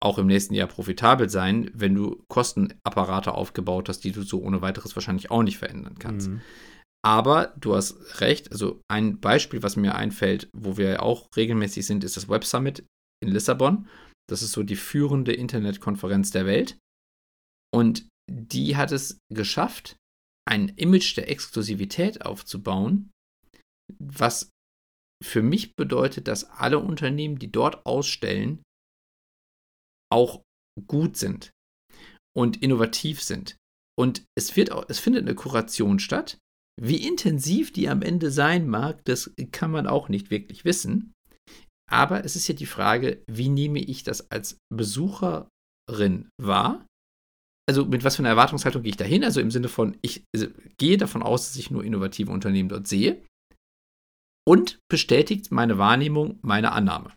auch 0.00 0.18
im 0.18 0.26
nächsten 0.26 0.54
Jahr 0.54 0.68
profitabel 0.68 1.28
sein, 1.28 1.70
wenn 1.74 1.94
du 1.94 2.22
Kostenapparate 2.28 3.32
aufgebaut 3.32 3.88
hast, 3.88 4.00
die 4.00 4.12
du 4.12 4.22
so 4.22 4.40
ohne 4.42 4.62
weiteres 4.62 4.96
wahrscheinlich 4.96 5.30
auch 5.30 5.42
nicht 5.42 5.58
verändern 5.58 5.98
kannst. 5.98 6.30
Mhm. 6.30 6.40
Aber 7.04 7.52
du 7.58 7.74
hast 7.74 8.20
recht, 8.22 8.50
also 8.50 8.80
ein 8.90 9.20
Beispiel, 9.20 9.62
was 9.62 9.76
mir 9.76 9.94
einfällt, 9.94 10.48
wo 10.56 10.78
wir 10.78 11.02
auch 11.02 11.28
regelmäßig 11.36 11.84
sind, 11.84 12.02
ist 12.02 12.16
das 12.16 12.30
Web 12.30 12.44
Summit 12.44 12.84
in 13.22 13.30
Lissabon. 13.30 13.86
Das 14.26 14.40
ist 14.40 14.52
so 14.52 14.62
die 14.62 14.76
führende 14.76 15.34
Internetkonferenz 15.34 16.30
der 16.30 16.46
Welt. 16.46 16.78
Und 17.74 18.06
die 18.30 18.76
hat 18.76 18.90
es 18.90 19.18
geschafft, 19.30 19.96
ein 20.48 20.70
Image 20.70 21.16
der 21.16 21.28
Exklusivität 21.30 22.24
aufzubauen, 22.24 23.10
was 23.98 24.50
für 25.22 25.42
mich 25.42 25.76
bedeutet, 25.76 26.28
dass 26.28 26.44
alle 26.44 26.78
Unternehmen, 26.78 27.38
die 27.38 27.52
dort 27.52 27.84
ausstellen, 27.86 28.62
auch 30.14 30.42
gut 30.86 31.16
sind 31.16 31.50
und 32.36 32.62
innovativ 32.62 33.20
sind. 33.20 33.56
Und 33.98 34.24
es, 34.36 34.56
wird 34.56 34.72
auch, 34.72 34.84
es 34.88 34.98
findet 34.98 35.22
eine 35.22 35.34
Kuration 35.34 35.98
statt. 35.98 36.38
Wie 36.80 37.06
intensiv 37.06 37.72
die 37.72 37.88
am 37.88 38.02
Ende 38.02 38.30
sein 38.30 38.68
mag, 38.68 39.04
das 39.04 39.32
kann 39.52 39.70
man 39.70 39.86
auch 39.86 40.08
nicht 40.08 40.30
wirklich 40.30 40.64
wissen. 40.64 41.12
Aber 41.90 42.24
es 42.24 42.34
ist 42.34 42.48
ja 42.48 42.54
die 42.54 42.66
Frage, 42.66 43.22
wie 43.30 43.48
nehme 43.48 43.78
ich 43.78 44.02
das 44.02 44.30
als 44.30 44.58
Besucherin 44.74 46.28
wahr? 46.40 46.86
Also 47.68 47.84
mit 47.84 48.04
was 48.04 48.16
für 48.16 48.22
einer 48.22 48.30
Erwartungshaltung 48.30 48.82
gehe 48.82 48.90
ich 48.90 48.96
dahin? 48.96 49.24
Also 49.24 49.40
im 49.40 49.50
Sinne 49.50 49.68
von, 49.68 49.96
ich 50.02 50.24
also 50.34 50.48
gehe 50.78 50.96
davon 50.96 51.22
aus, 51.22 51.46
dass 51.46 51.56
ich 51.56 51.70
nur 51.70 51.84
innovative 51.84 52.30
Unternehmen 52.30 52.68
dort 52.68 52.88
sehe 52.88 53.22
und 54.46 54.78
bestätigt 54.90 55.52
meine 55.52 55.78
Wahrnehmung 55.78 56.38
meine 56.42 56.72
Annahme. 56.72 57.14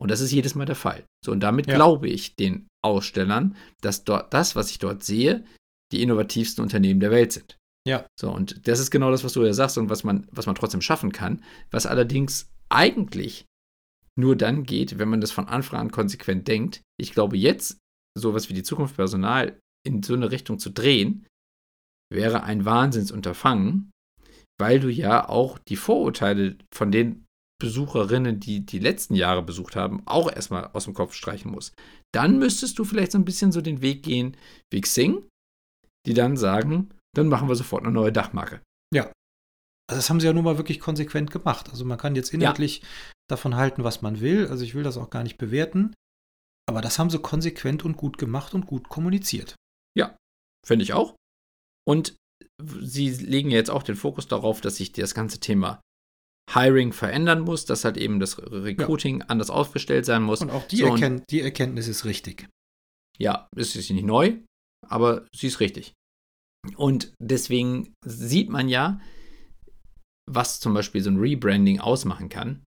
Und 0.00 0.10
das 0.10 0.20
ist 0.20 0.32
jedes 0.32 0.54
Mal 0.54 0.66
der 0.66 0.74
Fall. 0.74 1.04
So, 1.24 1.32
und 1.32 1.40
damit 1.40 1.66
ja. 1.66 1.74
glaube 1.76 2.08
ich 2.08 2.34
den 2.36 2.66
Ausstellern, 2.82 3.56
dass 3.80 4.04
dort 4.04 4.34
das, 4.34 4.56
was 4.56 4.70
ich 4.70 4.78
dort 4.78 5.04
sehe, 5.04 5.44
die 5.92 6.02
innovativsten 6.02 6.62
Unternehmen 6.62 7.00
der 7.00 7.10
Welt 7.10 7.32
sind. 7.32 7.56
Ja. 7.86 8.06
So, 8.18 8.32
und 8.32 8.66
das 8.66 8.80
ist 8.80 8.90
genau 8.90 9.10
das, 9.10 9.24
was 9.24 9.34
du 9.34 9.44
ja 9.44 9.52
sagst 9.52 9.78
und 9.78 9.90
was 9.90 10.04
man, 10.04 10.26
was 10.30 10.46
man 10.46 10.54
trotzdem 10.54 10.80
schaffen 10.80 11.12
kann, 11.12 11.44
was 11.70 11.86
allerdings 11.86 12.50
eigentlich 12.68 13.46
nur 14.16 14.36
dann 14.36 14.64
geht, 14.64 14.98
wenn 14.98 15.08
man 15.08 15.20
das 15.20 15.32
von 15.32 15.48
Anfang 15.48 15.80
an 15.80 15.90
konsequent 15.90 16.48
denkt. 16.48 16.82
Ich 16.98 17.12
glaube, 17.12 17.36
jetzt 17.36 17.78
sowas 18.16 18.48
wie 18.48 18.54
die 18.54 18.62
Zukunft 18.62 18.96
Personal 18.96 19.58
in 19.86 20.02
so 20.02 20.14
eine 20.14 20.30
Richtung 20.30 20.58
zu 20.58 20.70
drehen, 20.70 21.26
wäre 22.12 22.44
ein 22.44 22.64
Wahnsinnsunterfangen, 22.64 23.90
weil 24.58 24.80
du 24.80 24.88
ja 24.88 25.28
auch 25.28 25.58
die 25.58 25.76
Vorurteile 25.76 26.56
von 26.72 26.92
den 26.92 27.23
Besucherinnen, 27.64 28.40
die 28.40 28.66
die 28.66 28.78
letzten 28.78 29.14
Jahre 29.14 29.42
besucht 29.42 29.74
haben, 29.74 30.02
auch 30.04 30.30
erstmal 30.30 30.66
aus 30.74 30.84
dem 30.84 30.92
Kopf 30.92 31.14
streichen 31.14 31.50
musst. 31.50 31.74
Dann 32.12 32.38
müsstest 32.38 32.78
du 32.78 32.84
vielleicht 32.84 33.12
so 33.12 33.18
ein 33.18 33.24
bisschen 33.24 33.52
so 33.52 33.62
den 33.62 33.80
Weg 33.80 34.02
gehen 34.02 34.36
wie 34.70 34.82
Xing, 34.82 35.26
die 36.06 36.12
dann 36.12 36.36
sagen, 36.36 36.90
dann 37.16 37.28
machen 37.28 37.48
wir 37.48 37.56
sofort 37.56 37.82
eine 37.82 37.92
neue 37.92 38.12
Dachmarke. 38.12 38.60
Ja. 38.92 39.04
Also 39.88 39.98
das 39.98 40.10
haben 40.10 40.20
sie 40.20 40.26
ja 40.26 40.34
nun 40.34 40.44
mal 40.44 40.58
wirklich 40.58 40.78
konsequent 40.78 41.30
gemacht. 41.30 41.70
Also 41.70 41.86
man 41.86 41.96
kann 41.96 42.14
jetzt 42.14 42.34
inhaltlich 42.34 42.80
ja. 42.80 42.86
davon 43.30 43.56
halten, 43.56 43.82
was 43.82 44.02
man 44.02 44.20
will. 44.20 44.48
Also 44.48 44.62
ich 44.62 44.74
will 44.74 44.82
das 44.82 44.98
auch 44.98 45.08
gar 45.08 45.22
nicht 45.22 45.38
bewerten. 45.38 45.94
Aber 46.68 46.82
das 46.82 46.98
haben 46.98 47.08
sie 47.08 47.18
konsequent 47.18 47.84
und 47.84 47.96
gut 47.96 48.18
gemacht 48.18 48.52
und 48.52 48.66
gut 48.66 48.90
kommuniziert. 48.90 49.54
Ja, 49.96 50.16
finde 50.66 50.82
ich 50.82 50.92
auch. 50.92 51.14
Und 51.86 52.14
sie 52.60 53.10
legen 53.10 53.50
ja 53.50 53.56
jetzt 53.56 53.70
auch 53.70 53.82
den 53.82 53.96
Fokus 53.96 54.28
darauf, 54.28 54.60
dass 54.60 54.76
sich 54.76 54.92
das 54.92 55.14
ganze 55.14 55.40
Thema 55.40 55.80
Hiring 56.50 56.92
verändern 56.92 57.40
muss, 57.40 57.64
dass 57.64 57.84
halt 57.84 57.96
eben 57.96 58.20
das 58.20 58.38
Recruiting 58.38 59.20
ja. 59.20 59.26
anders 59.26 59.50
aufgestellt 59.50 60.04
sein 60.04 60.22
muss. 60.22 60.42
Und 60.42 60.50
auch 60.50 60.66
die, 60.68 60.76
so, 60.76 60.86
Erkennt 60.86 61.24
die 61.30 61.40
Erkenntnis 61.40 61.88
ist 61.88 62.04
richtig. 62.04 62.48
Ja, 63.18 63.48
es 63.56 63.76
ist 63.76 63.90
nicht 63.90 64.04
neu, 64.04 64.38
aber 64.86 65.26
sie 65.34 65.46
ist 65.46 65.60
richtig. 65.60 65.94
Und 66.76 67.12
deswegen 67.20 67.94
sieht 68.04 68.48
man 68.48 68.68
ja, 68.68 69.00
was 70.30 70.60
zum 70.60 70.74
Beispiel 70.74 71.02
so 71.02 71.10
ein 71.10 71.18
Rebranding 71.18 71.80
ausmachen 71.80 72.28
kann. 72.28 72.64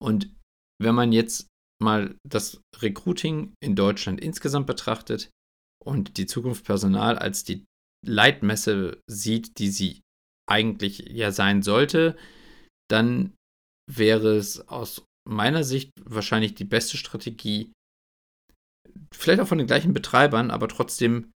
Und 0.00 0.34
wenn 0.80 0.94
man 0.94 1.12
jetzt 1.12 1.48
mal 1.82 2.16
das 2.26 2.60
Recruiting 2.76 3.54
in 3.62 3.74
Deutschland 3.74 4.20
insgesamt 4.20 4.66
betrachtet 4.66 5.30
und 5.84 6.16
die 6.18 6.26
Zukunft 6.26 6.64
Personal 6.64 7.18
als 7.18 7.44
die 7.44 7.64
Leitmesse 8.06 9.00
sieht, 9.10 9.58
die 9.58 9.68
sie 9.68 10.00
eigentlich 10.48 10.98
ja 11.08 11.32
sein 11.32 11.62
sollte, 11.62 12.16
dann 12.90 13.34
wäre 13.90 14.36
es 14.36 14.68
aus 14.68 15.04
meiner 15.28 15.64
Sicht 15.64 15.90
wahrscheinlich 16.04 16.54
die 16.54 16.64
beste 16.64 16.96
Strategie, 16.96 17.72
vielleicht 19.12 19.40
auch 19.40 19.48
von 19.48 19.58
den 19.58 19.66
gleichen 19.66 19.92
Betreibern, 19.92 20.50
aber 20.50 20.68
trotzdem 20.68 21.30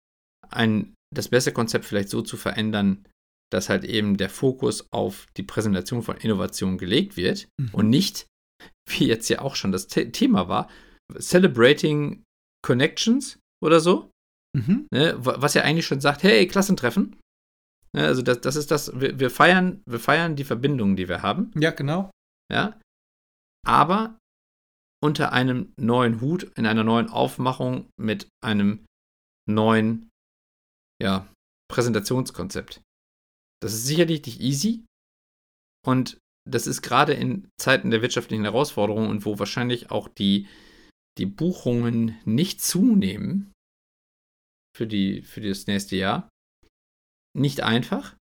ein, 0.49 0.93
das 1.13 1.29
beste 1.29 1.51
Konzept 1.51 1.85
vielleicht 1.85 2.09
so 2.09 2.21
zu 2.21 2.37
verändern, 2.37 3.05
dass 3.51 3.69
halt 3.69 3.83
eben 3.83 4.17
der 4.17 4.29
Fokus 4.29 4.87
auf 4.91 5.25
die 5.37 5.43
Präsentation 5.43 6.03
von 6.03 6.17
Innovation 6.17 6.77
gelegt 6.77 7.17
wird 7.17 7.47
mhm. 7.59 7.69
und 7.73 7.89
nicht, 7.89 8.27
wie 8.87 9.07
jetzt 9.07 9.29
ja 9.29 9.41
auch 9.41 9.55
schon 9.55 9.71
das 9.71 9.87
The 9.89 10.11
Thema 10.11 10.47
war, 10.47 10.69
Celebrating 11.17 12.23
Connections 12.63 13.39
oder 13.63 13.79
so. 13.79 14.11
Mhm. 14.57 14.87
Ne, 14.91 15.15
was 15.19 15.53
ja 15.53 15.63
eigentlich 15.63 15.85
schon 15.85 16.01
sagt, 16.01 16.23
hey, 16.23 16.47
Klassentreffen. 16.47 17.15
Ja, 17.95 18.05
also 18.05 18.21
das, 18.21 18.41
das 18.41 18.55
ist 18.55 18.71
das, 18.71 18.99
wir, 18.99 19.19
wir, 19.19 19.31
feiern, 19.31 19.81
wir 19.85 19.99
feiern 19.99 20.35
die 20.35 20.43
Verbindungen, 20.43 20.95
die 20.95 21.09
wir 21.09 21.21
haben. 21.21 21.51
Ja, 21.55 21.71
genau. 21.71 22.11
Ja. 22.51 22.79
Aber 23.65 24.17
unter 25.03 25.31
einem 25.31 25.73
neuen 25.77 26.21
Hut, 26.21 26.43
in 26.57 26.65
einer 26.65 26.83
neuen 26.83 27.09
Aufmachung 27.09 27.89
mit 27.97 28.27
einem 28.43 28.85
neuen 29.47 30.09
ja, 31.01 31.27
Präsentationskonzept. 31.71 32.81
Das 33.61 33.73
ist 33.73 33.85
sicherlich 33.85 34.25
nicht 34.25 34.41
easy. 34.41 34.85
Und 35.85 36.19
das 36.49 36.67
ist 36.67 36.81
gerade 36.81 37.13
in 37.13 37.49
Zeiten 37.59 37.91
der 37.91 38.01
wirtschaftlichen 38.01 38.43
Herausforderungen 38.43 39.09
und 39.09 39.25
wo 39.25 39.39
wahrscheinlich 39.39 39.91
auch 39.91 40.07
die, 40.07 40.47
die 41.17 41.25
Buchungen 41.25 42.17
nicht 42.25 42.61
zunehmen 42.61 43.51
für, 44.75 44.87
die, 44.87 45.21
für 45.21 45.41
das 45.41 45.67
nächste 45.67 45.95
Jahr, 45.95 46.29
nicht 47.35 47.61
einfach, 47.61 48.15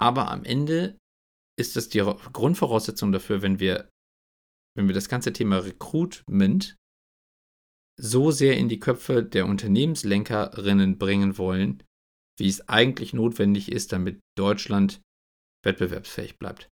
aber 0.00 0.30
am 0.30 0.44
Ende 0.44 0.98
ist 1.58 1.76
das 1.76 1.88
die 1.88 2.00
Grundvoraussetzung 2.32 3.12
dafür, 3.12 3.42
wenn 3.42 3.60
wir, 3.60 3.90
wenn 4.76 4.88
wir 4.88 4.94
das 4.94 5.08
ganze 5.08 5.32
Thema 5.32 5.58
Recruitment 5.58 6.76
so 8.00 8.30
sehr 8.30 8.56
in 8.56 8.70
die 8.70 8.80
Köpfe 8.80 9.22
der 9.22 9.46
Unternehmenslenkerinnen 9.46 10.96
bringen 10.96 11.36
wollen, 11.36 11.82
wie 12.38 12.48
es 12.48 12.66
eigentlich 12.68 13.12
notwendig 13.12 13.70
ist, 13.70 13.92
damit 13.92 14.20
Deutschland 14.38 15.02
wettbewerbsfähig 15.62 16.38
bleibt. 16.38 16.70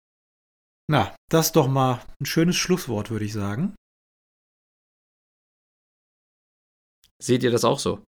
Na, 0.91 1.15
das 1.31 1.47
ist 1.47 1.57
doch 1.57 1.69
mal 1.69 2.03
ein 2.19 2.25
schönes 2.25 2.57
Schlusswort, 2.57 3.11
würde 3.11 3.27
ich 3.27 3.35
sagen. 3.35 3.75
Seht 7.23 7.43
ihr 7.43 7.51
das 7.51 7.65
auch 7.65 7.79
so? 7.79 8.03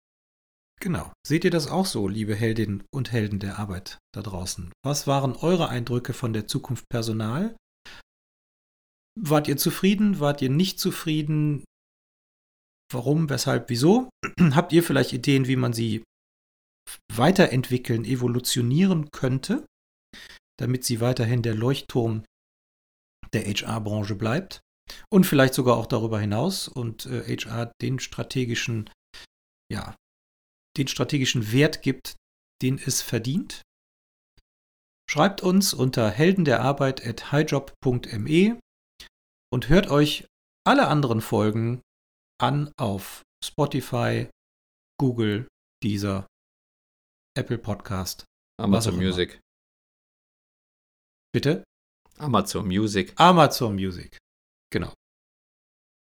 Genau. 0.82 1.12
Seht 1.24 1.44
ihr 1.44 1.52
das 1.52 1.68
auch 1.68 1.86
so, 1.86 2.08
liebe 2.08 2.34
Heldinnen 2.34 2.82
und 2.92 3.12
Helden 3.12 3.38
der 3.38 3.60
Arbeit 3.60 3.98
da 4.12 4.20
draußen? 4.20 4.72
Was 4.84 5.06
waren 5.06 5.36
eure 5.36 5.68
Eindrücke 5.68 6.12
von 6.12 6.32
der 6.32 6.48
Zukunft 6.48 6.88
Personal? 6.88 7.56
Wart 9.16 9.46
ihr 9.46 9.56
zufrieden? 9.56 10.18
Wart 10.18 10.42
ihr 10.42 10.50
nicht 10.50 10.80
zufrieden? 10.80 11.64
Warum? 12.92 13.30
Weshalb? 13.30 13.70
Wieso? 13.70 14.10
Habt 14.40 14.72
ihr 14.72 14.82
vielleicht 14.82 15.12
Ideen, 15.12 15.46
wie 15.46 15.54
man 15.54 15.72
sie 15.72 16.02
weiterentwickeln, 17.12 18.04
evolutionieren 18.04 19.08
könnte, 19.12 19.64
damit 20.58 20.84
sie 20.84 21.00
weiterhin 21.00 21.42
der 21.42 21.54
Leuchtturm 21.54 22.24
der 23.32 23.44
HR-Branche 23.44 24.16
bleibt 24.16 24.60
und 25.12 25.26
vielleicht 25.26 25.54
sogar 25.54 25.76
auch 25.76 25.86
darüber 25.86 26.18
hinaus 26.18 26.66
und 26.66 27.06
äh, 27.06 27.36
HR 27.36 27.70
den 27.80 28.00
strategischen 28.00 28.90
ja, 29.72 29.94
den 30.76 30.88
strategischen 30.88 31.52
Wert 31.52 31.82
gibt, 31.82 32.16
den 32.62 32.78
es 32.78 33.02
verdient? 33.02 33.62
Schreibt 35.10 35.42
uns 35.42 35.74
unter 35.74 36.10
heldenderarbeit 36.10 37.06
at 37.06 37.32
highjob.me 37.32 38.58
und 39.52 39.68
hört 39.68 39.88
euch 39.90 40.26
alle 40.64 40.88
anderen 40.88 41.20
Folgen 41.20 41.82
an 42.40 42.72
auf 42.78 43.22
Spotify, 43.44 44.30
Google, 44.98 45.48
Deezer, 45.82 46.26
Apple 47.36 47.58
Podcast, 47.58 48.24
Amazon 48.58 48.96
Music. 48.96 49.40
Bitte? 51.34 51.64
Amazon 52.18 52.66
Music. 52.66 53.12
Amazon 53.18 53.74
Music. 53.74 54.16
Genau. 54.70 54.92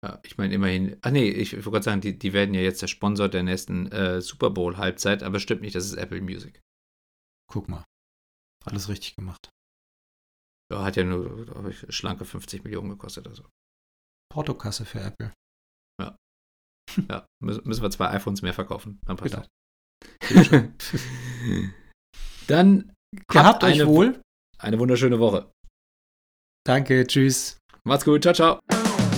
Ja, 0.06 0.20
ich 0.24 0.38
meine 0.38 0.54
immerhin, 0.54 0.98
ach 1.02 1.10
nee, 1.10 1.28
ich 1.30 1.54
wollte 1.54 1.72
gerade 1.72 1.84
sagen, 1.84 2.02
die, 2.02 2.20
die 2.20 2.32
werden 2.32 2.54
ja 2.54 2.62
jetzt 2.62 2.80
der 2.84 2.88
Sponsor 2.88 3.28
der 3.28 3.42
nächsten 3.42 3.92
äh, 3.92 4.22
Super 4.22 4.52
Bowl-Halbzeit, 4.52 5.24
aber 5.24 5.40
stimmt 5.40 5.62
nicht, 5.62 5.76
das 5.76 5.86
ist 5.86 5.96
Apple 5.96 6.22
Music. 6.22 6.62
Guck 7.52 7.68
mal. 7.70 7.84
Alles 8.66 8.88
richtig 8.88 9.16
gemacht. 9.16 9.50
Ja, 10.72 10.84
hat 10.84 10.96
ja 10.96 11.04
nur 11.04 11.68
ich, 11.70 11.86
schlanke 11.90 12.24
50 12.26 12.64
Millionen 12.64 12.90
gekostet 12.90 13.28
also. 13.28 13.48
Portokasse 14.32 14.86
für 14.86 15.00
Apple. 15.00 15.34
Ja. 16.00 16.16
ja, 17.10 17.26
müssen 17.42 17.82
wir 17.82 17.90
zwei 17.90 18.12
iPhones 18.12 18.44
mehr 18.44 18.54
verkaufen. 18.54 19.00
Dann 19.06 19.18
passt 19.18 19.34
genau. 19.34 19.48
Dann 22.48 22.94
habt 23.34 23.64
euch 23.64 23.82
eine, 23.82 23.88
wohl. 23.88 24.22
Eine 24.60 24.78
wunderschöne 24.78 25.20
Woche. 25.20 25.52
Danke, 26.64 27.08
tschüss. 27.08 27.58
Macht's 27.84 28.06
gut, 28.06 28.22
ciao, 28.22 28.34
ciao. 28.34 28.85